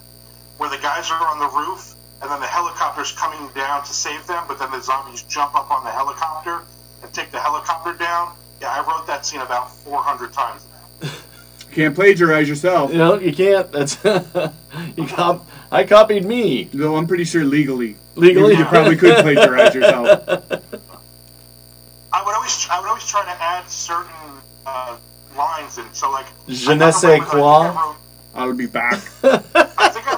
where 0.58 0.70
the 0.70 0.78
guys 0.78 1.10
are 1.12 1.28
on 1.28 1.40
the 1.40 1.50
roof 1.56 1.94
and 2.22 2.32
then 2.32 2.40
the 2.40 2.48
helicopter's 2.48 3.12
coming 3.12 3.48
down 3.54 3.84
to 3.84 3.94
save 3.94 4.26
them, 4.28 4.44
but 4.48 4.58
then 4.60 4.72
the 4.72 4.82
zombies 4.82 5.22
jump 5.24 5.56
up 5.56 5.70
on 5.70 5.84
the 5.84 5.92
helicopter 5.92 6.62
and 7.04 7.14
take 7.14 7.32
the 7.32 7.40
helicopter 7.40 7.94
down. 7.94 8.34
Yeah, 8.60 8.70
I 8.72 8.80
wrote 8.88 9.06
that 9.08 9.26
scene 9.26 9.42
about 9.42 9.72
400 9.72 10.34
times 10.34 10.66
now. 10.72 11.10
You 11.70 11.84
can't 11.84 11.96
plagiarize 11.96 12.50
yourself. 12.50 12.92
you 12.92 12.98
know 12.98 13.20
you 13.20 13.32
can't. 13.34 13.72
That's 13.72 14.04
you 14.98 15.06
cop. 15.06 15.46
I 15.72 15.84
copied 15.84 16.26
me 16.26 16.64
Though 16.74 16.96
I'm 16.96 17.06
pretty 17.06 17.26
sure 17.26 17.44
legally. 17.44 17.98
legally. 18.16 18.56
You 18.56 18.66
probably 18.66 18.96
could 18.96 19.16
plagiarize 19.22 19.76
yourself. 19.76 20.08
I 22.12 22.24
would 22.24 22.34
always, 22.36 22.68
I 22.72 22.80
would 22.80 22.88
always 22.88 23.06
try 23.06 23.24
to 23.26 23.30
add 23.44 23.70
certain 23.70 24.12
uh, 24.66 24.98
lines 25.38 25.78
in. 25.78 25.86
So 25.94 26.10
like, 26.10 26.26
Je 26.48 26.74
ne 26.74 26.90
sais 26.92 27.04
away 27.04 27.20
with, 27.20 27.28
I 27.28 27.30
think 27.30 27.42
quoi. 27.44 27.94
I 28.34 28.42
I 28.44 28.46
would 28.48 28.58
be 28.58 28.66
back. 28.66 29.04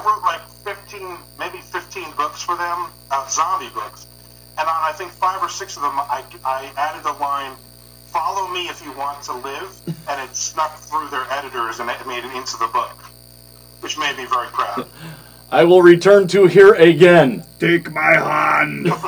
I 0.00 0.06
wrote 0.06 0.22
like 0.22 0.40
15, 0.64 1.18
maybe 1.38 1.58
15 1.58 2.12
books 2.16 2.42
for 2.42 2.56
them, 2.56 2.86
uh, 3.10 3.28
zombie 3.28 3.68
books. 3.74 4.06
And 4.56 4.66
on 4.66 4.74
I 4.80 4.92
think 4.92 5.10
five 5.12 5.42
or 5.42 5.50
six 5.50 5.76
of 5.76 5.82
them, 5.82 5.92
I, 5.94 6.24
I 6.42 6.72
added 6.76 7.04
the 7.04 7.12
line, 7.12 7.54
follow 8.06 8.48
me 8.48 8.68
if 8.68 8.82
you 8.82 8.92
want 8.96 9.22
to 9.24 9.34
live, 9.34 9.78
and 10.08 10.20
it 10.22 10.34
snuck 10.34 10.74
through 10.78 11.08
their 11.10 11.26
editors 11.30 11.80
and 11.80 11.90
it 11.90 12.06
made 12.06 12.24
it 12.24 12.34
into 12.34 12.56
the 12.56 12.68
book, 12.72 12.96
which 13.80 13.98
made 13.98 14.16
me 14.16 14.24
very 14.24 14.48
proud. 14.48 14.88
I 15.52 15.64
will 15.64 15.82
return 15.82 16.28
to 16.28 16.46
here 16.46 16.74
again. 16.74 17.44
Take 17.58 17.92
my 17.92 18.14
hand. 18.14 18.86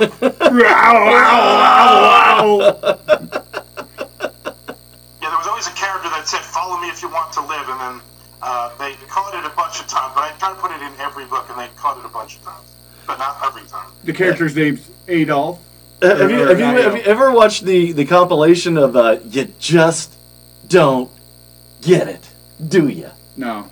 Yeah, 5.22 5.30
there 5.30 5.38
was 5.38 5.46
always 5.46 5.66
a 5.68 5.72
character 5.72 6.10
that 6.10 6.24
said, 6.26 6.40
follow 6.40 6.78
me 6.80 6.88
if 6.88 7.00
you 7.00 7.08
want 7.08 7.32
to 7.32 7.40
live, 7.40 7.66
and 7.68 7.80
then 7.80 8.00
uh, 8.42 8.76
they 8.76 8.94
caught 9.08 9.34
it 9.34 9.44
a 9.44 9.54
bunch 9.54 9.80
of 9.80 9.86
times, 9.86 10.12
but 10.14 10.24
I 10.24 10.32
tried 10.38 10.54
to 10.54 10.60
put 10.60 10.70
it 10.72 10.82
in 10.82 10.92
every 11.00 11.24
book, 11.26 11.48
and 11.48 11.58
they 11.58 11.68
caught 11.76 11.98
it 11.98 12.04
a 12.04 12.08
bunch 12.08 12.36
of 12.36 12.44
times. 12.44 12.74
But 13.06 13.18
not 13.18 13.38
every 13.44 13.62
time. 13.68 13.90
The 14.04 14.12
character's 14.12 14.54
name's 14.54 14.90
Adolf. 15.08 15.60
Uh, 16.00 16.16
have, 16.16 16.30
you, 16.30 16.38
have, 16.38 16.58
you, 16.58 16.64
have 16.64 16.96
you 16.96 17.02
ever 17.02 17.30
watched 17.30 17.64
the, 17.64 17.92
the 17.92 18.04
compilation 18.04 18.76
of 18.76 18.96
uh, 18.96 19.18
You 19.28 19.44
Just 19.58 20.16
Don't 20.66 21.10
Get 21.80 22.08
It, 22.08 22.28
Do 22.68 22.88
Ya? 22.88 23.10
No. 23.36 23.70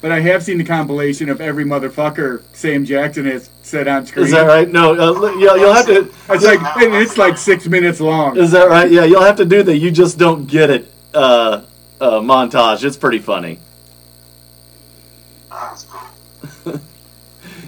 But 0.00 0.12
I 0.12 0.20
have 0.20 0.42
seen 0.42 0.58
the 0.58 0.64
compilation 0.64 1.30
of 1.30 1.40
every 1.40 1.64
motherfucker 1.64 2.42
Sam 2.52 2.84
Jackson 2.84 3.24
has 3.24 3.48
said 3.62 3.88
on 3.88 4.04
screen. 4.04 4.26
Is 4.26 4.32
that 4.32 4.46
right? 4.46 4.68
No, 4.68 4.92
uh, 4.92 5.30
you'll, 5.32 5.56
you'll 5.56 5.72
have 5.72 5.86
to. 5.86 6.10
It's 6.28 6.44
like, 6.44 6.60
and 6.76 6.94
it's 6.94 7.16
like 7.16 7.38
six 7.38 7.66
minutes 7.66 8.00
long. 8.00 8.36
Is 8.36 8.50
that 8.50 8.68
right? 8.68 8.90
Yeah, 8.90 9.04
you'll 9.04 9.22
have 9.22 9.36
to 9.36 9.46
do 9.46 9.62
the 9.62 9.74
You 9.76 9.90
Just 9.90 10.18
Don't 10.18 10.46
Get 10.46 10.68
It 10.68 10.92
uh, 11.14 11.62
uh, 12.00 12.20
montage. 12.20 12.84
It's 12.84 12.98
pretty 12.98 13.18
funny. 13.18 13.58
Ah, 15.50 15.70
that's 15.70 15.84
cool. 15.84 16.80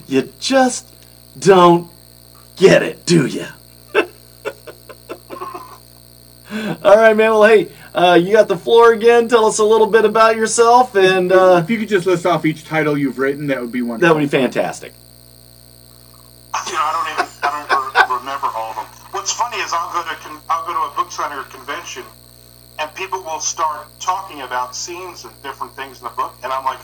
You 0.09 0.33
just 0.41 0.93
don't 1.39 1.91
get 2.57 2.83
it, 2.83 3.05
do 3.07 3.27
you? 3.27 3.47
All 6.85 6.97
right, 6.97 7.17
man. 7.17 7.31
Well, 7.33 7.45
hey, 7.45 7.69
uh, 7.93 8.15
you 8.15 8.33
got 8.33 8.47
the 8.47 8.57
floor 8.57 8.93
again. 8.93 9.27
Tell 9.29 9.47
us 9.47 9.59
a 9.59 9.65
little 9.65 9.89
bit 9.89 10.05
about 10.05 10.37
yourself, 10.37 10.95
and 10.95 11.33
uh, 11.33 11.61
If 11.65 11.71
you 11.71 11.79
could 11.79 11.89
just 11.89 12.07
list 12.07 12.25
off 12.25 12.47
each 12.47 12.65
title 12.65 12.97
you've 12.97 13.19
written, 13.19 13.49
that 13.49 13.61
would 13.61 13.73
be 13.73 13.83
wonderful. 13.83 14.09
that 14.09 14.15
would 14.21 14.31
be 14.31 14.39
fantastic. 14.39 14.93
You 16.67 16.73
know, 16.73 16.79
I 16.79 16.93
don't 16.93 17.13
even 17.15 17.27
I 17.43 17.67
don't 18.07 18.19
remember 18.21 18.47
all 18.55 18.71
of 18.71 18.77
them. 18.77 18.87
What's 19.11 19.33
funny 19.33 19.57
is 19.59 19.73
I'll 19.73 19.93
go 19.93 20.03
to 20.09 20.15
con- 20.17 20.41
I'll 20.49 20.65
go 20.67 20.73
to 20.73 20.93
a 20.93 20.97
book 20.97 21.11
center 21.13 21.43
convention, 21.45 22.05
and 22.79 22.95
people 22.95 23.23
will 23.23 23.41
start 23.41 23.89
talking 24.01 24.43
about 24.43 24.75
scenes 24.77 25.25
and 25.25 25.35
different 25.43 25.75
things 25.75 25.99
in 25.99 26.05
the 26.05 26.11
book, 26.11 26.35
and 26.45 26.53
I'm 26.53 26.65
like, 26.65 26.79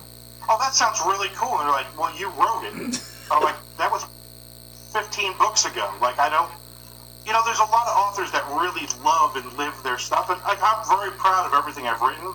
oh, 0.48 0.58
that 0.58 0.74
sounds 0.74 1.00
really 1.06 1.28
cool. 1.36 1.56
And 1.58 1.60
they're 1.60 1.70
like, 1.70 1.98
well, 1.98 2.14
you 2.18 2.28
wrote 2.30 2.64
it. 2.66 3.00
I'm 3.30 3.42
like, 3.42 3.56
that 3.78 3.90
was 3.90 4.04
15 4.92 5.38
books 5.38 5.64
ago. 5.64 5.92
Like, 6.00 6.18
I 6.18 6.28
don't. 6.28 6.50
You 7.24 7.32
know, 7.32 7.40
there's 7.44 7.60
a 7.60 7.70
lot 7.70 7.86
of 7.86 7.96
authors 7.96 8.32
that 8.32 8.44
really 8.50 8.86
love 9.04 9.36
and 9.36 9.46
live 9.56 9.74
their 9.84 9.98
stuff, 9.98 10.28
and 10.28 10.40
like, 10.42 10.58
I'm 10.60 10.82
very 10.88 11.12
proud 11.12 11.46
of 11.46 11.54
everything 11.54 11.86
I've 11.86 12.00
written, 12.00 12.34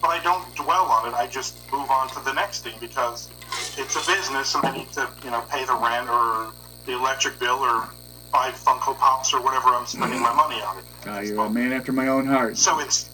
but 0.00 0.08
I 0.08 0.22
don't 0.22 0.46
dwell 0.54 0.86
on 0.86 1.08
it. 1.08 1.14
I 1.14 1.26
just 1.26 1.58
move 1.72 1.90
on 1.90 2.08
to 2.10 2.20
the 2.24 2.32
next 2.32 2.62
thing 2.62 2.74
because 2.78 3.28
it's 3.76 3.96
a 3.96 4.00
business, 4.06 4.54
and 4.54 4.64
I 4.64 4.76
need 4.76 4.92
to, 4.92 5.08
you 5.24 5.30
know, 5.32 5.42
pay 5.50 5.64
the 5.64 5.74
rent 5.74 6.08
or 6.08 6.52
the 6.86 6.92
electric 6.92 7.40
bill 7.40 7.58
or 7.58 7.88
buy 8.32 8.50
Funko 8.50 8.96
Pops 8.96 9.32
or 9.34 9.42
whatever 9.42 9.68
I'm 9.68 9.86
spending 9.86 10.20
my 10.20 10.32
money 10.32 10.62
on. 10.62 10.82
Ah, 11.06 11.20
you're 11.20 11.44
a 11.44 11.50
man 11.50 11.72
after 11.72 11.92
my 11.92 12.08
own 12.08 12.26
heart. 12.26 12.56
So 12.56 12.78
it's. 12.80 13.10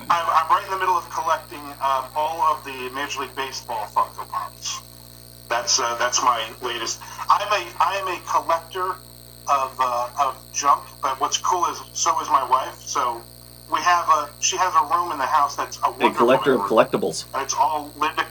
I'm, 0.00 0.08
I'm 0.10 0.48
right 0.48 0.64
in 0.64 0.70
the 0.70 0.78
middle 0.78 0.96
of 0.96 1.08
collecting 1.10 1.60
um, 1.60 2.06
all 2.16 2.40
of 2.54 2.64
the 2.64 2.90
Major 2.94 3.20
League 3.20 3.34
Baseball 3.34 3.86
Funko 3.94 4.26
Pops. 4.28 4.80
That's 5.48 5.76
that's 5.76 5.80
uh, 5.80 5.96
that's 5.98 6.22
my 6.22 6.48
latest. 6.62 7.00
I'm 7.30 7.48
a 7.48 7.66
I 7.80 7.96
am 7.96 8.08
a 8.08 8.20
collector 8.30 8.96
of 9.50 9.76
uh, 9.80 10.10
of 10.20 10.36
junk, 10.52 10.84
but 11.02 11.18
what's 11.20 11.38
cool 11.38 11.64
is 11.66 11.80
so 11.94 12.18
is 12.20 12.28
my 12.28 12.46
wife. 12.48 12.78
So 12.80 13.20
we 13.72 13.78
have 13.80 14.08
a 14.08 14.30
she 14.40 14.56
has 14.56 14.72
a 14.74 14.94
room 14.94 15.12
in 15.12 15.18
the 15.18 15.26
house 15.26 15.56
that's 15.56 15.78
a 15.78 15.86
A 15.86 15.90
Wonder 15.92 16.18
collector 16.18 16.52
of 16.54 16.60
collectibles. 16.62 17.24
and 17.34 17.42
it's 17.42 17.54
all 17.54 17.90
Lynda 17.98 18.24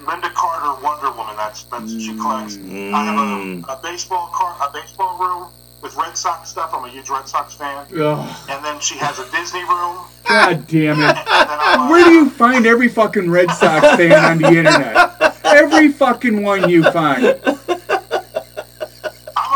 Lynda 0.00 0.32
Carter 0.34 0.80
Wonder 0.82 1.10
Woman. 1.12 1.36
That's 1.36 1.64
that's 1.64 1.92
she 2.00 2.14
collects. 2.16 2.56
Mm. 2.56 2.92
I 2.94 3.04
have 3.04 3.18
a, 3.18 3.72
a 3.72 3.80
baseball 3.82 4.28
car 4.34 4.56
a 4.66 4.72
baseball 4.72 5.18
room 5.18 5.48
with 5.82 5.94
Red 5.96 6.16
Sox 6.16 6.48
stuff. 6.48 6.70
I'm 6.72 6.84
a 6.84 6.88
huge 6.88 7.10
Red 7.10 7.28
Sox 7.28 7.54
fan. 7.54 7.86
Ugh, 7.94 8.36
And 8.48 8.64
then 8.64 8.80
she 8.80 8.96
has 8.96 9.18
a 9.18 9.30
Disney 9.30 9.60
room. 9.60 10.04
God 10.26 10.66
damn 10.66 10.98
it. 11.00 11.04
And 11.04 11.50
then 11.50 11.58
I'm 11.60 11.88
a- 11.88 11.90
Where 11.92 12.04
do 12.04 12.10
you 12.12 12.30
find 12.30 12.66
every 12.66 12.88
fucking 12.88 13.30
Red 13.30 13.50
Sox 13.50 13.86
fan 13.96 14.12
on 14.24 14.38
the 14.38 14.48
internet? 14.48 15.25
Every 15.56 15.88
fucking 15.90 16.42
one 16.42 16.68
you 16.68 16.82
find. 16.82 17.24
I'm 17.24 17.40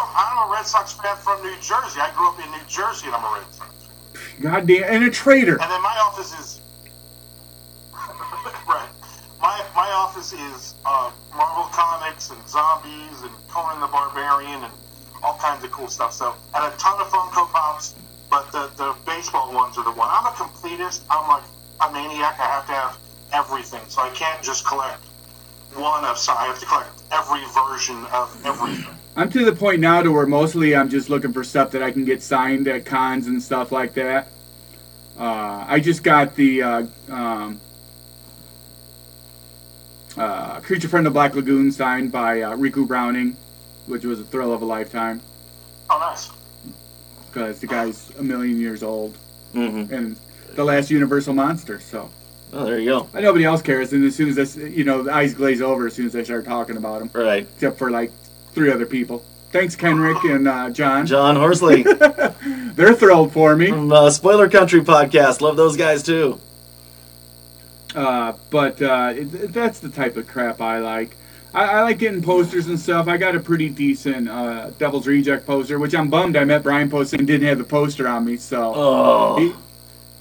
a, 0.00 0.04
I'm 0.16 0.48
a 0.48 0.50
Red 0.50 0.64
Sox 0.64 0.94
fan 0.94 1.14
from 1.16 1.42
New 1.42 1.54
Jersey. 1.56 2.00
I 2.00 2.10
grew 2.16 2.28
up 2.28 2.42
in 2.42 2.50
New 2.50 2.64
Jersey, 2.66 3.06
and 3.08 3.14
I'm 3.16 3.22
a 3.22 3.36
Red 3.36 3.52
Sox. 3.52 3.70
fan. 4.14 4.40
God 4.40 4.66
damn, 4.66 4.84
and 4.84 5.04
a 5.04 5.10
traitor. 5.10 5.60
And 5.60 5.70
then 5.70 5.82
my 5.82 5.94
office 6.02 6.32
is 6.40 6.62
right. 8.66 8.88
My 9.42 9.62
my 9.76 9.90
office 9.92 10.32
is 10.32 10.74
uh, 10.86 11.10
Marvel 11.36 11.64
comics 11.64 12.30
and 12.30 12.48
zombies 12.48 13.20
and 13.20 13.32
Conan 13.48 13.80
the 13.80 13.86
Barbarian 13.86 14.64
and 14.64 14.72
all 15.22 15.36
kinds 15.36 15.62
of 15.64 15.70
cool 15.70 15.88
stuff. 15.88 16.14
So 16.14 16.34
and 16.54 16.64
a 16.72 16.74
ton 16.78 16.98
of 16.98 17.08
Funko 17.08 17.46
Pops, 17.52 17.94
but 18.30 18.50
the 18.52 18.70
the 18.78 18.96
baseball 19.04 19.52
ones 19.52 19.76
are 19.76 19.84
the 19.84 19.92
one. 19.92 20.08
I'm 20.10 20.24
a 20.24 20.30
completist. 20.30 21.02
I'm 21.10 21.28
like 21.28 21.44
a 21.82 21.92
maniac. 21.92 22.40
I 22.40 22.46
have 22.46 22.66
to 22.68 22.72
have 22.72 22.98
everything, 23.34 23.82
so 23.88 24.00
I 24.00 24.08
can't 24.10 24.42
just 24.42 24.66
collect 24.66 25.04
one 25.74 26.04
of 26.04 26.18
some. 26.18 26.36
I 26.38 26.44
have 26.46 26.58
to 26.60 26.66
collect 26.66 27.02
every 27.12 27.40
version 27.54 28.04
of 28.12 28.40
everything. 28.44 28.94
I'm 29.16 29.28
to 29.30 29.44
the 29.44 29.52
point 29.54 29.80
now 29.80 30.02
to 30.02 30.10
where 30.12 30.26
mostly 30.26 30.74
I'm 30.76 30.88
just 30.88 31.10
looking 31.10 31.32
for 31.32 31.42
stuff 31.44 31.70
that 31.72 31.82
I 31.82 31.90
can 31.90 32.04
get 32.04 32.22
signed 32.22 32.68
at 32.68 32.86
cons 32.86 33.26
and 33.26 33.42
stuff 33.42 33.72
like 33.72 33.94
that. 33.94 34.28
Uh, 35.18 35.64
I 35.68 35.80
just 35.80 36.02
got 36.02 36.34
the 36.36 36.62
uh, 36.62 36.86
um, 37.10 37.60
uh, 40.16 40.60
Creature 40.60 40.88
from 40.88 41.04
the 41.04 41.10
Black 41.10 41.34
Lagoon 41.34 41.70
signed 41.72 42.10
by 42.12 42.42
uh, 42.42 42.56
Ricou 42.56 42.86
Browning, 42.86 43.36
which 43.86 44.04
was 44.04 44.20
a 44.20 44.24
thrill 44.24 44.52
of 44.52 44.62
a 44.62 44.64
lifetime 44.64 45.20
Oh, 45.90 45.98
nice. 45.98 46.30
because 47.28 47.60
the 47.60 47.66
guy's 47.66 48.10
a 48.18 48.22
million 48.22 48.58
years 48.58 48.82
old 48.82 49.16
Mm-hmm. 49.54 49.92
and 49.92 50.16
the 50.54 50.62
last 50.64 50.90
Universal 50.92 51.34
monster. 51.34 51.80
So 51.80 52.08
Oh, 52.52 52.64
there 52.64 52.78
you 52.78 52.86
go. 52.90 53.08
and 53.14 53.22
nobody 53.24 53.44
else 53.44 53.62
cares. 53.62 53.92
And 53.92 54.04
as 54.04 54.14
soon 54.16 54.28
as 54.28 54.36
this, 54.36 54.56
you 54.56 54.84
know, 54.84 55.02
the 55.02 55.12
eyes 55.14 55.34
glaze 55.34 55.62
over 55.62 55.86
as 55.86 55.94
soon 55.94 56.06
as 56.06 56.16
I 56.16 56.22
start 56.22 56.44
talking 56.44 56.76
about 56.76 57.00
him, 57.02 57.10
Right. 57.14 57.42
except 57.54 57.78
for 57.78 57.90
like 57.90 58.10
three 58.52 58.70
other 58.72 58.86
people. 58.86 59.22
Thanks, 59.52 59.74
Kenrick 59.76 60.22
and 60.24 60.46
uh, 60.46 60.70
John. 60.70 61.06
John 61.06 61.34
Horsley 61.36 61.82
They're 62.74 62.94
thrilled 62.94 63.32
for 63.32 63.56
me. 63.56 63.68
from 63.70 63.92
uh, 63.92 64.10
Spoiler 64.10 64.48
Country 64.48 64.80
podcast. 64.80 65.40
Love 65.40 65.56
those 65.56 65.76
guys 65.76 66.02
too. 66.02 66.40
Uh, 67.94 68.34
but 68.50 68.80
uh, 68.80 69.12
it, 69.16 69.52
that's 69.52 69.80
the 69.80 69.88
type 69.88 70.16
of 70.16 70.26
crap 70.28 70.60
I 70.60 70.78
like. 70.78 71.16
I, 71.52 71.64
I 71.64 71.82
like 71.82 71.98
getting 71.98 72.22
posters 72.22 72.68
and 72.68 72.78
stuff. 72.78 73.08
I 73.08 73.16
got 73.16 73.34
a 73.34 73.40
pretty 73.40 73.68
decent 73.68 74.28
uh, 74.28 74.70
Devil's 74.78 75.08
Reject 75.08 75.44
poster, 75.46 75.78
which 75.80 75.94
I'm 75.96 76.08
bummed 76.08 76.36
I 76.36 76.44
met 76.44 76.62
Brian 76.62 76.88
Posehn 76.88 77.18
and 77.18 77.26
didn't 77.26 77.48
have 77.48 77.58
the 77.58 77.64
poster 77.64 78.06
on 78.06 78.24
me. 78.24 78.36
So 78.36 78.72
Oh, 78.76 79.36
he, 79.38 79.52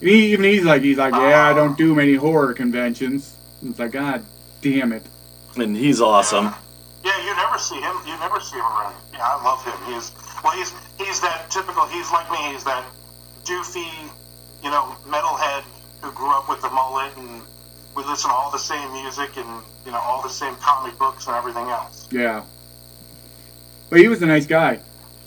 he, 0.02 0.34
even 0.34 0.45
he's 0.45 0.64
like, 0.64 0.82
he's 0.82 0.97
like, 0.97 1.14
yeah, 1.14 1.47
I 1.50 1.54
don't 1.54 1.78
do 1.78 1.93
many 1.95 2.16
horror 2.16 2.54
conventions. 2.54 3.36
And 3.62 3.72
It's 3.72 3.80
like, 3.80 3.91
God 3.91 4.24
damn 4.62 4.91
it. 4.93 5.04
and 5.58 5.76
he's 5.76 6.00
awesome. 6.02 6.54
Yeah, 7.04 7.24
you 7.26 7.36
never 7.36 7.58
see 7.58 7.80
him. 7.80 7.95
You 8.06 8.18
never 8.20 8.39
see 8.39 8.56
him 8.58 8.66
around. 8.66 8.95
Yeah, 9.14 9.20
I 9.24 9.43
love 9.43 9.64
him. 9.66 9.93
He's 9.93 10.12
well, 10.43 10.54
he's 10.54 10.74
he's 10.97 11.20
that 11.22 11.50
typical. 11.50 11.86
He's 11.88 12.12
like 12.12 12.30
me. 12.32 12.54
He's 12.54 12.64
that 12.66 12.86
doofy, 13.43 13.89
you 14.64 14.70
know, 14.70 14.95
metalhead 15.08 15.64
who 16.02 16.12
grew 16.12 16.30
up 16.32 16.47
with 16.50 16.62
the 16.62 16.70
mullet 16.70 17.12
and 17.18 17.41
we 17.95 18.04
listen 18.06 18.30
to 18.30 18.36
all 18.36 18.52
the 18.52 18.58
same 18.60 18.91
music 18.93 19.36
and 19.38 19.64
you 19.86 19.91
know 19.91 19.97
all 20.00 20.22
the 20.22 20.30
same 20.30 20.56
comic 20.58 20.97
books 20.97 21.28
and 21.28 21.36
everything 21.36 21.68
else. 21.68 22.08
Yeah. 22.12 22.43
But 23.89 24.00
he 24.00 24.08
was 24.08 24.22
a 24.22 24.26
nice 24.26 24.45
guy. 24.45 24.80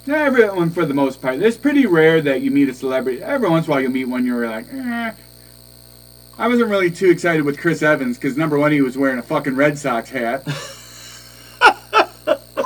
Everyone, 0.09 0.70
for 0.70 0.84
the 0.84 0.94
most 0.94 1.22
part. 1.22 1.40
It's 1.40 1.57
pretty 1.57 1.86
rare 1.86 2.20
that 2.22 2.40
you 2.42 2.50
meet 2.50 2.68
a 2.68 2.74
celebrity. 2.74 3.22
Every 3.22 3.48
once 3.48 3.66
in 3.66 3.70
a 3.70 3.74
while, 3.74 3.80
you 3.82 3.88
meet 3.88 4.07
one 4.07 4.26
you're 4.26 4.46
like, 4.48 4.66
eh. 4.72 5.12
I 6.38 6.48
wasn't 6.48 6.70
really 6.70 6.90
too 6.90 7.11
excited 7.11 7.44
with 7.44 7.59
Chris 7.61 7.82
Evans 7.82 8.16
because 8.18 8.36
number 8.36 8.59
one, 8.59 8.72
he 8.72 8.80
was 8.80 8.98
wearing 8.98 9.18
a 9.18 9.22
fucking 9.22 9.55
Red 9.55 9.78
Sox 9.78 10.11
hat, 10.11 10.42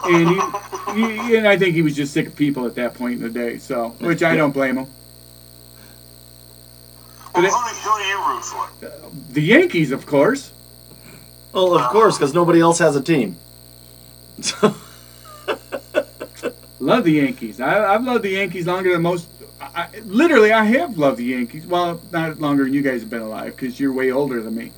and 0.05 0.29
he, 0.29 0.41
he, 1.29 1.37
and 1.37 1.47
I 1.47 1.59
think 1.59 1.75
he 1.75 1.83
was 1.83 1.95
just 1.95 2.15
sick 2.15 2.27
of 2.29 2.37
people 2.37 2.65
at 2.65 2.75
that 2.77 2.95
point 2.95 3.15
in 3.15 3.21
the 3.23 3.29
day. 3.29 3.59
So, 3.59 3.91
which 4.01 4.23
I 4.23 4.35
don't 4.37 4.53
blame 4.53 4.79
him. 4.79 4.87
Well, 7.35 7.43
But 7.43 7.45
it- 7.45 7.51
who, 7.51 7.91
who 7.91 7.99
do 7.99 8.05
you 8.09 8.29
root 8.29 8.45
for? 8.45 9.33
The 9.35 9.43
Yankees, 9.43 9.91
of 9.93 10.07
course. 10.07 10.53
Well, 11.53 11.75
of 11.77 11.91
course, 11.91 12.17
because 12.17 12.33
nobody 12.33 12.61
else 12.61 12.79
has 12.79 12.97
a 12.97 13.03
team. 13.03 13.37
Love 16.87 17.03
the 17.05 17.13
Yankees. 17.13 17.61
I, 17.61 17.95
I've 17.95 18.05
loved 18.05 18.23
the 18.23 18.31
Yankees 18.31 18.67
longer 18.67 18.93
than 18.93 19.03
most. 19.03 19.29
I, 19.61 19.89
I- 19.93 19.99
literally, 20.05 20.53
I 20.53 20.65
have 20.65 20.97
loved 20.97 21.19
the 21.19 21.25
Yankees. 21.25 21.67
Well, 21.67 22.01
not 22.13 22.39
longer 22.39 22.63
than 22.65 22.73
you 22.75 22.83
guys 22.83 23.01
have 23.01 23.11
been 23.11 23.23
alive 23.23 23.57
because 23.57 23.81
you're 23.81 23.93
way 23.93 24.13
older 24.13 24.41
than 24.41 24.55
me. 24.55 24.71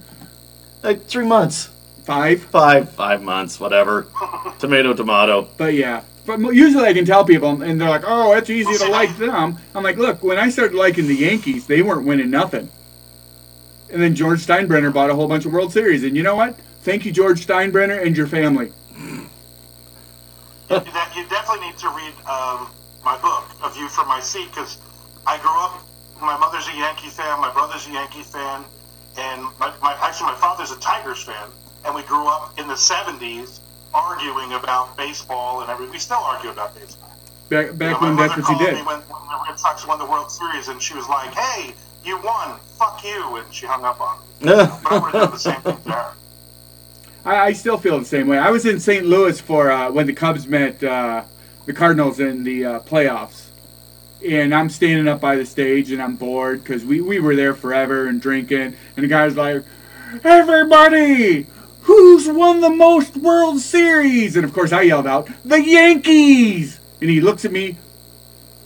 like 0.82 1.02
three 1.04 1.26
months, 1.26 1.68
Five. 2.04 2.42
five, 2.44 2.90
five 2.92 3.22
months, 3.22 3.61
whatever. 3.61 4.06
tomato, 4.59 4.94
tomato. 4.94 5.48
But 5.59 5.74
yeah. 5.74 6.02
But 6.24 6.38
usually 6.54 6.84
I 6.84 6.94
can 6.94 7.04
tell 7.04 7.24
people, 7.24 7.61
and 7.62 7.78
they're 7.80 7.88
like, 7.90 8.04
oh, 8.06 8.32
it's 8.34 8.48
easy 8.50 8.74
to 8.78 8.90
like 8.90 9.14
them. 9.18 9.59
I'm 9.74 9.82
like, 9.82 9.96
look, 9.98 10.22
when 10.22 10.38
I 10.38 10.48
started 10.50 10.74
liking 10.76 11.06
the 11.09 11.14
Yankees, 11.14 11.66
they 11.66 11.82
weren't 11.82 12.06
winning 12.06 12.30
nothing. 12.30 12.70
And 13.90 14.00
then 14.02 14.14
George 14.14 14.46
Steinbrenner 14.46 14.92
bought 14.92 15.09
a 15.11 15.14
whole 15.14 15.28
bunch 15.28 15.44
of 15.46 15.52
World 15.52 15.72
Series. 15.72 16.04
And 16.04 16.16
you 16.16 16.22
know 16.22 16.36
what? 16.36 16.56
Thank 16.82 17.04
you, 17.06 17.12
George 17.12 17.46
Steinbrenner, 17.46 18.02
and 18.06 18.14
your 18.16 18.26
family. 18.26 18.72
You, 20.71 20.81
de- 20.81 21.12
you 21.16 21.25
definitely 21.29 21.66
need 21.69 21.79
to 21.79 21.89
read 21.89 22.12
um, 22.27 22.69
my 23.05 23.16
book, 23.23 23.45
A 23.64 23.71
View 23.71 23.89
from 23.89 24.07
My 24.09 24.21
Seat, 24.21 24.49
because 24.51 24.79
I 25.27 25.39
grew 25.39 25.57
up. 25.64 25.81
My 26.21 26.37
mother's 26.37 26.66
a 26.69 26.77
Yankee 26.77 27.09
fan. 27.09 27.41
My 27.41 27.53
brother's 27.53 27.87
a 27.87 27.93
Yankee 27.93 28.23
fan, 28.23 28.64
and 29.16 29.43
my, 29.59 29.73
my 29.81 29.97
actually 30.03 30.27
my 30.33 30.35
father's 30.37 30.71
a 30.73 30.79
Tigers 30.81 31.23
fan. 31.23 31.49
And 31.85 31.95
we 31.95 32.03
grew 32.03 32.27
up 32.27 32.59
in 32.59 32.66
the 32.66 32.75
'70s 32.75 33.61
arguing 33.95 34.53
about 34.53 34.97
baseball 34.97 35.61
and 35.62 35.71
everything. 35.71 35.93
We 35.93 35.99
still 35.99 36.19
argue 36.19 36.51
about 36.51 36.75
baseball. 36.75 37.11
Back, 37.49 37.66
You 37.73 37.79
know, 37.79 37.99
when 38.01 38.14
my 38.14 38.27
that's 38.27 38.37
mother 38.37 38.43
what 38.43 38.51
you 38.51 38.57
called 38.57 38.59
did. 38.61 38.75
me 38.75 38.83
when, 38.83 38.99
when 39.09 39.23
the 39.31 39.45
Red 39.49 39.59
Sox 39.59 39.87
won 39.87 39.99
the 39.99 40.05
World 40.07 40.31
Series, 40.31 40.69
and 40.69 40.83
she 40.83 40.95
was 40.95 41.09
like, 41.09 41.33
"Hey, 41.33 41.73
you 42.05 42.19
won. 42.19 42.59
Fuck 42.79 43.03
you," 43.05 43.37
and 43.37 43.55
she 43.55 43.64
hung 43.64 43.85
up 43.85 44.01
on 44.01 44.19
me. 44.19 44.25
But 44.47 44.93
I 44.93 44.99
would 44.99 45.12
have 45.12 45.12
done 45.12 45.31
the 45.31 45.39
same 45.39 45.61
thing 45.62 45.83
to 45.85 45.93
her. 45.93 46.12
I, 47.25 47.37
I 47.37 47.53
still 47.53 47.79
feel 47.79 47.99
the 47.99 48.05
same 48.05 48.27
way. 48.27 48.39
I 48.39 48.51
was 48.51 48.66
in 48.66 48.81
St. 48.81 49.05
Louis 49.05 49.41
for 49.41 49.71
uh, 49.71 49.91
when 49.91 50.07
the 50.07 50.12
Cubs 50.12 50.47
met 50.47 50.83
uh, 50.83 51.25
the 51.66 51.73
Cardinals 51.73 52.21
in 52.21 52.45
the 52.45 52.64
uh, 52.64 52.81
playoffs, 52.81 53.47
and 54.27 54.55
I'm 54.55 54.69
standing 54.71 55.09
up 55.09 55.21
by 55.21 55.37
the 55.37 55.47
stage 55.47 55.93
and 55.93 56.03
I'm 56.03 56.16
bored 56.16 56.62
because 56.62 56.85
we, 56.85 57.01
we 57.01 57.21
were 57.21 57.37
there 57.37 57.55
forever 57.55 58.07
and 58.07 58.21
drinking, 58.21 58.75
and 58.97 59.05
the 59.05 59.09
guy's 59.09 59.37
like, 59.37 59.64
"Everybody, 60.25 61.47
who's 61.83 62.29
won 62.29 62.61
the 62.61 62.71
most 62.71 63.16
World 63.16 63.61
Series?" 63.61 64.37
And 64.37 64.45
of 64.45 64.53
course 64.53 64.73
I 64.73 64.83
yelled 64.83 65.07
out, 65.07 65.29
"The 65.45 65.62
Yankees!" 65.62 66.81
And 67.01 67.11
he 67.11 67.21
looks 67.21 67.45
at 67.45 67.53
me, 67.53 67.77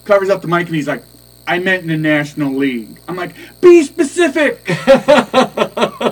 covers 0.05 0.31
up 0.31 0.43
the 0.43 0.49
mic, 0.49 0.67
and 0.67 0.77
he's 0.77 0.89
like. 0.89 1.03
I 1.45 1.59
meant 1.59 1.83
in 1.83 1.89
the 1.89 1.97
National 1.97 2.55
League. 2.55 3.01
I'm 3.09 3.17
like, 3.17 3.35
be 3.61 3.83
specific. 3.83 4.63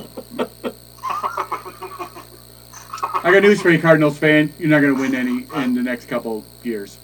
I 3.30 3.34
got 3.34 3.42
news 3.44 3.62
for 3.62 3.70
you, 3.70 3.80
Cardinals 3.80 4.18
fan. 4.18 4.52
You're 4.58 4.70
not 4.70 4.80
going 4.80 4.92
to 4.92 5.00
win 5.00 5.14
any 5.14 5.46
in 5.62 5.74
the 5.76 5.82
next 5.84 6.06
couple 6.06 6.44
years. 6.64 6.98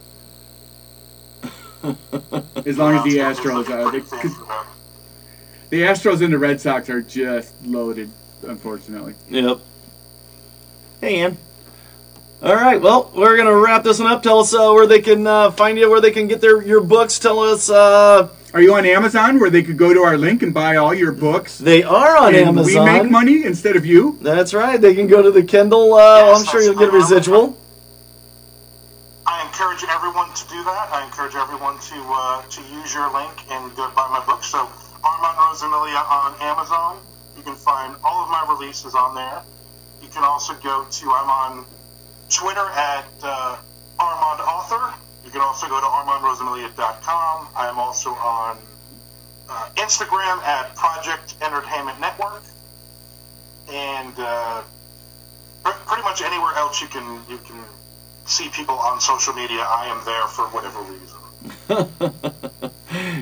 As 1.84 2.76
long 2.76 2.96
as 2.96 3.04
the 3.04 3.18
Astros 3.18 3.70
are. 3.70 3.88
Pretty 3.90 4.00
Because 4.00 4.20
fans 4.22 4.40
of 4.40 4.48
them. 4.48 4.66
the 5.70 5.82
Astros 5.82 6.24
and 6.24 6.32
the 6.32 6.38
Red 6.38 6.60
Sox 6.60 6.90
are 6.90 7.00
just 7.00 7.54
loaded, 7.64 8.10
unfortunately. 8.42 9.14
Yep. 9.30 9.60
Hey, 11.00 11.20
Ann. 11.20 11.38
All 12.42 12.56
right, 12.56 12.82
well, 12.82 13.12
we're 13.14 13.36
gonna 13.36 13.54
wrap 13.56 13.84
this 13.84 14.00
one 14.00 14.10
up. 14.10 14.24
Tell 14.24 14.40
us 14.40 14.52
uh, 14.52 14.72
where 14.72 14.88
they 14.88 15.00
can 15.00 15.28
uh, 15.28 15.52
find 15.52 15.78
you, 15.78 15.88
where 15.88 16.00
they 16.00 16.10
can 16.10 16.26
get 16.26 16.40
their 16.40 16.60
your 16.60 16.80
books. 16.80 17.20
Tell 17.20 17.38
us 17.38 17.70
uh, 17.70 18.28
Are 18.56 18.62
you 18.62 18.72
on 18.72 18.86
Amazon 18.86 19.38
where 19.38 19.50
they 19.50 19.62
could 19.62 19.76
go 19.76 19.92
to 19.92 20.00
our 20.00 20.16
link 20.16 20.42
and 20.42 20.54
buy 20.54 20.76
all 20.76 20.94
your 20.94 21.12
books? 21.12 21.58
they 21.58 21.82
are 21.82 22.16
on 22.16 22.34
and 22.34 22.56
Amazon. 22.56 22.86
we 22.86 22.90
make 22.90 23.10
money 23.10 23.44
instead 23.44 23.76
of 23.76 23.84
you? 23.84 24.16
That's 24.22 24.54
right. 24.54 24.80
They 24.80 24.94
can 24.94 25.06
go 25.06 25.20
to 25.20 25.30
the 25.30 25.42
Kindle. 25.42 25.92
Uh, 25.92 26.32
Yes, 26.32 26.40
I'm 26.40 26.46
sure 26.46 26.62
you'll 26.62 26.78
get 26.78 26.88
a 26.88 26.92
residual. 26.92 27.54
I 29.26 29.44
encourage 29.44 29.84
everyone 29.90 30.32
to 30.32 30.48
do 30.48 30.64
that. 30.64 30.88
I 30.90 31.04
encourage 31.04 31.34
everyone 31.34 31.76
to 31.76 31.98
uh, 32.00 32.42
to 32.48 32.62
use 32.72 32.94
your 32.94 33.12
link 33.12 33.44
and 33.52 33.76
go 33.76 33.90
buy 33.90 34.08
my 34.08 34.24
book. 34.24 34.42
So 34.42 34.64
Armand 35.04 35.36
Rosamilia 35.36 36.00
on 36.08 36.40
Amazon. 36.40 36.96
You 37.36 37.42
can 37.42 37.56
find 37.56 37.94
all 38.02 38.24
of 38.24 38.30
my 38.30 38.46
releases 38.48 38.94
on 38.94 39.14
there. 39.14 39.42
You 40.00 40.08
can 40.08 40.24
also 40.24 40.54
go 40.64 40.86
to 40.90 41.04
I'm 41.12 41.28
on 41.28 41.66
Twitter 42.30 42.64
at 42.72 43.04
uh, 43.22 43.58
Armand 44.00 44.40
Author. 44.40 44.94
You 45.26 45.32
can 45.32 45.40
also 45.40 45.66
go 45.66 45.80
to 45.80 45.86
ArmandRosamilia.com. 45.86 47.48
I 47.56 47.66
am 47.68 47.80
also 47.80 48.10
on 48.10 48.56
uh, 49.48 49.68
Instagram 49.74 50.38
at 50.44 50.72
Project 50.76 51.34
Entertainment 51.42 52.00
Network, 52.00 52.44
and 53.68 54.14
uh, 54.18 54.62
pr- 55.64 55.70
pretty 55.84 56.04
much 56.04 56.22
anywhere 56.22 56.54
else 56.54 56.80
you 56.80 56.86
can 56.86 57.20
you 57.28 57.38
can 57.38 57.60
see 58.24 58.48
people 58.50 58.76
on 58.76 59.00
social 59.00 59.32
media. 59.34 59.62
I 59.62 59.86
am 59.88 60.04
there 60.04 60.28
for 60.28 60.44
whatever 60.54 60.80
reason. 60.82 62.32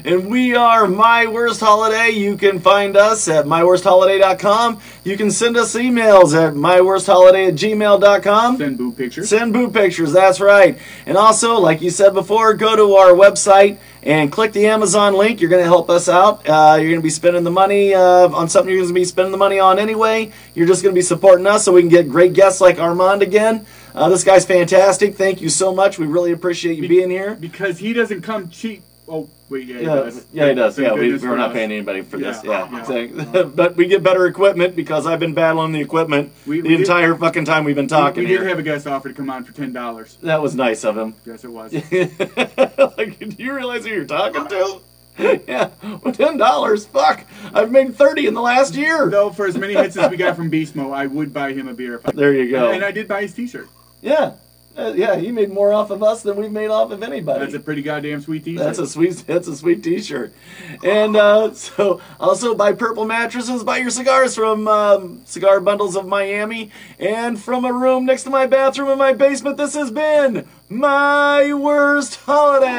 And 0.07 0.26
we 0.26 0.55
are 0.55 0.86
My 0.86 1.26
Worst 1.26 1.61
Holiday. 1.61 2.11
You 2.11 2.36
can 2.36 2.61
find 2.61 2.94
us 2.94 3.26
at 3.26 3.46
myworstholiday.com. 3.46 4.78
You 5.02 5.16
can 5.16 5.30
send 5.30 5.57
us 5.57 5.74
emails 5.74 6.36
at 6.36 6.52
myworstholiday 6.52 7.48
at 7.48 7.55
gmail.com. 7.55 8.59
Send 8.59 8.76
boo 8.76 8.92
pictures. 8.92 9.30
Send 9.30 9.55
boo 9.55 9.70
pictures, 9.70 10.12
that's 10.12 10.42
right. 10.42 10.76
And 11.07 11.16
also, 11.16 11.59
like 11.59 11.80
you 11.80 11.88
said 11.88 12.12
before, 12.12 12.52
go 12.52 12.76
to 12.76 12.96
our 12.96 13.12
website 13.12 13.78
and 14.02 14.30
click 14.30 14.52
the 14.52 14.66
Amazon 14.66 15.14
link. 15.14 15.40
You're 15.40 15.48
going 15.48 15.62
to 15.62 15.68
help 15.68 15.88
us 15.88 16.07
out. 16.07 16.46
Uh, 16.46 16.76
you're 16.78 16.90
going 16.90 17.00
to 17.00 17.02
be 17.02 17.09
spending 17.09 17.42
the 17.42 17.50
money 17.50 17.94
uh, 17.94 18.28
on 18.28 18.50
something 18.50 18.70
you're 18.70 18.82
going 18.82 18.92
to 18.92 19.00
be 19.00 19.07
spending 19.07 19.32
the 19.32 19.38
money 19.38 19.59
on 19.59 19.78
anyway. 19.78 20.30
You're 20.55 20.66
just 20.66 20.82
going 20.82 20.94
to 20.94 20.98
be 20.98 21.02
supporting 21.02 21.46
us 21.46 21.64
so 21.64 21.72
we 21.72 21.80
can 21.80 21.88
get 21.88 22.11
great 22.11 22.34
guests 22.34 22.61
like 22.61 22.78
Armand 22.78 23.22
again. 23.22 23.64
Uh, 23.94 24.11
this 24.11 24.22
guy's 24.22 24.44
fantastic. 24.44 25.14
Thank 25.14 25.40
you 25.40 25.48
so 25.48 25.74
much. 25.74 25.98
We 25.98 26.07
really 26.07 26.32
appreciate 26.32 26.76
you 26.76 26.86
being 26.88 27.09
here. 27.09 27.36
Because 27.36 27.78
he 27.78 27.94
doesn't 27.94 28.20
come 28.20 28.50
cheap. 28.50 28.82
Oh, 29.09 29.30
wait, 29.49 29.66
yeah, 29.66 29.78
he 29.78 29.84
Yeah, 29.84 29.95
does. 29.95 30.26
yeah, 30.32 30.49
he 30.49 30.55
does. 30.55 30.78
Yeah, 30.78 30.92
we, 30.95 31.16
we're 31.18 31.36
not 31.36 31.53
paying 31.53 31.70
anybody 31.72 32.03
for 32.03 32.18
this. 32.18 32.40
Yeah, 32.45 32.68
Yeah, 32.88 32.99
yeah. 33.32 33.42
But 33.55 33.76
we 33.76 33.86
get 33.86 34.03
better 34.03 34.26
equipment 34.26 34.74
because 34.76 35.07
I've 35.07 35.20
been 35.20 35.34
battling 35.34 35.72
the 35.72 35.80
equipment 35.80 36.32
We- 36.47 36.61
the 36.61 36.68
we 36.68 36.76
did- 36.76 36.80
entire 36.80 37.14
fucking 37.14 37.45
time 37.45 37.64
we've 37.64 37.74
been 37.76 37.88
talking 37.88 38.24
we 38.24 38.28
here. 38.28 38.38
did 38.40 38.49
have 38.49 38.59
a 38.59 38.62
guest 38.62 38.86
offer 38.86 39.09
to 39.09 39.14
come 39.14 39.30
on 39.30 39.45
for 39.45 39.53
ten 39.53 39.72
dollars. 39.72 40.16
that 40.22 40.40
was 40.42 40.55
nice 40.55 40.84
of 40.84 40.97
him. 40.97 41.14
Yes, 41.26 41.45
it 41.45 41.51
was. 41.51 41.72
like, 42.99 43.18
do 43.18 43.42
you 43.42 43.55
realize 43.55 43.84
who 43.84 43.90
you're 43.92 44.05
talking 44.05 44.47
to? 44.49 44.80
yeah, 45.47 45.70
well, 46.03 46.12
ten 46.12 46.36
dollars. 46.36 46.86
Fuck, 46.86 47.24
I've 47.53 47.70
made 47.70 47.95
thirty 47.95 48.26
in 48.26 48.34
the 48.34 48.40
last 48.42 48.74
year. 48.74 49.09
Though 49.09 49.30
for 49.30 49.47
as 49.47 49.57
many 49.57 49.74
hits 49.74 49.97
as 49.97 50.11
we 50.11 50.16
got 50.16 50.34
from 50.34 50.51
Beast 50.51 50.74
Mode, 50.74 50.92
I 50.92 51.07
would 51.07 51.32
buy 51.32 51.53
him 51.53 51.68
a 51.68 51.72
beer. 51.74 51.95
If 51.95 52.09
I, 52.09 52.11
There 52.12 52.34
you 52.34 52.51
go. 52.51 52.72
And 52.72 52.84
I 52.84 52.90
did 52.90 53.07
buy 53.07 53.22
his 53.22 53.32
T-shirt. 53.32 53.68
yeah, 54.03 54.32
Uh, 54.77 54.93
yeah, 54.97 55.14
he 55.14 55.31
made 55.31 55.53
more 55.53 55.72
off 55.72 55.91
of 55.91 56.03
us 56.03 56.22
than 56.22 56.35
we've 56.37 56.51
made 56.51 56.66
off 56.66 56.91
of 56.91 57.01
anybody. 57.03 57.39
That's 57.39 57.55
a 57.55 57.61
pretty 57.61 57.81
goddamn 57.83 58.20
sweet 58.22 58.45
T-shirt. 58.45 58.64
That's 58.64 58.81
a 58.81 58.89
sweet. 58.89 59.25
That's 59.25 59.47
a 59.47 59.55
sweet 59.55 59.85
T-shirt, 59.85 60.35
and 60.83 61.14
uh, 61.14 61.55
so 61.55 62.01
also 62.18 62.57
buy 62.57 62.72
purple 62.72 63.05
mattresses. 63.05 63.62
Buy 63.62 63.79
your 63.79 63.91
cigars 63.91 64.35
from 64.35 64.66
um, 64.66 65.22
Cigar 65.27 65.61
Bundles 65.61 65.95
of 65.95 66.09
Miami, 66.09 66.72
and 66.99 67.41
from 67.41 67.64
a 67.64 67.72
room 67.72 68.05
next 68.05 68.25
to 68.25 68.31
my 68.31 68.47
bathroom 68.47 68.89
in 68.91 68.99
my 68.99 69.12
basement. 69.12 69.59
This 69.59 69.75
has 69.75 69.93
been 69.93 70.45
my 70.68 71.55
worst 71.55 72.16
holiday. 72.22 72.70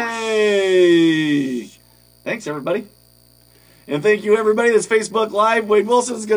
Thanks, 2.25 2.45
everybody, 2.45 2.87
and 3.87 4.03
thank 4.03 4.25
you 4.25 4.35
everybody 4.37 4.71
that's 4.71 4.85
Facebook 4.87 5.31
Live. 5.31 5.69
Wade 5.69 5.87
Wilson's 5.87 6.25
gonna. 6.25 6.33